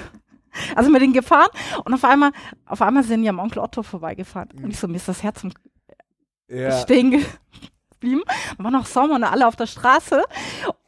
[0.77, 1.49] Also mit denen gefahren
[1.85, 2.33] und auf einmal,
[2.67, 4.49] auf einmal sind die am Onkel Otto vorbeigefahren.
[4.63, 5.53] Und ich so, mir ist das Herz im
[6.49, 6.73] Ja.
[6.81, 8.23] stehen geblieben.
[8.59, 10.25] Waren noch Sommer und alle auf der Straße.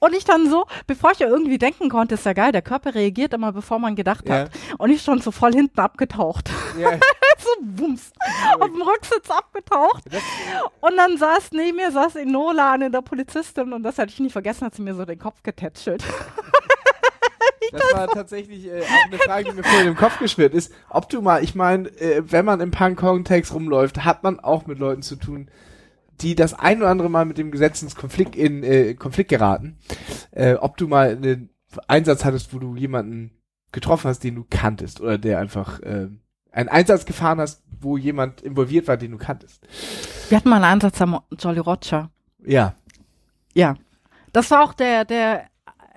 [0.00, 2.94] Und ich dann so, bevor ich ja irgendwie denken konnte, ist ja geil, der Körper
[2.94, 4.34] reagiert immer, bevor man gedacht Ja.
[4.34, 4.50] hat.
[4.78, 6.50] Und ich schon so voll hinten abgetaucht.
[6.78, 6.90] ja.
[7.38, 8.12] so bums,
[8.60, 10.04] auf dem Rücksitz abgetaucht.
[10.80, 14.30] Und dann saß neben mir, saß Enola, eine der Polizistin, und das hatte ich nie
[14.30, 16.04] vergessen, hat sie mir so den Kopf getätschelt.
[17.70, 20.72] das war tatsächlich äh, eine Frage, die mir vorhin im Kopf geschwirrt ist.
[20.88, 24.78] Ob du mal, ich meine, äh, wenn man im Punk-Kontext rumläuft, hat man auch mit
[24.78, 25.48] Leuten zu tun,
[26.20, 29.78] die das ein oder andere Mal mit dem Gesetzeskonflikt in äh, Konflikt geraten.
[30.30, 31.50] Äh, ob du mal einen
[31.88, 33.32] Einsatz hattest, wo du jemanden
[33.72, 36.08] getroffen hast, den du kanntest, oder der einfach äh,
[36.52, 39.66] einen Einsatz gefahren hast, wo jemand involviert war, den du kanntest.
[40.28, 42.10] Wir hatten mal einen Einsatz am Jolly Roger.
[42.44, 42.74] Ja.
[43.54, 43.76] Ja.
[44.32, 45.46] Das war auch der, der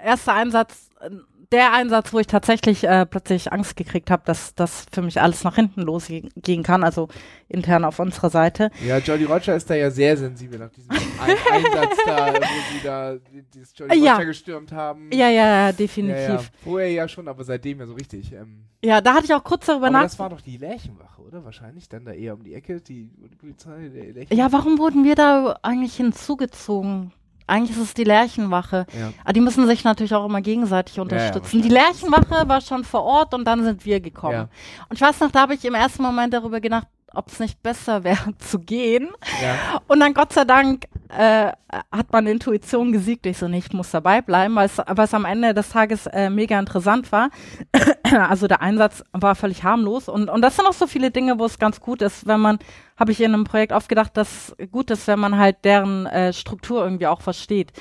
[0.04, 1.10] erste Einsatz, äh,
[1.52, 5.44] der Einsatz, wo ich tatsächlich äh, plötzlich Angst gekriegt habe, dass das für mich alles
[5.44, 7.08] nach hinten losgehen kann, also
[7.48, 8.72] intern auf unserer Seite.
[8.86, 10.92] Ja, Jolly Roger ist da ja sehr sensibel nach diesem
[11.22, 12.40] ein Einsatz da, wo
[12.74, 14.14] sie da die- dieses Jolly Ja.
[14.14, 15.10] Roger gestürmt haben.
[15.14, 16.18] Ja, ja, ja, ja, definitiv.
[16.28, 16.40] ja.
[16.64, 18.32] Vorher ja schon, aber seitdem ja so richtig.
[18.34, 20.04] Ähm, Ja, da hatte ich auch kurz darüber aber nach.
[20.04, 21.44] das war doch die Lärchenwache, oder?
[21.46, 24.38] Wahrscheinlich dann da eher um die Ecke, die, die Polizei, der Lärchen.
[24.38, 27.12] Ja, warum wurden wir da eigentlich hinzugezogen?
[27.48, 28.86] Eigentlich ist es die Lärchenwache.
[28.98, 29.14] Ja.
[29.24, 31.62] Aber die müssen sich natürlich auch immer gegenseitig unterstützen.
[31.62, 34.34] die Lärchenwache war schon vor Ort und dann sind wir gekommen.
[34.34, 34.50] Ja.
[34.90, 37.62] Und ich weiß noch, da habe ich im ersten Moment darüber gedacht, ob es nicht
[37.64, 39.10] besser wäre zu gehen.
[39.42, 39.82] Ja.
[39.88, 41.52] Und dann Gott sei Dank äh,
[41.92, 43.26] hat meine Intuition gesiegt.
[43.26, 46.60] Ich so, nee, ich muss dabei bleiben, weil es am Ende des Tages äh, mega
[46.60, 47.30] interessant war.
[48.04, 51.46] also der Einsatz war völlig harmlos und, und das sind auch so viele Dinge, wo
[51.46, 52.60] es ganz gut ist, wenn man,
[52.98, 56.34] habe ich in einem Projekt oft gedacht, dass gut ist, wenn man halt deren äh,
[56.34, 57.72] Struktur irgendwie auch versteht.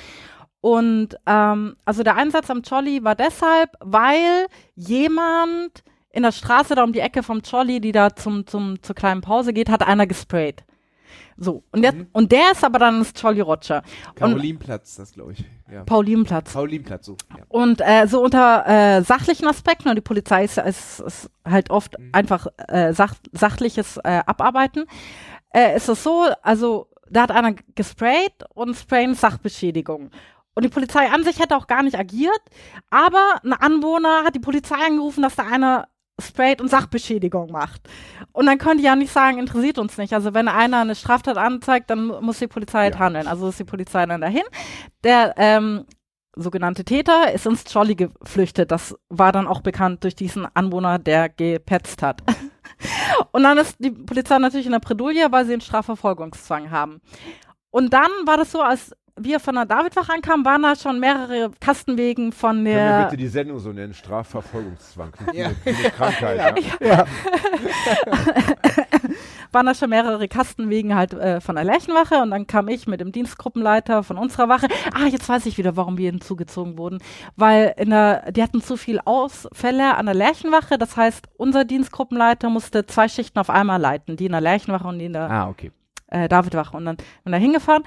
[0.65, 5.83] Und ähm, also der Einsatz am Jolly war deshalb, weil jemand
[6.15, 9.21] in der Straße da um die Ecke vom Jolly, die da zum, zum, zur kleinen
[9.21, 10.63] Pause geht, hat einer gesprayt.
[11.37, 12.07] So, und, der, mhm.
[12.13, 13.83] und der ist aber dann ins Jolly Roger.
[14.15, 15.43] Karolinplatz, das glaube ich.
[15.69, 15.83] Ja.
[15.83, 16.53] Paulinplatz.
[16.53, 17.17] Paulinplatz, so.
[17.37, 17.43] Ja.
[17.49, 21.99] Und äh, so unter äh, sachlichen Aspekten, und die Polizei ist, ist, ist halt oft
[21.99, 22.09] mhm.
[22.13, 24.85] einfach äh, sach, sachliches äh, Abarbeiten,
[25.53, 30.11] äh, ist es so, also da hat einer gesprayt und sprayen Sachbeschädigung.
[30.53, 32.41] Und die Polizei an sich hätte auch gar nicht agiert,
[32.89, 35.89] aber ein Anwohner hat die Polizei angerufen, dass da einer
[36.19, 37.81] sprayt und Sachbeschädigung macht.
[38.31, 40.13] Und dann können die ja nicht sagen, interessiert uns nicht.
[40.13, 42.99] Also wenn einer eine Straftat anzeigt, dann muss die Polizei halt ja.
[42.99, 43.27] handeln.
[43.27, 44.43] Also ist die Polizei dann dahin.
[45.03, 45.85] Der ähm,
[46.35, 48.71] sogenannte Täter ist ins Jolly geflüchtet.
[48.71, 52.21] Das war dann auch bekannt durch diesen Anwohner, der gepetzt hat.
[53.31, 57.01] und dann ist die Polizei natürlich in der Bredouille, weil sie einen Strafverfolgungszwang haben.
[57.71, 61.51] Und dann war das so, als wir von der Davidwache ankamen, waren da schon mehrere
[61.59, 62.75] Kastenwegen von der.
[62.75, 63.93] Können wir bitte die Sendung so nennen?
[63.93, 65.13] Strafverfolgungszwang.
[65.33, 65.47] Ja.
[65.47, 66.59] Eine, eine Krankheit.
[66.79, 66.87] ja.
[66.87, 67.05] ja.
[69.55, 72.99] waren da schon mehrere Kastenwegen halt äh, von der Lerchenwache und dann kam ich mit
[72.99, 74.67] dem Dienstgruppenleiter von unserer Wache.
[74.93, 76.99] Ah, jetzt weiß ich wieder, warum wir hinzugezogen wurden.
[77.35, 80.77] Weil in der, die hatten zu viel Ausfälle an der Lerchenwache.
[80.77, 84.17] Das heißt, unser Dienstgruppenleiter musste zwei Schichten auf einmal leiten.
[84.17, 85.71] Die in der Lerchenwache und die in der ah, okay.
[86.07, 86.75] äh, Davidwache.
[86.75, 87.83] Und dann bin da hingefahren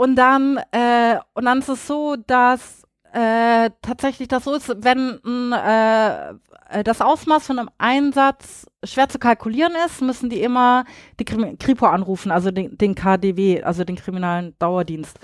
[0.00, 5.20] und dann, äh, und dann ist es so, dass äh, tatsächlich das so ist, wenn
[5.52, 10.86] äh, äh, das Ausmaß von einem Einsatz schwer zu kalkulieren ist, müssen die immer
[11.18, 15.18] die Kripo anrufen, also den, den KDW, also den kriminalen Dauerdienst.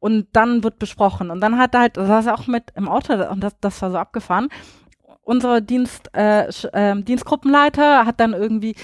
[0.00, 1.30] Und dann wird besprochen.
[1.30, 3.80] Und dann hat er halt, das saß er auch mit im Auto und das, das
[3.80, 4.50] war so abgefahren
[5.30, 8.74] unser Dienst, äh, äh, Dienstgruppenleiter hat dann irgendwie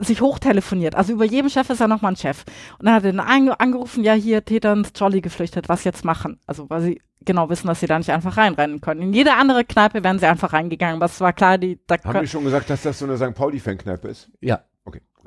[0.00, 0.94] sich hochtelefoniert.
[0.94, 2.44] Also über jedem Chef ist ja nochmal ein Chef.
[2.78, 6.38] Und dann hat er dann angerufen, ja, hier Täter ins Jolly geflüchtet, was jetzt machen?
[6.46, 9.00] Also weil sie genau wissen, dass sie da nicht einfach reinrennen können.
[9.00, 12.26] In jede andere Kneipe wären sie einfach reingegangen, es war klar, die da Haben wir
[12.26, 13.34] schon gesagt, dass das so eine St.
[13.34, 14.30] Pauli-Fankneipe ist?
[14.40, 14.60] Ja.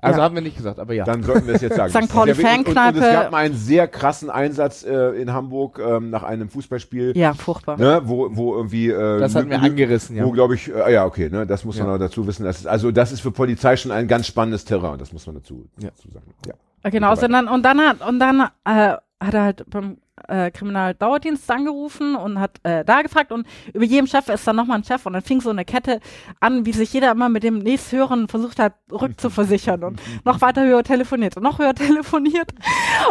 [0.02, 0.24] Also ja.
[0.26, 1.04] haben wir nicht gesagt, aber ja.
[1.04, 1.92] Dann sollten wir es jetzt sagen.
[2.06, 2.12] St.
[2.12, 2.98] Pauli Fankneipe.
[2.98, 6.50] Und, und, es gab mal einen sehr krassen Einsatz äh, in Hamburg ähm, nach einem
[6.50, 7.18] Fußballspiel.
[7.18, 7.78] Ja, furchtbar.
[7.78, 8.90] Ne, wo, wo irgendwie.
[8.90, 10.26] Äh, das hat mir angerissen, ja.
[10.26, 11.86] Wo glaube ich, äh, ja, okay, ne, das muss ja.
[11.86, 12.44] man auch dazu wissen.
[12.44, 15.36] Das ist, also das ist für Polizei schon ein ganz spannendes Terrain, das muss man
[15.36, 15.90] dazu, ja.
[15.90, 16.34] dazu sagen.
[16.48, 16.90] Ja.
[16.90, 19.98] Genau, und dann, und dann hat, und dann äh, hat er halt beim
[20.30, 24.78] äh, Kriminaldauerdienst angerufen und hat äh, da gefragt und über jedem Chef ist dann nochmal
[24.78, 26.00] ein Chef und dann fing so eine Kette
[26.40, 30.84] an, wie sich jeder immer mit dem nächsthöheren versucht hat, rückzuversichern und noch weiter höher
[30.84, 32.52] telefoniert und noch höher telefoniert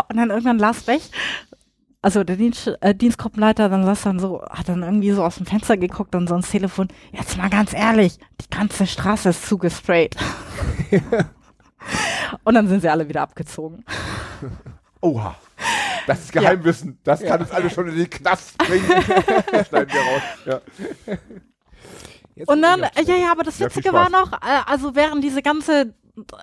[0.09, 1.11] und dann irgendwann Lars Bech
[2.03, 5.47] also der Dienst, äh, Dienstgruppenleiter dann saß dann so, hat dann irgendwie so aus dem
[5.47, 10.17] Fenster geguckt und so ins Telefon, jetzt mal ganz ehrlich, die ganze Straße ist zugesprayt.
[12.45, 13.85] und dann sind sie alle wieder abgezogen.
[15.01, 15.37] Oha.
[16.07, 16.89] Das ist Geheimwissen.
[16.89, 16.97] Ja.
[17.05, 18.87] Das kann uns alle schon in den Knast bringen.
[19.69, 20.23] schneiden wir raus.
[20.47, 20.61] Ja.
[22.47, 25.95] und dann, ja, ja, aber das Witzige war noch, äh, also während diese ganze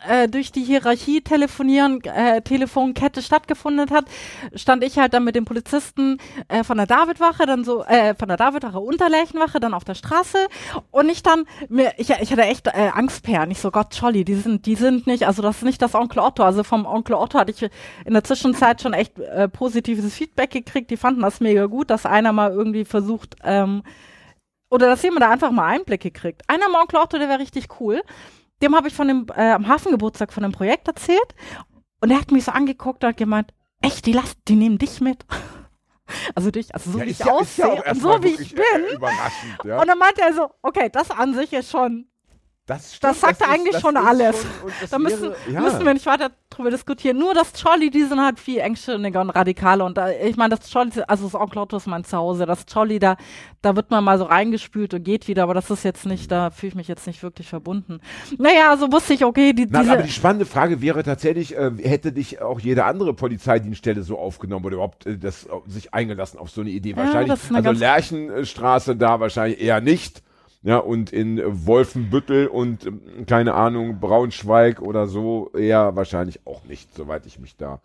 [0.07, 4.05] äh, durch die Hierarchie telefonieren, äh, Telefonkette stattgefunden hat,
[4.53, 6.17] stand ich halt dann mit dem Polizisten
[6.47, 10.37] äh, von der Davidwache, dann so, äh, von der Davidwache Unterlärchenwache, dann auf der Straße
[10.91, 13.51] und ich dann, mir, ich, ich hatte echt äh, Angstperlen.
[13.51, 16.19] Ich so, Gott, Scholli, die sind, die sind nicht, also das ist nicht das Onkel
[16.19, 16.43] Otto.
[16.43, 17.61] Also vom Onkel Otto hatte ich
[18.05, 20.91] in der Zwischenzeit schon echt äh, positives Feedback gekriegt.
[20.91, 23.83] Die fanden das mega gut, dass einer mal irgendwie versucht, ähm,
[24.69, 26.41] oder dass jemand da einfach mal Einblicke kriegt.
[26.49, 28.01] Einer am Onkel Otto, der wäre richtig cool
[28.65, 31.35] dem habe ich von dem äh, am Hafengeburtstag von dem Projekt erzählt
[32.01, 35.01] und er hat mich so angeguckt und hat gemeint, echt, die lassen, die nehmen dich
[35.01, 35.25] mit.
[36.35, 38.63] Also dich, also so ja, wie ich ja, aussehe ja und so wie ich bin.
[38.63, 42.07] Äh, und dann meinte er so, okay, das an sich ist schon
[42.67, 44.41] das, stimmt, das sagt das eigentlich ist, schon alles.
[44.41, 45.61] Schon, da müssen, wäre, ja.
[45.61, 47.17] müssen wir nicht weiter drüber diskutieren.
[47.17, 49.85] Nur das Jolly, die sind halt viel engstirniger und radikaler.
[49.85, 52.47] Und da, ich meine, das Jolly, also das Onkel Otto ist mein Zuhause.
[52.47, 53.17] Das Jolly, da,
[53.61, 55.43] da wird man mal so reingespült und geht wieder.
[55.43, 57.99] Aber das ist jetzt nicht, da fühle ich mich jetzt nicht wirklich verbunden.
[58.39, 62.13] Naja, also wusste ich, okay, die, Na, Aber die spannende Frage wäre tatsächlich, äh, hätte
[62.13, 66.49] dich auch jede andere Polizeidienststelle so aufgenommen oder überhaupt äh, das, äh, sich eingelassen auf
[66.49, 66.95] so eine Idee?
[66.95, 70.24] Wahrscheinlich, ja, also Lerchenstraße da wahrscheinlich eher nicht.
[70.65, 76.93] Ja, und in Wolfenbüttel und ähm, keine Ahnung, Braunschweig oder so eher wahrscheinlich auch nicht,
[76.95, 77.79] soweit ich mich da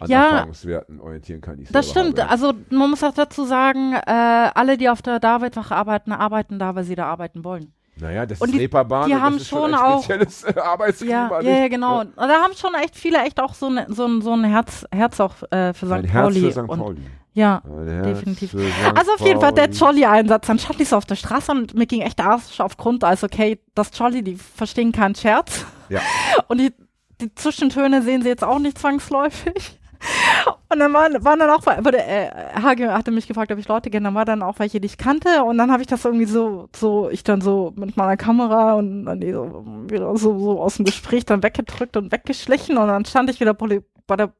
[0.00, 1.62] an ja, Erfahrungswerten orientieren kann.
[1.70, 2.18] das stimmt.
[2.18, 2.30] Habe.
[2.30, 6.74] Also man muss auch dazu sagen, äh, alle, die auf der Davidwache arbeiten, arbeiten da,
[6.74, 7.72] weil sie da arbeiten wollen.
[8.00, 10.02] Naja, das Und ist die- Reeperbahn die und haben das ist schon schon ein auch-
[10.02, 11.12] spezielles Arbeitsklima.
[11.12, 12.00] Ja, ja, ja, genau.
[12.00, 14.86] Und Da haben schon echt viele echt auch so, ne, so, ein- so ein Herz,
[14.92, 15.92] Herz auch äh, für St.
[15.92, 16.40] Ein Herz Pauli.
[16.40, 16.58] für St.
[16.58, 17.00] Und, Pauli.
[17.34, 17.62] Ja,
[18.04, 18.54] definitiv.
[18.94, 19.68] Also auf jeden Fall der.
[19.68, 20.46] Jolly-Einsatz.
[20.46, 23.04] Dann stand ich so auf der Straße und mir ging echt der Arsch auf Grund.
[23.04, 25.64] Also okay, das Jolly, die verstehen keinen Scherz.
[25.88, 26.00] Ja.
[26.48, 26.72] Und die,
[27.20, 29.78] die Zwischentöne sehen sie jetzt auch nicht zwangsläufig.
[30.70, 32.30] Und dann waren, waren dann auch, wurde, äh,
[32.62, 34.98] Hage hatte mich gefragt, ob ich Leute kenne, dann war dann auch welche, die ich
[34.98, 38.74] kannte und dann habe ich das irgendwie so, so, ich dann so mit meiner Kamera
[38.74, 42.86] und dann die so, wieder so, so aus dem Gespräch dann weggedrückt und weggeschlichen und
[42.86, 44.32] dann stand ich wieder bei der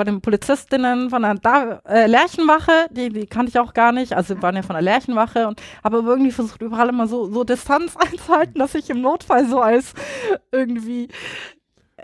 [0.00, 4.14] bei den Polizistinnen von der da äh, Lerchenwache, die, die kannte ich auch gar nicht,
[4.14, 7.96] also waren ja von der Lerchenwache und habe irgendwie versucht, überall immer so, so Distanz
[7.98, 9.92] einzuhalten, dass ich im Notfall so als
[10.52, 11.08] irgendwie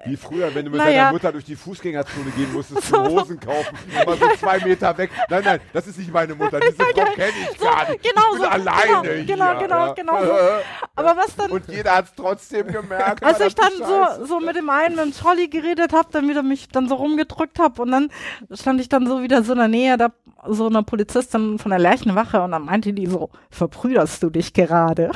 [0.06, 0.96] Wie früher, wenn du mit Naja.
[1.04, 5.10] deiner Mutter durch die Fußgängerzone gehen musstest zum Hosen kaufen, immer so zwei Meter weg.
[5.28, 6.60] Nein, nein, das ist nicht meine Mutter.
[6.60, 8.02] Diese Frau kenne ich gar nicht.
[8.02, 9.24] genau ich bin so, alleine genau, hier.
[9.24, 9.92] genau, genau, ja.
[9.94, 10.32] genau so.
[10.96, 13.22] Aber was dann, Und jeder hat es trotzdem gemerkt.
[13.24, 16.42] als ich dann so, so mit dem einen, mit dem Trolley geredet habe, dann wieder
[16.42, 18.08] mich dann so rumgedrückt habe und dann
[18.52, 20.08] stand ich dann so wieder so in der Nähe da
[20.48, 25.10] so einer Polizistin von der Lerchenwache und dann meinte die so, verbrüderst du dich gerade?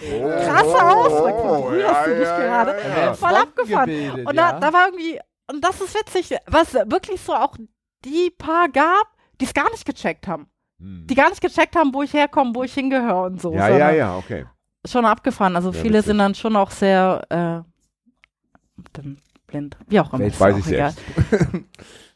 [0.00, 0.48] Scheiße.
[0.48, 2.70] Krasser Ausdruck, Oh, verbrüderst du dich gerade?
[2.78, 3.14] Ja, ja.
[3.14, 3.90] Voll abgefahren.
[4.26, 4.52] Und ja.
[4.52, 5.18] da, da war irgendwie,
[5.50, 7.56] und das ist witzig, was wirklich so auch
[8.04, 9.06] die paar gab,
[9.40, 10.46] die es gar nicht gecheckt haben.
[10.78, 11.06] Hm.
[11.08, 13.52] Die gar nicht gecheckt haben, wo ich herkomme, wo ich hingehöre und so.
[13.52, 14.46] Ja, ja, ja, okay.
[14.86, 15.56] Schon abgefahren.
[15.56, 16.06] Also Ja, viele witzig.
[16.06, 19.76] sind dann schon auch sehr äh, dann blind.
[19.88, 20.20] Wie auch immer.
[20.20, 20.92] Welt auch sich egal.
[20.92, 21.50] selbst.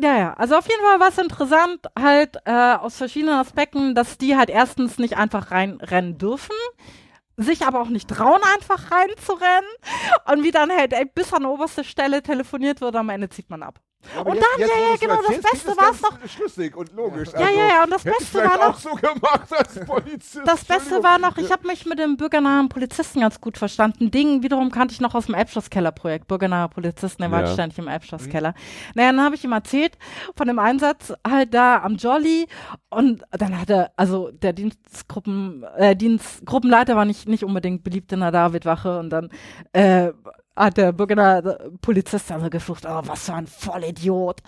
[0.00, 0.16] Ja.
[0.18, 0.34] Ja.
[0.34, 4.50] Also auf jeden Fall war es interessant, halt äh, aus verschiedenen Aspekten, dass die halt
[4.50, 6.54] erstens nicht einfach reinrennen dürfen,
[7.36, 9.70] sich aber auch nicht trauen, einfach reinzurennen.
[10.32, 13.62] Und wie dann halt ey, bis an oberste Stelle telefoniert wird, am Ende zieht man
[13.62, 13.80] ab.
[14.16, 16.92] Aber Und jetzt- dann, jetzt, ja, ja, genau, das Beste klingt war's ganz Schlüssig und
[16.94, 17.28] logisch.
[17.34, 20.40] Ja, ja, ja, und das Beste war auch noch, so gemacht als Polizist.
[20.46, 24.10] das Beste war noch, ich habe mich mit dem bürgernahen Polizisten ganz gut verstanden.
[24.10, 26.28] Ding wiederum kannte ich noch aus dem Elbschlosskeller-Projekt.
[26.28, 27.46] Bürgernaher Polizisten, der war Ja.
[27.52, 28.54] ständig im Elbschlosskeller.
[28.94, 29.98] Naja, dann habe ich ihm erzählt
[30.36, 32.46] von dem Einsatz halt da am Jolly
[32.90, 38.20] und dann hat er, also der Dienstgruppen, äh, Dienstgruppenleiter war nicht, nicht unbedingt beliebt in
[38.20, 39.28] der Davidwache und dann
[39.72, 40.12] äh,
[40.58, 44.42] hat der bürgernahe Polizist also geflucht, oh, was für ein Vollidiot.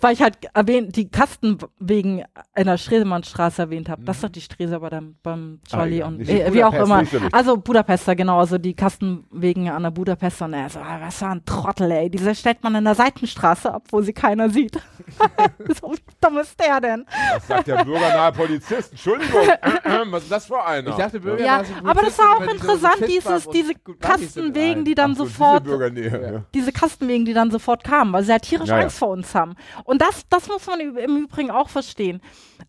[0.00, 2.24] Weil ich halt erwähnt, die Kasten wegen
[2.54, 4.02] in der Stresemannstraße erwähnt habe.
[4.04, 6.06] Das ist doch die Strese bei dem, beim Jolly Ah, ja.
[6.06, 7.02] und äh, wie auch immer.
[7.32, 11.18] Also Budapester, genau, also die Kasten wegen an der Budapester und er so, ah, was
[11.18, 12.10] für ein Trottel, ey.
[12.10, 14.76] Diese stellt man in der Seitenstraße ab, wo sie keiner sieht.
[15.80, 17.06] so, wie dumm ist der denn?
[17.34, 18.92] Das sagt der bürgernahe Polizist.
[18.92, 19.46] Entschuldigung.
[20.10, 20.90] was ist das für einer?
[20.90, 25.16] Ich dachte, Bürger Ja, aber das war auch interessant, dieses, diese Kastenwegen, die dann Ach
[25.18, 26.32] so, diese sofort Bürgernähe.
[26.32, 26.44] Ja.
[26.54, 28.82] diese Kastenwegen, die dann sofort kamen, weil sie halt tierisch Ja, ja.
[28.84, 29.54] Angst vor uns haben.
[29.84, 32.20] Und das, das muss man im Übrigen auch verstehen.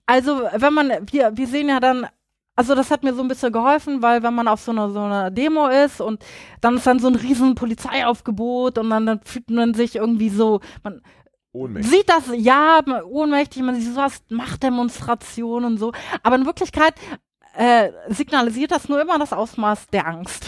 [0.05, 2.07] Also, wenn man, wir, wir sehen ja dann,
[2.55, 4.99] also das hat mir so ein bisschen geholfen, weil wenn man auf so einer, so
[4.99, 6.23] einer Demo ist und
[6.59, 10.59] dann ist dann so ein riesen Polizeiaufgebot und dann, dann fühlt man sich irgendwie so,
[10.83, 11.01] man
[11.53, 11.91] Ohnmächtig.
[11.91, 15.91] sieht das, ja, ohnmächtig, man sieht sowas, Machtdemonstrationen und so,
[16.23, 16.93] aber in Wirklichkeit
[17.55, 20.45] äh, signalisiert das nur immer das Ausmaß der Angst.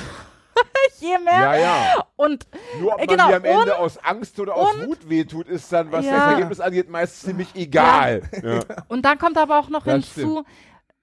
[1.00, 2.08] Je mehr Ja, ja.
[2.16, 2.46] und
[2.80, 5.48] Nur ob Äh, man genau, am Ende und- aus Angst oder aus und- Wut wehtut,
[5.48, 6.12] ist dann, was Ja.
[6.18, 8.24] das Ergebnis angeht, meist ziemlich egal.
[8.44, 8.60] Ja.
[8.88, 10.44] Und dann kommt aber auch noch Das hinzu,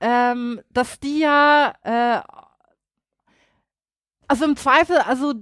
[0.00, 2.20] ähm, dass die ja, äh,
[4.28, 5.34] also im Zweifel, also, äh,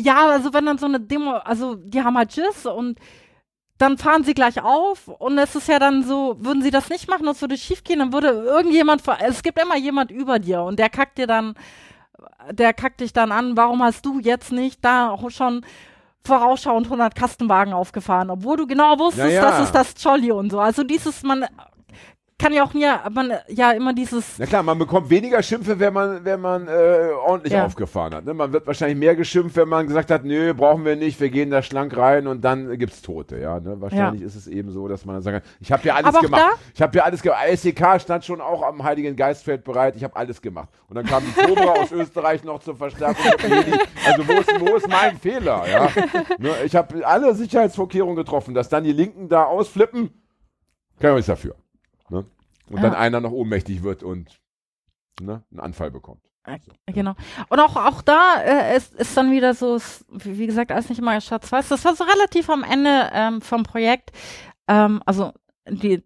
[0.00, 2.98] ja, also wenn dann so eine Demo, also die haben halt Schiss und
[3.78, 7.08] dann fahren sie gleich auf und es ist ja dann so, würden sie das nicht
[7.08, 10.78] machen, das würde schief gehen, dann würde irgendjemand, es gibt immer jemand über dir und
[10.80, 11.54] der kackt dir dann,
[12.50, 15.64] der kackt dich dann an, warum hast du jetzt nicht da auch schon
[16.24, 19.40] vorausschauend 100 Kastenwagen aufgefahren, obwohl du genau wusstest, Ja, ja.
[19.42, 20.60] das ist das Jolly und so.
[20.60, 21.46] Also dieses, man
[22.38, 25.92] kann ja auch mir, man ja immer dieses, Na klar, man bekommt weniger Schimpfe, wenn
[25.92, 27.64] man, wenn man äh, ordentlich Ja.
[27.66, 28.24] aufgefahren hat.
[28.24, 28.32] Ne?
[28.32, 31.50] Man wird wahrscheinlich mehr geschimpft, wenn man gesagt hat, nö, brauchen wir nicht, wir gehen
[31.50, 33.38] da schlank rein und dann gibt's Tote.
[33.38, 33.80] Ja, ne?
[33.80, 36.42] Wahrscheinlich ist es eben so, dass man dann sagen kann, ich habe ja alles gemacht.
[36.74, 37.40] Ich habe ja alles gemacht.
[37.50, 40.68] ASCK stand schon auch am Heiligen Geistfeld bereit, ich habe alles gemacht.
[40.88, 43.24] Und dann kam die Cobra aus Österreich noch zur Verstärkung.
[44.06, 45.64] Also wo ist, wo ist mein Fehler?
[45.68, 45.88] Ja?
[46.38, 46.50] Ne?
[46.64, 50.10] Ich habe alle Sicherheitsvorkehrungen getroffen, dass dann die Linken da ausflippen,
[51.00, 51.56] kann man nichts dafür.
[52.70, 52.76] Ne?
[52.76, 52.98] Und dann Ja.
[52.98, 54.40] einer noch ohnmächtig wird und
[55.20, 56.22] ne, einen Anfall bekommt.
[56.86, 57.14] genau.
[57.50, 59.78] Und auch, auch da äh, ist, ist dann wieder so,
[60.10, 61.68] wie gesagt, alles nicht immer schwarz-weiß.
[61.68, 64.12] Das war so relativ am Ende ähm, vom Projekt,
[64.66, 65.32] ähm, also
[65.68, 66.02] die,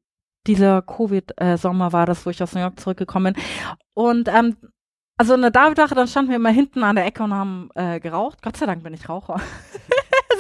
[0.49, 3.43] dieser Covid-Sommer war das, wo ich aus New York zurückgekommen bin.
[3.95, 4.57] Und ähm,
[5.17, 8.01] also in der Davidwache, dann standen wir immer hinten an der Ecke und haben äh,
[8.01, 8.43] geraucht.
[8.43, 9.41] Gott sei Dank bin ich Raucher.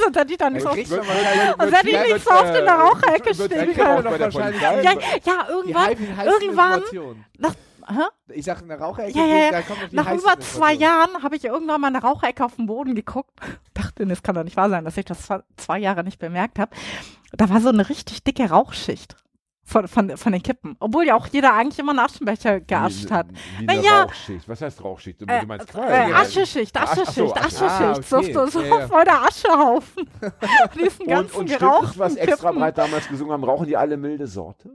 [0.02, 3.38] sonst hätte ich da nicht so, wahrscheinlich- hätte ich nicht so oft in der Raucherecke
[3.38, 4.82] wird stehen können.
[4.82, 4.92] Ja,
[5.24, 5.74] ja, irgendwann, Die
[6.04, 6.82] heißen- heißen irgendwann,
[7.38, 7.54] nach,
[7.88, 8.02] hä?
[8.34, 9.50] Ich sag in der Raucherecke, Ja, ja, ja.
[9.52, 10.72] da kommt noch die Nach über zwei.
[10.74, 13.30] Jahren habe ich irgendwann mal eine Raucherecke auf dem Boden geguckt.
[13.74, 16.74] Dachte, das kann doch nicht wahr sein, dass ich das zwei Jahre nicht bemerkt habe.
[17.32, 19.16] Da war so eine richtig dicke Rauchschicht
[19.64, 20.76] von, von, von den Kippen.
[20.80, 23.26] Obwohl ja auch jeder eigentlich immer einen Aschenbecher geascht hat.
[23.58, 24.02] Wie Na eine ja.
[24.02, 24.48] Rauchschicht.
[24.48, 25.20] Was heißt Rauchschicht?
[25.20, 26.14] Du, Äh, meinst äh, Qualm?
[26.14, 27.62] Ascheschicht, Ach, ach so, Ascheschicht, Ascheschicht.
[27.62, 28.32] ah, okay.
[28.32, 28.88] so, so Ja, ja.
[28.88, 30.08] voll der Aschehaufen.
[30.74, 33.76] Diesen Und, ganzen und stimmt es, gerauchten was extra breit damals gesungen haben, rauchen die
[33.76, 34.70] alle milde Sorte?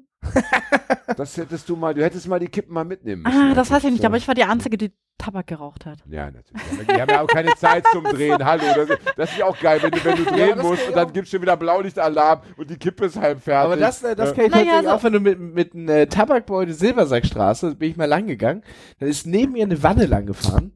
[1.15, 3.51] Das hättest du mal, du hättest mal die Kippen mal mitnehmen müssen.
[3.51, 4.07] Ah, das weiß ich nicht, So.
[4.07, 5.99] aber ich war die Einzige, die Tabak geraucht hat.
[6.09, 6.61] Ja, natürlich.
[6.87, 8.43] Die haben ja auch keine Zeit zum Drehen.
[8.45, 10.87] Hallo, das, ist- das ist ja auch geil, wenn du, wenn du drehen das musst
[10.87, 11.13] und dann auch.
[11.13, 13.65] gibst du wieder Blaulichtalarm und die Kippe ist halb fertig.
[13.65, 14.35] Aber das, äh, das Ja.
[14.35, 17.91] kann ich Naja, tatsächlich so- auch, wenn du mit, mit einem äh, Tabakbeutel Silbersackstraße, bin
[17.91, 18.63] ich mal lang gegangen,
[18.99, 20.73] dann ist neben mir eine Wanne lang gefahren.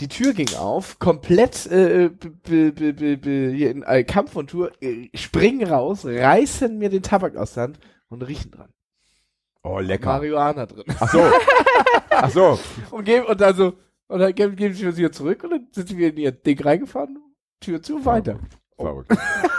[0.00, 4.36] Die Tür ging auf, komplett äh, b- b- b- b- b- hier in äh, Kampf
[4.36, 8.68] und Tour, äh, springen raus, reißen mir den Tabak aus der Hand und riechen dran.
[9.68, 10.06] Oh, lecker.
[10.06, 10.84] Marihuana drin.
[10.98, 11.22] Ach so.
[12.10, 12.58] Ach so.
[12.90, 13.74] Und, geben, und dann so,
[14.08, 16.60] und dann geben, geben sie uns wieder zurück und dann sind wir in ihr Ding
[16.60, 17.18] reingefahren,
[17.60, 18.38] Tür zu, weiter.
[18.80, 19.10] Verrückt.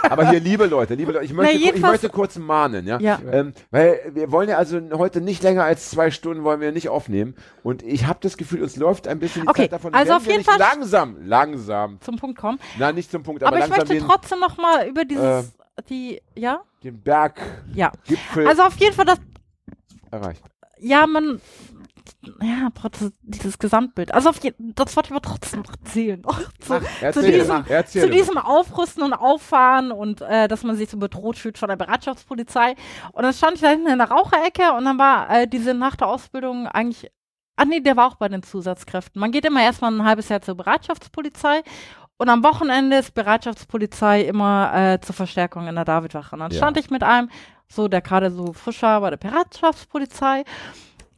[0.02, 2.98] Aber hier, liebe Leute, liebe Leute, ich möchte, Na, ich möchte kurz mahnen, ja.
[2.98, 3.20] Ja.
[3.30, 6.88] Ähm, weil wir wollen ja also heute nicht länger als zwei Stunden wollen wir nicht
[6.88, 7.34] aufnehmen.
[7.62, 9.92] Und ich habe das Gefühl, uns läuft ein bisschen die Okay, Zeit davon.
[9.92, 12.58] also wenn auf wir jeden nicht Fall- langsam, langsam, Zum Punkt kommen.
[12.78, 15.52] na nicht zum Punkt, aber, Aber ich langsam möchte den, trotzdem noch mal über dieses,
[15.90, 16.62] die, ja?
[16.82, 17.40] den Berg,
[17.74, 17.92] Ja.
[18.06, 19.18] Gipfel Also auf jeden Fall, das,
[20.10, 20.42] erreicht.
[20.78, 21.40] ja, man,
[22.42, 22.68] ja,
[23.22, 24.12] dieses Gesamtbild.
[24.12, 26.22] Also auf jeden, das wollte ich aber trotzdem noch erzählen.
[26.60, 30.96] zu, zu Erzähl, diesem, zu diesem Aufrüsten und Auffahren und äh, dass man sich so
[30.98, 32.74] bedroht fühlt von der Bereitschaftspolizei.
[33.12, 35.96] Und dann stand ich da hinten in der Raucherecke und dann war äh, diese nach
[35.96, 37.10] der Ausbildung eigentlich,
[37.56, 39.20] ach nee, der war auch bei den Zusatzkräften.
[39.20, 41.62] Man geht immer erstmal ein halbes Jahr zur Bereitschaftspolizei
[42.16, 46.34] und am Wochenende ist Bereitschaftspolizei immer äh, zur Verstärkung in der Davidwache.
[46.34, 46.56] Und dann Ja.
[46.58, 47.30] stand ich mit einem,
[47.70, 50.44] so der gerade so frisch war bei der Bereitschaftspolizei.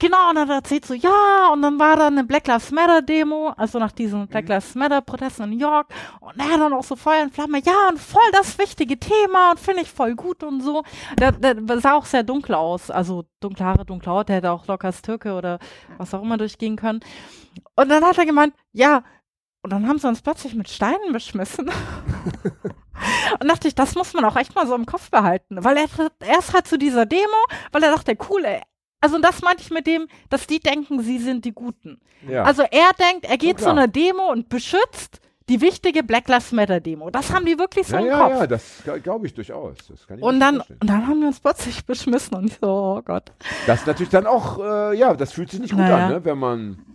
[0.02, 2.72] Genau, und dann hat er erzählt so, ja, und dann war da eine Black Lives
[2.72, 5.94] Matter Demo, also nach diesen Black Lives Matter Protesten in New York.
[6.18, 9.60] Und er dann auch so Feuer und Flamme, ja, und voll das wichtige Thema und
[9.60, 10.82] finde ich voll gut und so.
[11.20, 14.66] Der, der sah auch sehr dunkel aus, also dunkle Haare, dunkle Haut, der hätte auch
[14.66, 15.60] locker als Türke oder
[15.98, 16.98] was auch immer durchgehen können.
[17.76, 19.04] Und dann hat er gemeint, ja,
[19.62, 21.70] und dann haben sie uns plötzlich mit Steinen beschmissen.
[23.40, 25.62] und dachte ich, das muss man auch echt mal so im Kopf behalten.
[25.64, 25.86] Weil er,
[26.20, 27.22] er ist halt zu dieser Demo,
[27.72, 28.60] weil er dachte, cool, ey.
[29.00, 32.00] Also das meinte ich mit dem, dass die denken, sie sind die Guten.
[32.28, 32.44] Ja.
[32.44, 36.80] Also er denkt, er geht zu einer Demo und beschützt die wichtige Black Lives Matter
[36.80, 37.10] Demo.
[37.10, 38.32] Das haben die wirklich so ja, im ja, Kopf.
[38.40, 39.76] ja, das glaube ich durchaus.
[39.88, 40.78] Das kann ich und dann, vorstellen.
[40.80, 43.32] und dann haben wir uns plötzlich beschmissen und ich so, oh Gott.
[43.66, 46.06] Das ist natürlich dann auch, äh, ja, das fühlt sich nicht gut Naja.
[46.06, 46.91] an, ne, wenn man.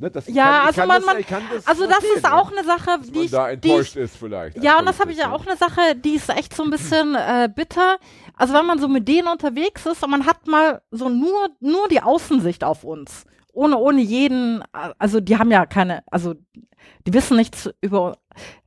[0.00, 3.20] Ne, das, Ja, also man- das, man- das Also das ist auch eine Sache, die
[3.22, 4.62] ich, da die enttäuscht ich ist vielleicht.
[4.62, 7.16] Ja, und das habe ich ja auch eine Sache, die ist echt so ein bisschen
[7.16, 7.98] äh, bitter.
[8.34, 11.88] Also wenn man so mit denen unterwegs ist und man hat mal so nur, nur
[11.88, 13.24] die Außensicht auf uns.
[13.52, 14.62] Ohne, ohne jeden,
[15.00, 16.34] also die haben ja keine, also
[17.06, 18.18] die wissen nichts über,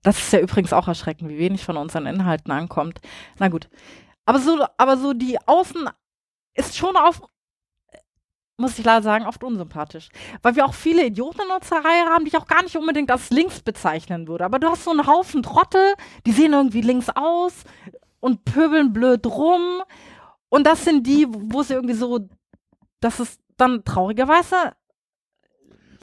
[0.03, 2.99] das ist ja übrigens auch erschreckend, wie wenig von unseren Inhalten ankommt.
[3.39, 3.69] Na gut.
[4.25, 5.89] Aber so, aber so die Außen
[6.55, 7.21] ist schon auf,
[8.57, 10.09] muss ich leider sagen, oft unsympathisch.
[10.41, 13.09] Weil wir auch viele Idioten in unserer Reihe haben, die ich auch gar nicht unbedingt
[13.11, 14.45] als links bezeichnen würde.
[14.45, 15.93] Aber du hast so einen Haufen Trottel,
[16.25, 17.63] die sehen irgendwie links aus
[18.19, 19.81] und pöbeln blöd rum.
[20.49, 22.27] Und das sind die, wo sie irgendwie so,
[22.99, 24.55] das ist dann traurigerweise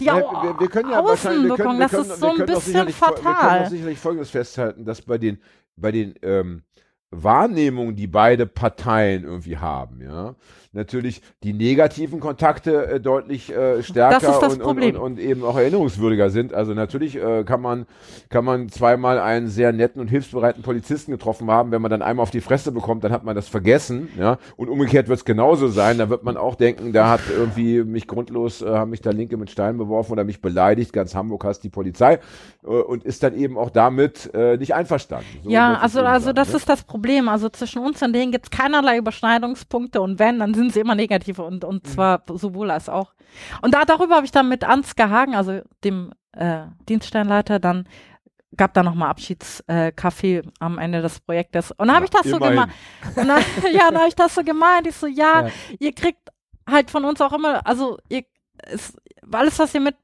[0.01, 2.47] die Ja, wir, wir können ja wahrscheinlich, wir können, Außenwirkung, wir das ist so ein
[2.47, 3.62] bisschen fol- Wir können fatal.
[3.65, 5.41] doch sicherlich Folgendes festhalten, dass bei den,
[5.77, 6.62] bei den ähm,
[7.11, 10.35] Wahrnehmungen, die beide Parteien irgendwie haben, ja,
[10.73, 16.31] natürlich die negativen Kontakte äh, deutlich äh, stärker und, und, und, und eben auch erinnerungswürdiger
[16.31, 16.53] sind.
[16.55, 17.86] Also natürlich äh, kann man
[18.28, 21.70] kann man zweimal einen sehr netten und hilfsbereiten Polizisten getroffen haben.
[21.70, 24.39] Wenn man dann einmal auf die Fresse bekommt, dann hat man das vergessen, ja.
[24.57, 25.99] Und umgekehrt wird es genauso sein.
[25.99, 29.36] Da wird man auch denken, da hat irgendwie mich grundlos, äh, haben mich da Linke
[29.36, 30.93] mit Steinen beworfen oder mich beleidigt.
[30.93, 32.20] Ganz Hamburg hasst die Polizei
[32.65, 35.27] äh, und ist dann eben auch damit äh, nicht einverstanden.
[35.43, 36.57] So ja, also, also das ne?
[36.57, 37.28] ist das Problem.
[37.28, 40.94] Also zwischen uns und denen gibt es keinerlei Überschneidungspunkte und wenn, dann sind sie immer
[40.94, 41.89] negativ und, und Mhm.
[41.90, 43.14] zwar sowohl als auch.
[43.62, 47.89] Und da, darüber habe ich dann mit Ansgar Hagen, also dem äh, Dienststellenleiter, dann
[48.56, 51.70] gab da nochmal Abschiedskaffee am Ende des Projektes.
[51.72, 52.55] Und dann habe ich das so immerhin.
[52.55, 52.72] gemeint.
[53.16, 54.86] Und dann, ja, dann habe ich das so gemeint.
[54.86, 55.51] Ich so, ja, Ja.
[55.78, 56.28] ihr kriegt
[56.68, 58.24] halt von uns auch immer, also ihr,
[58.70, 58.97] ist,
[59.32, 59.97] alles, was ihr mit,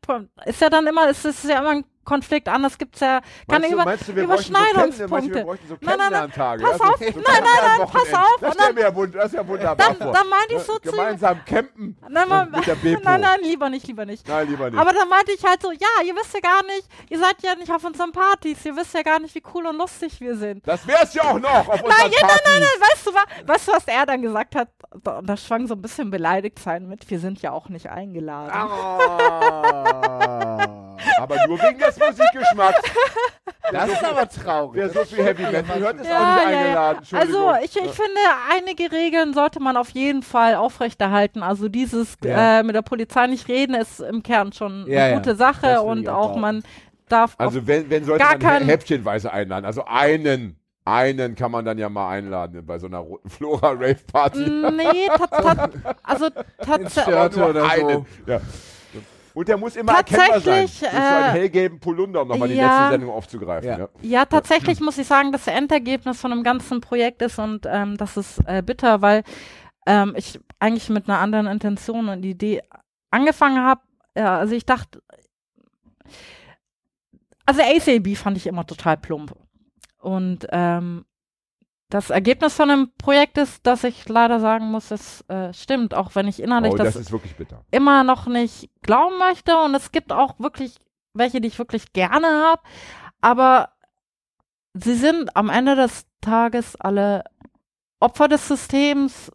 [0.47, 2.65] ist ja dann immer, es ist ja immer ein Konflikt an.
[2.65, 5.45] Es gibt ja keine du, Über du, so Überschneidungspunkte.
[5.45, 6.99] Bräuchten so Nein, nein, nein, Kennenlerntage, pass auf.
[6.99, 7.45] so, so Nein, nein,
[7.79, 8.37] nein, pass auf.
[8.41, 11.45] Das dann- ja wund- das ist ja wunderbar dann- dann meinte ich so zu Gemeinsam
[11.45, 13.01] campen Nein, man, mit der Bepo.
[13.05, 14.27] nein, nein, lieber nicht, lieber nicht.
[14.29, 14.79] Nein, lieber nicht.
[14.81, 17.55] Aber dann meinte ich halt so, ja, ihr wisst ja gar nicht, ihr seid ja
[17.55, 20.67] nicht auf unseren Partys, ihr wisst ja gar nicht, wie cool und lustig wir sind.
[20.67, 22.43] das wär's ja auch noch auf unseren Nein, ja, nein, Partys.
[22.45, 23.13] nein, nein, weißt du,
[23.49, 24.69] weißt du, was er dann gesagt hat?
[25.03, 28.51] Da, da schwang so ein bisschen beleidigt sein mit, wir sind ja auch nicht eingeladen.
[28.53, 30.81] Ah,
[31.19, 32.83] aber nur wegen des Musikgeschmacks.
[33.73, 34.75] Das ist aber traurig.
[34.75, 36.59] Wer so viel Heavy Metal hört, ist auch Ja, nicht ja, ja.
[36.59, 36.99] eingeladen.
[36.99, 37.49] Entschuldigung.
[37.49, 38.21] Also ich, ich finde,
[38.53, 41.43] einige Regeln sollte man auf jeden Fall aufrechterhalten.
[41.43, 42.61] Also dieses Ja.
[42.61, 45.17] äh, mit der Polizei nicht reden ist im Kern schon Ja, eine ja.
[45.19, 46.31] gute Sache und auch.
[46.33, 46.63] auch man
[47.09, 49.65] darf Also wenn, wenn sollte gar man häppchenweise einladen.
[49.65, 53.97] Also einen, einen kann man dann ja mal einladen bei so einer roten Flora Rave
[54.13, 54.39] Party.
[54.41, 55.71] Nee, tat, tat,
[56.03, 56.29] also
[56.59, 57.17] tatsächlich.
[57.17, 58.07] Einen.
[58.27, 58.41] Ja.
[59.35, 60.67] Und der muss immer erkennbar sein.
[60.67, 62.79] Tatsächlich, Durch so einen äh, hellgelben Polunder, um nochmal die ja.
[62.79, 63.69] letzte Sendung aufzugreifen.
[63.69, 63.79] Ja.
[63.79, 63.89] Ja.
[64.03, 67.97] Ja, tatsächlich muss ich sagen, dass das Endergebnis von dem ganzen Projekt ist und ähm,
[67.97, 69.25] das ist äh, bitter, weil
[69.87, 72.63] ähm, ich eigentlich mit einer anderen Intention und Idee
[73.11, 73.81] angefangen habe.
[74.17, 75.03] Ja, also ich dachte,
[77.47, 79.35] also ACAB fand ich immer total plump.
[79.99, 81.05] Und ähm,
[81.91, 86.15] das Ergebnis von dem Projekt ist, dass ich leider sagen muss, es äh, stimmt, auch
[86.15, 87.65] wenn ich innerlich Oh, das das ist wirklich bitter.
[87.71, 89.57] immer noch nicht glauben möchte.
[89.59, 90.77] Und es gibt auch wirklich
[91.13, 92.63] welche, die ich wirklich gerne habe.
[93.21, 93.71] Aber
[94.75, 97.25] sie sind am Ende des Tages alle
[98.01, 99.31] Opfer des Systems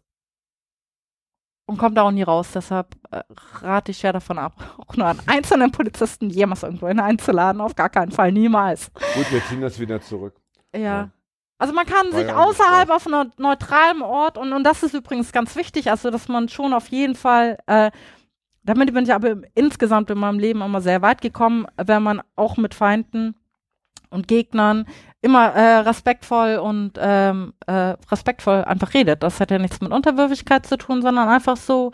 [1.66, 2.50] und kommt da auch nie raus.
[2.52, 3.22] Deshalb äh,
[3.60, 4.54] rate ich schwer davon ab,
[4.86, 7.60] auch nur einen einzelnen Polizisten jemals irgendwo hin einzuladen.
[7.60, 8.92] Auf gar keinen Fall, niemals.
[9.14, 10.34] Gut, wir ziehen das wieder zurück.
[10.74, 10.80] Ja.
[10.80, 11.10] Ja.
[11.60, 14.94] Also man kann War sich ja außerhalb auf einem neutralen Ort und, und das ist
[14.94, 17.90] übrigens ganz wichtig, also dass man schon auf jeden Fall, äh,
[18.62, 22.22] damit bin ich aber im- insgesamt in meinem Leben immer sehr weit gekommen, wenn man
[22.34, 23.34] auch mit Feinden
[24.08, 24.86] und Gegnern
[25.20, 29.22] immer äh, respektvoll und ähm, äh, respektvoll einfach redet.
[29.22, 31.92] Das hat ja nichts mit Unterwürfigkeit zu tun, sondern einfach so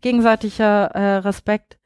[0.00, 1.78] gegenseitiger äh, Respekt.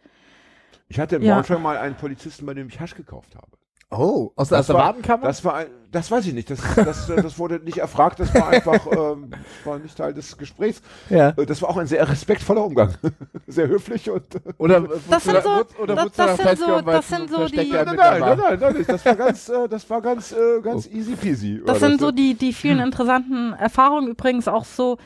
[0.89, 1.35] Ich hatte in Ja.
[1.35, 3.58] Braunschweig mal einen Polizisten, bei dem ich Hasch gekauft habe.
[3.91, 5.27] Oh, aus, Das aus der war- Wadenkammer?
[5.27, 6.51] Das war ein, das weiß ich nicht.
[6.51, 8.21] Das, das, das wurde nicht erfragt.
[8.21, 10.83] Das war einfach, ähm, das war nicht Teil des Gesprächs.
[11.09, 11.31] ja.
[11.31, 12.93] Äh, Das war auch ein sehr respektvoller Umgang.
[13.47, 14.35] Sehr höflich und.
[14.35, 17.57] äh, Oder, Das sind so- oder das- das sind festgenommen, so- das sind so die-
[17.71, 18.19] Nein, nein, war?
[18.19, 21.63] nein, nein, nein, das war ganz, äh, das war ganz, äh, ganz easy peasy.
[21.65, 24.09] Das war sind so die, die vielen interessanten Erfahrungen.
[24.09, 24.99] Übrigens auch so,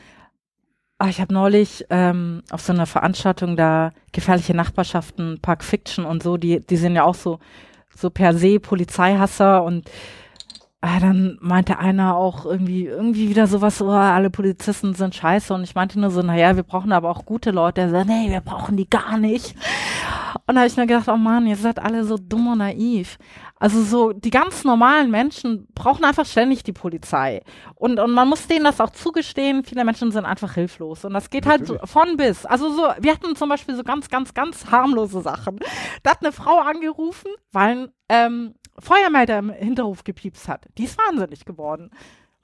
[0.97, 6.21] ah, ich habe neulich ähm, auf so einer Veranstaltung da gefährliche Nachbarschaften, Park Fiction und
[6.21, 7.39] so, die, die sind ja auch so,
[7.95, 9.89] so per se Polizeihasser und
[10.83, 15.53] ah, dann meinte einer auch irgendwie, irgendwie wieder sowas, so, ah, alle Polizisten sind scheiße
[15.53, 17.81] und ich meinte nur so, naja, wir brauchen aber auch gute Leute.
[17.81, 19.55] Er sagt, nee, wir brauchen die gar nicht.
[20.45, 23.17] Und da habe ich mir gedacht, oh Mann, ihr seid alle so dumm und naiv.
[23.63, 27.41] Also so, die ganz normalen Menschen brauchen einfach ständig die Polizei.
[27.75, 31.05] Und, und man muss denen das auch zugestehen, viele Menschen sind einfach hilflos.
[31.05, 32.45] Und das geht halt so von bis.
[32.45, 35.59] Also so, wir hatten zum Beispiel so ganz, ganz, ganz harmlose Sachen.
[36.03, 40.65] Da hat eine Frau angerufen, weil ein ähm, Feuermelder im Hinterhof gepiepst hat.
[40.77, 41.89] Die ist wahnsinnig geworden.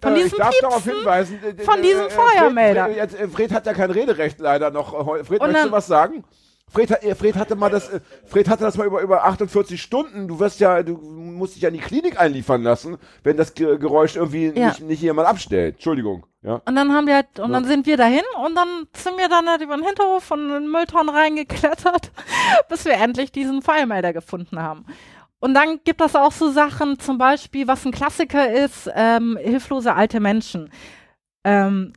[0.01, 2.85] Von Äh, diesem ich darf darauf Piepsen hinweisen, äh, von äh, diesem äh, Feuermelder.
[2.85, 4.93] Fred, Fred, äh, Fred hat ja kein Rederecht leider noch.
[4.93, 6.23] äh, Fred, Und möchtest dann- du was sagen?
[6.71, 10.27] Fred, äh, Fred hatte mal das, äh, Fred hatte das mal über, über 48 Stunden.
[10.27, 13.77] Du wirst ja, du musst dich ja in die Klinik einliefern lassen, wenn das Ge
[13.77, 14.67] Geräusch irgendwie Ja.
[14.67, 15.75] nicht, nicht jemand abstellt.
[15.75, 16.25] Entschuldigung.
[16.41, 16.61] Ja.
[16.65, 19.49] Und dann haben wir halt, und dann sind wir dahin und dann sind wir dann
[19.49, 22.11] halt über den Hinterhof von den Mülltonnen reingeklettert,
[22.69, 24.85] bis wir endlich diesen Feuermelder gefunden haben.
[25.41, 29.93] Und dann gibt es auch so Sachen, zum Beispiel, was ein Klassiker ist, ähm, hilflose
[29.95, 30.69] alte Menschen.
[31.45, 31.93] Ähm,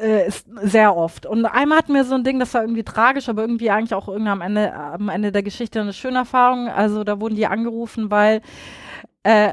[0.00, 1.26] äh, ist sehr oft.
[1.26, 4.08] Und einmal hatten wir so ein Ding, das war irgendwie tragisch, aber irgendwie eigentlich auch
[4.08, 6.68] irgendwie am Ende, am Ende der Geschichte eine schöne Erfahrung.
[6.68, 8.40] Also da wurden die angerufen, weil
[9.22, 9.52] äh,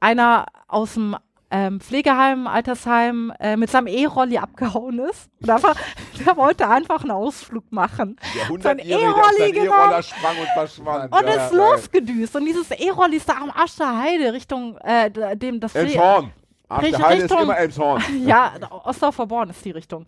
[0.00, 1.16] einer aus dem
[1.52, 5.28] ähm, Pflegeheim, Altersheim äh, mit seinem E-Rolli abgehauen ist.
[5.42, 5.76] Und einfach,
[6.26, 8.16] der wollte einfach einen Ausflug machen.
[8.34, 10.02] Der Sein 100-Jährige, der auf E-Rolli genommen.
[10.02, 11.14] Sprang und verschwand.
[11.14, 11.34] Und ja.
[11.34, 12.36] ist losgedüst.
[12.36, 16.32] Und dieses E-Rolli ist da am Arsch der Heide Richtung äh, dem das Elmshorn.
[16.72, 18.02] Ach, der Richtung- Heide ist immer Elmshorn.
[18.26, 18.52] Ja,
[18.84, 20.04] Ostdorfer Born ist die Richtung.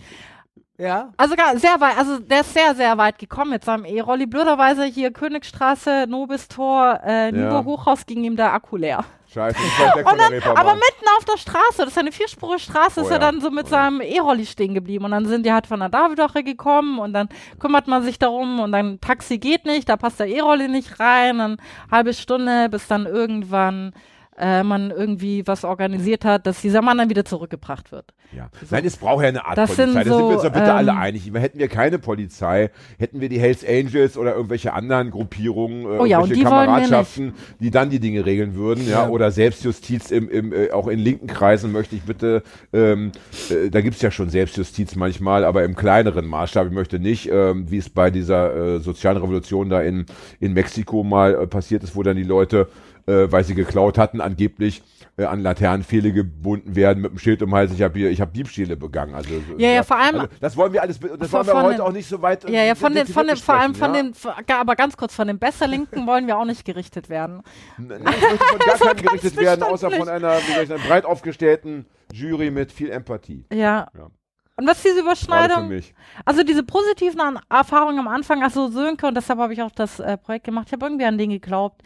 [0.77, 1.13] Ja.
[1.17, 4.27] Also gar, sehr weit, also der ist sehr, sehr weit gekommen mit seinem E-Rolli.
[4.27, 9.05] Blöderweise hier Königstraße, Nobistor, äh, Niveau Hochhaus ging ihm der Akku leer.
[9.33, 12.59] Scheiße, ich von Und der dann, aber mitten auf der Straße, das ist eine vierspurige
[12.59, 13.83] Straße, ist Oh er ja, dann so mit oh ja.
[13.83, 15.05] seinem E-Rolli stehen geblieben.
[15.05, 17.29] Und dann sind die halt von der Davidoche gekommen und dann
[17.61, 21.39] kümmert man sich darum und dann Taxi geht nicht, da passt der E-Rolli nicht rein,
[21.39, 21.57] dann
[21.89, 23.93] halbe Stunde, bis dann irgendwann
[24.39, 28.13] äh, man irgendwie was organisiert hat, dass dieser Mann dann wieder zurückgebracht wird.
[28.37, 28.49] Ja.
[28.71, 29.85] Nein, es braucht ja eine Art Das Polizei.
[29.85, 31.31] sind da sind wir uns so, doch bitte alle ähm, einig.
[31.33, 36.05] Hätten wir keine Polizei, hätten wir die Hells Angels oder irgendwelche anderen Gruppierungen, äh, Oh
[36.05, 39.09] ja, und irgendwelche die Kameradschaften, die dann die Dinge regeln würden, ja, Ja.
[39.09, 42.43] oder Selbstjustiz im, im, äh, auch in linken Kreisen möchte ich bitte,
[42.73, 43.13] ähm,
[43.51, 46.67] äh, da gibt's ja schon Selbstjustiz manchmal, aber im kleineren Maßstab.
[46.67, 50.07] Ich möchte nicht, ähm, wie es bei dieser äh, sozialen Revolution da in,
[50.41, 52.69] in Mexiko mal äh, passiert ist, wo dann die Leute,
[53.07, 54.83] äh, weil sie geklaut hatten, angeblich
[55.17, 58.33] äh, an Laternenpfähle gebunden werden mit dem Schild um Hals, ich habe hier, ich habe
[58.33, 59.15] Diebstähle begangen.
[59.15, 61.77] Also, so- Ja, ja, vor allem- Also, das wollen wir alles, das wollen wir heute
[61.77, 62.49] den- auch nicht so weit.
[62.49, 65.29] Ja, ja, von den, von den, vor allem von besprechen, den, aber ganz kurz, von
[65.29, 67.43] den Besserlinken wollen wir auch nicht gerichtet werden.
[67.79, 67.85] ja?
[67.85, 70.83] Nein, ich möchte von gar keinem gerichtet werden, außer von einer, wie soll ich sagen,
[70.89, 73.45] breit aufgestellten Jury mit viel Empathie.
[73.53, 73.89] Ja.
[73.97, 74.11] Ja.
[74.57, 75.81] Und was diese Gerade für Überschneidung,
[76.25, 77.21] also diese positiven
[77.51, 80.73] Erfahrungen am Anfang, also Sönke, und deshalb habe ich auch das äh, Projekt gemacht, ich
[80.73, 81.83] habe irgendwie an den geglaubt.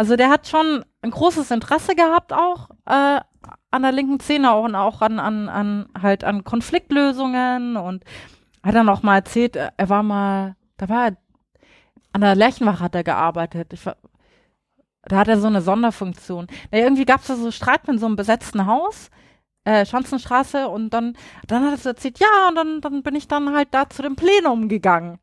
[0.00, 3.20] Also der hat schon ein großes Interesse gehabt auch äh,
[3.70, 8.02] an der linken Szene auch und auch an, an, an halt an Konfliktlösungen und
[8.62, 11.16] hat dann auch mal erzählt, äh, er war mal, da war er,
[12.14, 13.74] an der Lerchenwache hat er gearbeitet.
[13.74, 13.82] Ich
[15.02, 16.46] da hat er so eine Sonderfunktion.
[16.72, 19.10] Ja, irgendwie gab es da so Streit mit so einem besetzten Haus,
[19.64, 21.14] äh, Schanzenstraße, und dann,
[21.46, 24.00] dann hat er so erzählt, ja, und dann, dann bin ich dann halt da zu
[24.00, 25.18] dem Plenum gegangen.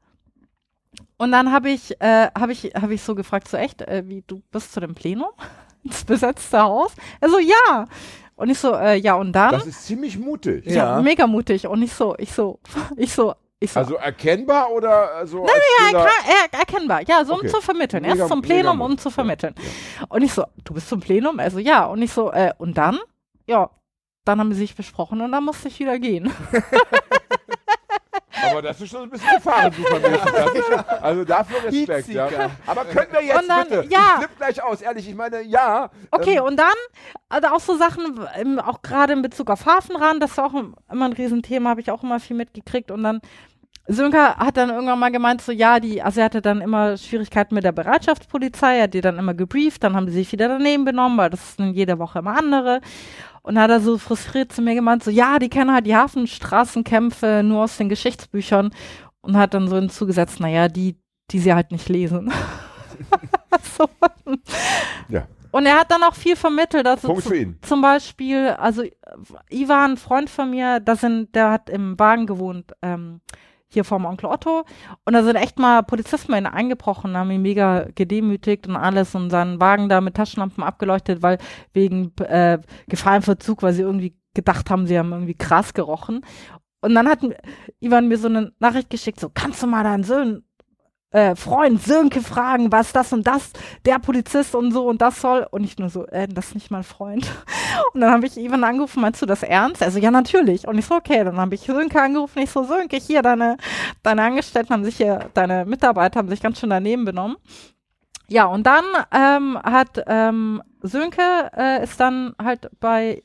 [1.17, 4.23] Und dann habe ich, äh, habe ich, habe ich so gefragt, so echt, äh, wie
[4.27, 5.29] du bist zu dem Plenum?
[5.83, 6.91] ins besetzte Haus?
[7.19, 7.85] Er so, ja.
[8.35, 9.51] Und ich so, äh, ja, und dann?
[9.51, 10.65] Das ist ziemlich mutig.
[10.65, 10.97] ja.
[10.97, 11.01] Ja.
[11.01, 11.65] mega mutig.
[11.67, 12.59] Und ich so, ich so,
[12.97, 13.79] ich so, ich so.
[13.79, 15.43] Also erkennbar oder so?
[15.43, 16.07] Nein, ja, klar,
[16.51, 17.01] er, erkennbar.
[17.07, 17.47] Ja, so Okay.
[17.47, 18.03] um zu vermitteln.
[18.03, 19.55] Mega- Erst zum Plenum, um zu vermitteln.
[20.09, 21.39] Und ich so, du bist zum Plenum?
[21.39, 21.85] Also ja.
[21.85, 22.99] Und ich so, äh, und dann?
[23.47, 23.71] Ja,
[24.25, 26.31] dann haben sie sich besprochen und dann musste ich wieder gehen.
[28.51, 30.19] Aber das ist schon ein bisschen gefahrensuchermäßig.
[30.23, 32.29] Das ist schon- Also dafür Respekt, ja.
[32.65, 33.85] Aber können wir jetzt dann- bitte?
[33.89, 33.99] ja.
[34.19, 35.07] Ich flipp gleich aus, ehrlich.
[35.09, 35.89] Ich meine, ja.
[36.11, 36.67] Okay, ähm, und dann,
[37.29, 41.05] also auch so Sachen, ähm, auch gerade in Bezug auf Hafenrand, das war auch immer
[41.05, 42.91] ein Riesenthema, habe ich auch immer viel mitgekriegt.
[42.91, 43.21] Und dann,
[43.89, 47.55] Sönker hat dann irgendwann mal gemeint, so ja, die, also er hatte dann immer Schwierigkeiten
[47.55, 50.83] mit der Bereitschaftspolizei, er hat die dann immer gebrieft, dann haben die sich wieder daneben
[50.83, 52.81] benommen, weil das sind jede Woche immer andere.
[53.47, 57.43] Und hat er so frustriert zu mir gemeint, so ja, die kennen halt die Hafenstraßenkämpfe
[57.45, 58.71] nur aus den Geschichtsbüchern
[59.21, 60.97] und hat dann so hinzugesetzt, naja, die,
[61.31, 62.29] die sie halt nicht lesen.
[63.77, 63.87] so.
[65.07, 65.27] Ja.
[65.51, 66.85] Und er hat dann auch viel vermittelt.
[66.85, 67.57] Also Punkt zu- für ihn.
[67.61, 68.83] Zum Beispiel, also
[69.49, 73.21] Ivan, ein Freund von mir, da sind, der hat im Wagen gewohnt, ähm,
[73.69, 74.65] hier vorm Onkel Otto.
[75.05, 79.15] Und da sind echt mal Polizisten bei ihm eingebrochen, haben ihn mega gedemütigt und alles
[79.15, 81.37] und seinen Wagen da mit Taschenlampen abgeleuchtet, weil
[81.73, 86.21] wegen äh, Gefahrenverzug, weil sie irgendwie gedacht haben, sie haben irgendwie krass gerochen.
[86.81, 87.19] Und dann hat
[87.79, 90.43] Ivan mir so eine Nachricht geschickt, so, kannst du mal deinen Sohn,
[91.11, 93.51] äh, Freund Sönke fragen, was das und das,
[93.85, 95.47] der Polizist und so und das soll.
[95.49, 97.27] Und ich nur so, äh, das ist nicht mein Freund.
[97.93, 99.83] Und dann habe ich Ivan angerufen, meinst du das ernst?
[99.83, 100.67] Also ja, natürlich.
[100.67, 102.39] Und ich so, okay, dann habe ich Sönke angerufen.
[102.39, 103.57] Ich so, Sönke, hier, deine,
[104.03, 107.37] deine Angestellten haben sich hier, deine Mitarbeiter haben sich ganz schön daneben benommen.
[108.27, 111.21] Ja, und dann ähm, hat ähm, Sönke
[111.55, 113.21] äh, ist dann halt bei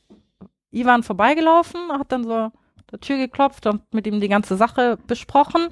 [0.71, 2.53] Ivan vorbeigelaufen, hat dann so
[2.91, 5.69] der Tür geklopft und mit ihm die ganze Sache besprochen.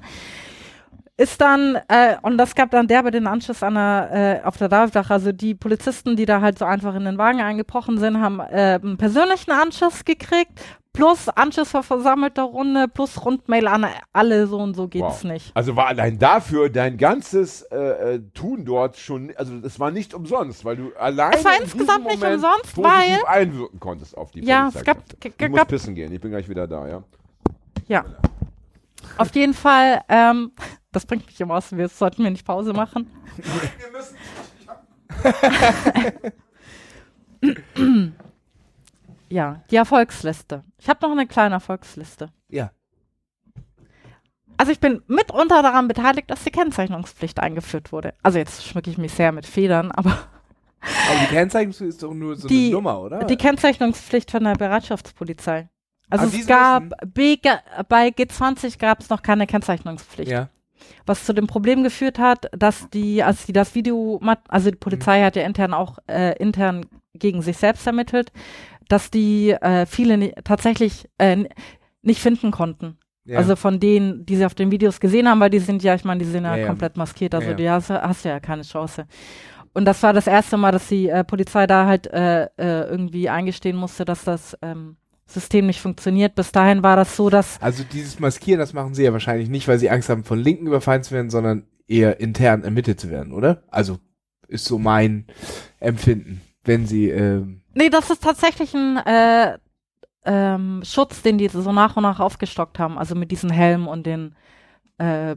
[1.21, 4.69] Ist dann, äh, und das gab dann derbe den Anschluss an der, äh, auf der
[4.69, 8.39] Davidach, also die Polizisten, die da halt so einfach in den Wagen eingebrochen sind, haben
[8.39, 10.59] äh, einen persönlichen Anschluss gekriegt,
[10.93, 15.23] plus Anschluss vor versammelter Runde, plus Rundmail an alle, so und so geht's Wow.
[15.25, 15.51] nicht.
[15.53, 20.15] Also war allein dafür dein ganzes äh, äh, Tun dort schon, also das war nicht
[20.15, 24.31] umsonst, weil du allein Es war in insgesamt nicht Moment umsonst, positiv einwirken konntest auf
[24.31, 27.03] die Ja, es gab- Ich muss pissen gehen, ich bin gleich wieder da, ja.
[27.87, 28.05] Ja.
[29.17, 30.51] Auf jeden Fall, ähm,
[30.91, 33.09] das bringt mich immer aus, wir sollten wir nicht Pause machen.
[33.77, 34.15] Wir müssen
[39.29, 40.63] Ja, die Erfolgsliste.
[40.77, 42.31] Ich habe noch eine kleine Erfolgsliste.
[42.49, 42.71] Ja.
[44.57, 48.13] Also ich bin mitunter daran beteiligt, dass die Kennzeichnungspflicht eingeführt wurde.
[48.21, 50.11] Also jetzt schmücke ich mich sehr mit Federn, aber
[50.81, 53.23] Aber die Kennzeichnung ist doch nur so Die- eine Nummer, oder?
[53.23, 55.69] die Kennzeichnungspflicht von der Bereitschaftspolizei.
[56.09, 57.37] Also Ah, es gab, B,
[57.87, 60.29] bei G20 gab es noch keine Kennzeichnungspflicht.
[60.29, 60.49] ja.
[61.05, 65.21] Was zu dem Problem geführt hat, dass die, als die das Video, also die Polizei
[65.23, 68.31] hat ja intern auch äh, intern gegen sich selbst ermittelt,
[68.87, 71.45] dass die äh, viele ni- tatsächlich äh,
[72.01, 72.97] nicht finden konnten.
[73.25, 73.37] ja.
[73.37, 76.03] Also von denen, die sie auf den Videos gesehen haben, weil die sind ja, ich
[76.03, 78.39] meine, die sind ja, Ja, komplett maskiert, also Ja, die hast, du- hast du ja
[78.39, 79.05] keine Chance.
[79.73, 83.29] Und das war das erste Mal, dass die äh, Polizei da halt äh, äh, irgendwie
[83.29, 84.97] eingestehen musste, dass das ähm,
[85.33, 86.35] System nicht funktioniert.
[86.35, 89.67] Bis dahin war das so, dass Also dieses Maskieren, das machen sie ja wahrscheinlich nicht,
[89.67, 93.33] weil sie Angst haben, von Linken überfallen zu werden, sondern eher intern ermittelt zu werden,
[93.33, 93.63] oder?
[93.69, 93.99] Also
[94.47, 95.25] ist so mein
[95.79, 99.57] Empfinden, wenn sie ähm, Nee, das ist tatsächlich ein äh,
[100.25, 102.97] ähm, Schutz, den die so nach und nach aufgestockt haben.
[102.97, 104.35] Also mit diesen Helmen und den
[104.97, 105.35] äh,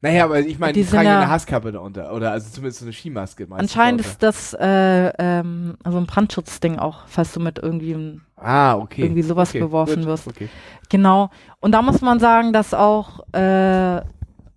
[0.00, 2.12] Naja, aber ich meine, die, Die tragen ja eine Haskappe darunter.
[2.12, 3.46] Oder also zumindest so eine Skimaske.
[3.50, 4.08] anscheinend darunter.
[4.08, 9.02] ist das äh, ähm, also ein Brandschutzding auch, falls du mit irgendwie Ah, okay.
[9.02, 10.28] irgendwie sowas okay, beworfen gut, wirst.
[10.28, 10.48] Okay.
[10.88, 11.30] Genau.
[11.60, 14.00] Und da muss man sagen, dass auch, äh,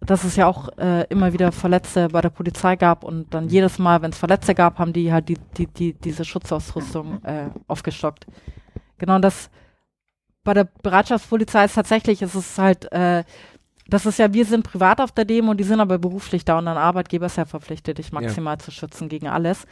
[0.02, 3.80] dass es ja auch äh, immer wieder Verletzte bei der Polizei gab und dann jedes
[3.80, 8.26] Mal, wenn es Verletzte gab, haben die halt die, die, die, diese Schutzausrüstung äh, aufgestockt.
[8.98, 9.50] Genau das
[10.44, 13.24] bei der Bereitschaftspolizei ist tatsächlich, ist es halt, äh,
[13.88, 16.68] das ist ja, wir sind privat auf der Demo, die sind aber beruflich da und
[16.68, 19.66] ein Arbeitgeber ist ja verpflichtet, dich maximal zu schützen gegen alles.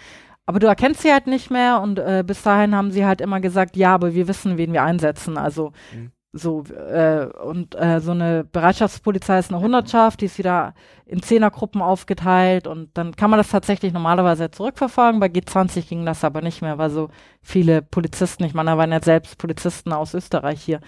[0.46, 3.40] Aber du erkennst sie halt nicht mehr und äh, bis dahin haben sie halt immer
[3.40, 5.38] gesagt, ja, aber wir wissen, wen wir einsetzen.
[5.38, 6.12] Also Mhm.
[6.34, 10.74] So äh, und äh, so eine Bereitschaftspolizei ist eine Hundertschaft, die ist wieder
[11.06, 15.20] in Zehnergruppen aufgeteilt und dann kann man das tatsächlich normalerweise zurückverfolgen.
[15.20, 17.10] Bei G20 ging das aber nicht mehr, weil so
[17.42, 20.80] viele Polizisten, ich meine, da waren ja selbst Polizisten aus Österreich hier.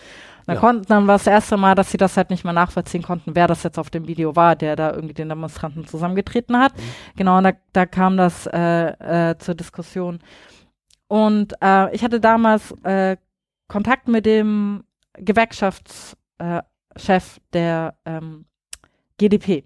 [0.46, 0.60] Dann Ja.
[0.62, 3.48] konnten, dann war das erste Mal, dass sie das halt nicht mehr nachvollziehen konnten, wer
[3.48, 6.72] das jetzt auf dem Video war, der da irgendwie den Demonstranten zusammengetreten hat.
[7.18, 10.20] Genau, und da, da kam das äh, äh, zur Diskussion.
[11.10, 13.18] Und äh, ich hatte damals äh,
[13.68, 14.84] Kontakt mit dem
[15.18, 18.46] Gewerkschaftschef äh, der ähm,
[19.18, 19.64] GDP.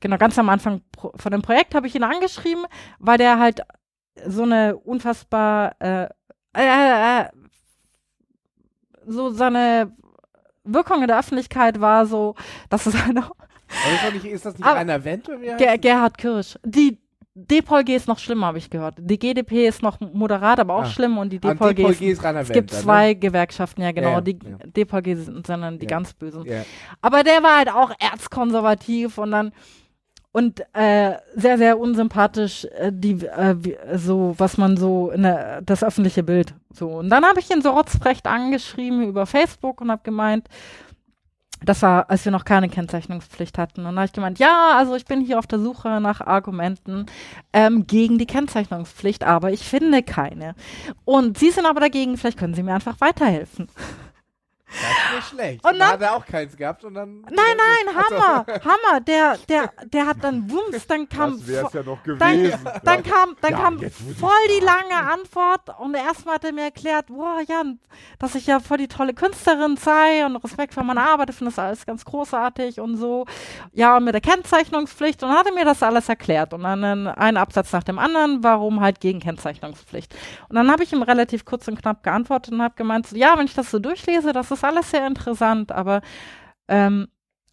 [0.00, 0.82] Genau, ganz am Anfang
[1.14, 2.64] von dem Projekt habe ich ihn angeschrieben,
[2.98, 3.62] weil der halt
[4.26, 6.08] so eine unfassbar äh,
[6.54, 7.28] äh, äh,
[9.06, 9.92] so seine
[10.64, 12.34] Wirkung in der Öffentlichkeit war so,
[12.68, 14.80] dass es eine Aber ist, das nicht Aber-
[15.28, 15.78] oder wie heißt Ger?
[15.78, 16.58] Gerhard Kirsch.
[16.64, 16.98] Die
[17.38, 18.94] DPOLG ist noch schlimmer, habe ich gehört.
[18.98, 20.86] Die GDP ist noch moderat, aber auch Ah.
[20.86, 24.08] schlimm und die Ah, DPOLG, DPOLG ist, ist es gibt dann, zwei Gewerkschaften, ja genau.
[24.08, 24.56] Ja, ja, die ja.
[24.66, 26.44] DPOLG sind dann die ganz bösen.
[26.44, 26.64] Ne?
[27.02, 29.52] Aber der war halt auch erzkonservativ und dann
[30.32, 35.62] und äh, sehr, sehr unsympathisch, äh, die, äh, wie, so, was man so in der,
[35.62, 36.54] das öffentliche Bild.
[36.72, 36.88] So.
[36.88, 40.48] Und dann habe ich ihn so rotzfrecht angeschrieben über Facebook und habe gemeint,
[41.66, 43.80] das war, als wir noch keine Kennzeichnungspflicht hatten.
[43.80, 47.06] Und dann habe ich gemeint, ja, also ich bin hier auf der Suche nach Argumenten
[47.52, 50.54] ähm, gegen die Kennzeichnungspflicht, aber ich finde keine.
[51.04, 53.68] Und Sie sind aber dagegen, vielleicht können Sie mir einfach weiterhelfen.
[54.68, 55.64] Das ist nicht schlecht.
[55.64, 57.20] Und dann- dann hat er auch keins gehabt und dann.
[57.22, 59.00] Nein, nein, Hammer, Hammer.
[59.00, 62.58] Der, der, der hat dann Wumms, dann kam Das wär's ja noch dann, gewesen.
[62.84, 67.06] dann kam, dann Ja, kam voll die lange Antwort und erstmal hat er mir erklärt,
[67.06, 67.62] boah, ja,
[68.18, 71.52] dass ich ja voll die tolle Künstlerin sei und Respekt vor meiner Arbeit, ich finde
[71.52, 73.24] das alles ganz großartig und so.
[73.72, 76.82] Ja, und mit der Kennzeichnungspflicht und dann hat er mir das alles erklärt und dann
[76.82, 80.14] einen, einen Absatz nach dem anderen, warum halt gegen Kennzeichnungspflicht.
[80.48, 83.38] Und dann habe ich ihm relativ kurz und knapp geantwortet und habe gemeint, so, ja,
[83.38, 86.00] wenn ich das so durchlese, das ist alles sehr interessant, aber
[86.68, 87.08] ähm,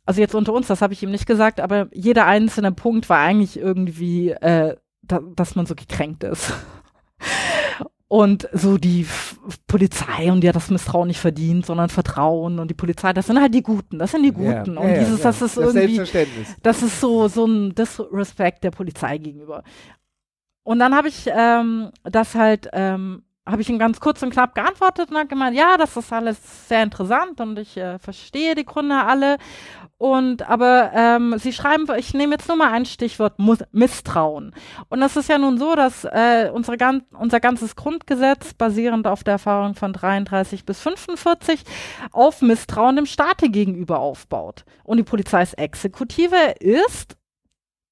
[0.06, 3.20] also jetzt unter uns, das habe ich ihm nicht gesagt, aber jeder einzelne Punkt war
[3.20, 6.54] eigentlich irgendwie, äh, da, dass man so gekränkt ist.
[8.10, 12.76] Und so die F Polizei und hat das Misstrauen nicht verdient, sondern Vertrauen und die
[12.76, 14.78] Polizei, das sind halt die Guten, das sind die Guten.
[14.78, 15.98] und dieses, das ist das irgendwie,
[16.62, 19.64] das ist so, so ein Disrespect der Polizei gegenüber.
[20.62, 24.56] Und dann habe ich ähm, das halt, ähm, habe ich ihm ganz kurz und knapp
[24.56, 28.64] geantwortet und hat gemeint, ja, das ist alles sehr interessant und ich äh, verstehe die
[28.64, 29.38] Gründe alle.
[29.98, 34.54] Und aber ähm, sie schreiben, ich nehme jetzt nur mal ein Stichwort Mus Misstrauen.
[34.90, 39.24] Und das ist ja nun so, dass äh, unsere gan unser ganzes Grundgesetz, basierend auf
[39.24, 41.64] der Erfahrung von 33 bis 45,
[42.12, 44.64] auf Misstrauen dem Staate gegenüber aufbaut.
[44.84, 47.18] Und die Polizeiexekutive ist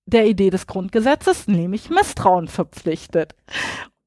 [0.05, 3.35] der Idee des Grundgesetzes, nämlich Misstrauen verpflichtet.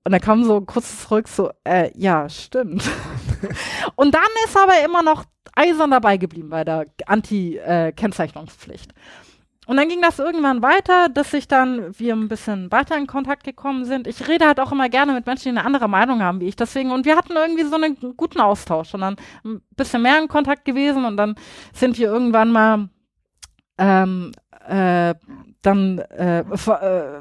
[0.04, 2.82] Und da kam so kurz zurück, so, äh, ja, stimmt.
[3.96, 5.24] und dann ist aber immer noch
[5.54, 8.92] eisern dabei geblieben bei der Anti-Kennzeichnungspflicht.
[9.66, 13.44] Und dann ging das irgendwann weiter, dass sich dann wir ein bisschen weiter in Kontakt
[13.44, 14.06] gekommen sind.
[14.06, 16.56] Ich rede halt auch immer gerne mit Menschen, die eine andere Meinung haben wie ich.
[16.56, 20.28] Deswegen, und wir hatten irgendwie so einen guten Austausch und dann ein bisschen mehr in
[20.28, 21.34] Kontakt gewesen und dann
[21.72, 22.90] sind wir irgendwann mal
[23.78, 24.32] ähm,
[24.68, 25.14] äh,
[25.62, 27.20] dann äh, äh,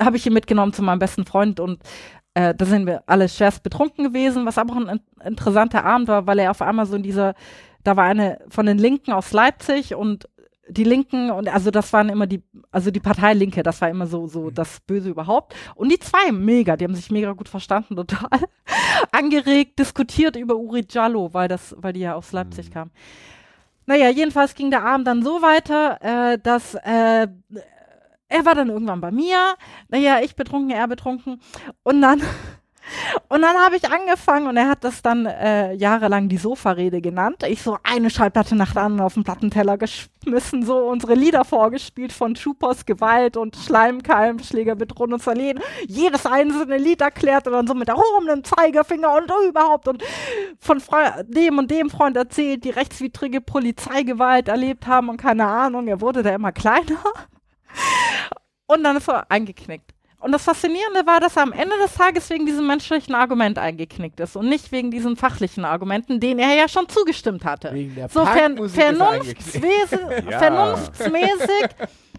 [0.00, 1.82] habe ich ihn mitgenommen zu meinem besten Freund und
[2.34, 6.08] äh, da sind wir alle schwerst betrunken gewesen, was aber auch ein in interessanter Abend
[6.08, 7.34] war, weil er auf einmal so in dieser,
[7.84, 10.28] da war eine von den Linken aus Leipzig und
[10.68, 14.06] die Linken und also das waren immer die, also die Partei Linke, das war immer
[14.06, 15.54] so so das Böse überhaupt.
[15.74, 18.28] Und die zwei mega, die haben sich mega gut verstanden, total
[19.12, 22.90] angeregt, diskutiert über Uri Jallo, weil das, weil die ja aus Leipzig kam.
[23.86, 27.26] Naja, jedenfalls ging der Abend dann so weiter, äh, dass äh,
[28.30, 29.54] er war dann irgendwann bei mir.
[29.88, 31.40] Naja, ich betrunken, er betrunken.
[31.82, 32.22] Und dann
[33.28, 37.44] Und dann habe ich angefangen und er hat das dann äh, jahrelang die Sofa-Rede genannt.
[37.46, 42.12] Ich so eine Schallplatte nach der anderen auf den Plattenteller geschmissen, so unsere Lieder vorgespielt
[42.12, 45.60] von Troopers, Gewalt und Schleimkeim, Schläger Rund und Zerlehen.
[45.86, 50.02] Jedes einzelne Lied erklärt und dann so mit erhobenem Zeigefinger und überhaupt und
[50.58, 55.86] von Fre dem und dem Freund erzählt, die rechtswidrige Polizeigewalt erlebt haben und keine Ahnung.
[55.88, 56.98] Er wurde da immer kleiner.
[58.66, 59.92] Und dann ist er eingeknickt.
[60.20, 64.20] Und das Faszinierende war, dass er am Ende des Tages wegen diesem menschlichen Argument eingeknickt
[64.20, 67.72] ist und nicht wegen diesen fachlichen Argumenten, denen er ja schon zugestimmt hatte.
[67.72, 69.98] Wegen der so ver er vernunftsmäßig,
[70.30, 70.38] Ja.
[70.38, 71.68] vernunftsmäßig,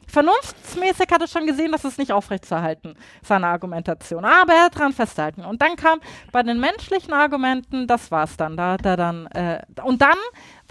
[0.08, 4.26] vernunftsmäßig hat er schon gesehen, dass es nicht aufrechtzuerhalten, seine Argumentation.
[4.26, 5.46] Aber er hat dran festgehalten.
[5.46, 6.00] Und dann kam
[6.32, 8.58] bei den menschlichen Argumenten, das war's dann.
[8.58, 10.18] Da hat er dann, äh, und dann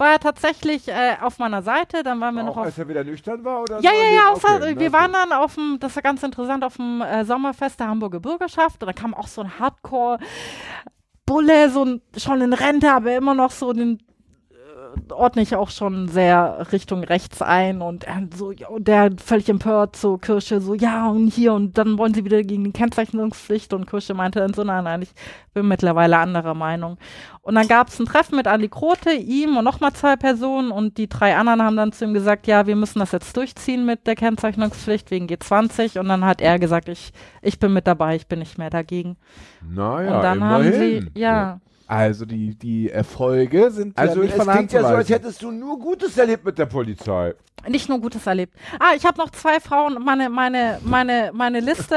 [0.01, 2.89] war er tatsächlich äh, auf meiner Seite, dann waren wir noch Auch auf als er
[2.89, 3.61] wieder nüchtern war?
[3.61, 4.93] Oder ja, ja, ja, okay, na wir gut.
[4.93, 8.81] waren dann auf dem, das war ganz interessant, auf dem äh, Sommerfest der Hamburger Bürgerschaft
[8.81, 13.51] und da kam auch so ein Hardcore-Bulle, so ein, schon in Rente, aber immer noch
[13.51, 14.01] so den äh,
[15.11, 19.95] ordne ich auch schon sehr Richtung rechts ein und er so, ja, der völlig empört,
[19.95, 23.87] so Kirsche, so, ja, und hier, und dann wollen sie wieder gegen die Kennzeichnungspflicht und
[23.87, 25.13] Kirsche meinte dann so, nein, nein, ich
[25.53, 26.97] bin mittlerweile anderer Meinung.
[27.41, 30.97] Und dann gab es ein Treffen mit Andi Krote, ihm und nochmal zwei Personen und
[30.97, 34.07] die drei anderen haben dann zu ihm gesagt, ja, wir müssen das jetzt durchziehen mit
[34.07, 38.27] der Kennzeichnungspflicht wegen G20 und dann hat er gesagt, ich, ich bin mit dabei, ich
[38.27, 39.17] bin nicht mehr dagegen.
[39.67, 40.65] Naja, und dann immerhin.
[40.65, 41.59] haben sie, ja,
[41.91, 44.93] Also die, die Erfolge sind Also ja nicht es von Hand klingt ja zu so,
[44.95, 47.33] als hättest du nur Gutes erlebt mit der Polizei.
[47.67, 48.55] nicht nur Gutes erlebt.
[48.79, 51.95] Ah, ich habe noch zwei Frauen, meine, meine, meine, meine Liste,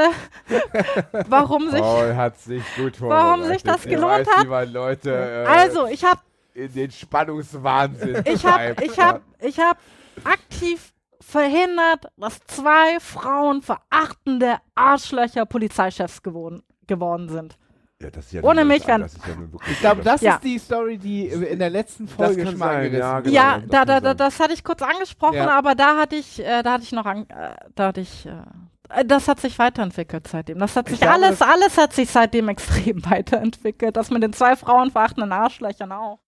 [1.29, 4.73] warum sich, Paul hat sich gut Warum sich das gelohnt weiß, hat?
[4.73, 6.19] Leute äh, also ich habe
[6.53, 9.79] in den Spannungswahnsinn ich habe ich habe ich habe
[10.25, 10.91] aktiv
[11.21, 17.57] verhindert, dass zwei Frauen verachtende Arschlöcher Polizeichefs geworden, geworden sind.
[18.01, 20.35] Ja, das ist ja Ohne mich das ist ja wirklich- Ich glaube, das Ja.
[20.35, 23.23] ist die Story, die in der letzten Folge schon mal angerissen ja, wurde.
[23.23, 25.57] Genau, ja, das da, da, da, das hatte ich kurz angesprochen, Ja.
[25.57, 29.05] aber da hatte ich, äh, da hatte ich noch, an, äh, da hatte ich, äh,
[29.05, 30.59] das hat sich weiterentwickelt seitdem.
[30.59, 33.95] Das hat sich glaube, alles, alles hat sich seitdem extrem weiterentwickelt.
[33.95, 36.19] Das mit den zwei Frauen verachtenden Arschlöchern auch.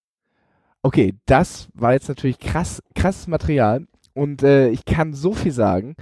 [0.83, 5.95] Okay, das war jetzt natürlich krass, krasses Material und äh, ich kann so viel sagen.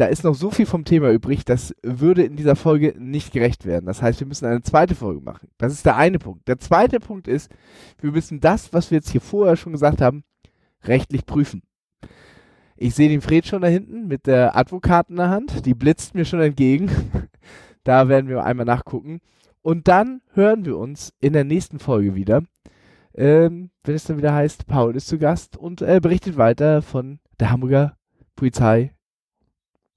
[0.00, 3.66] Da ist noch so viel vom Thema übrig, das würde in dieser Folge nicht gerecht
[3.66, 3.84] werden.
[3.84, 5.48] Das heißt, wir müssen eine zweite Folge machen.
[5.58, 6.48] Das ist der eine Punkt.
[6.48, 7.50] Der zweite Punkt ist,
[8.00, 10.24] wir müssen das, was wir jetzt hier vorher schon gesagt haben,
[10.84, 11.62] rechtlich prüfen.
[12.76, 15.66] Ich sehe den Fred schon da hinten mit der Advokaten in der Hand.
[15.66, 16.90] Die blitzt mir schon entgegen.
[17.84, 19.20] da werden wir einmal nachgucken.
[19.60, 22.42] Und dann hören wir uns in der nächsten Folge wieder
[23.14, 27.18] ähm, wenn es dann wieder heißt, Paul ist zu Gast und äh, berichtet weiter von
[27.38, 27.96] der Hamburger
[28.36, 28.92] Polizei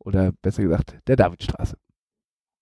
[0.06, 1.78] oder besser gesagt der Davidstraße.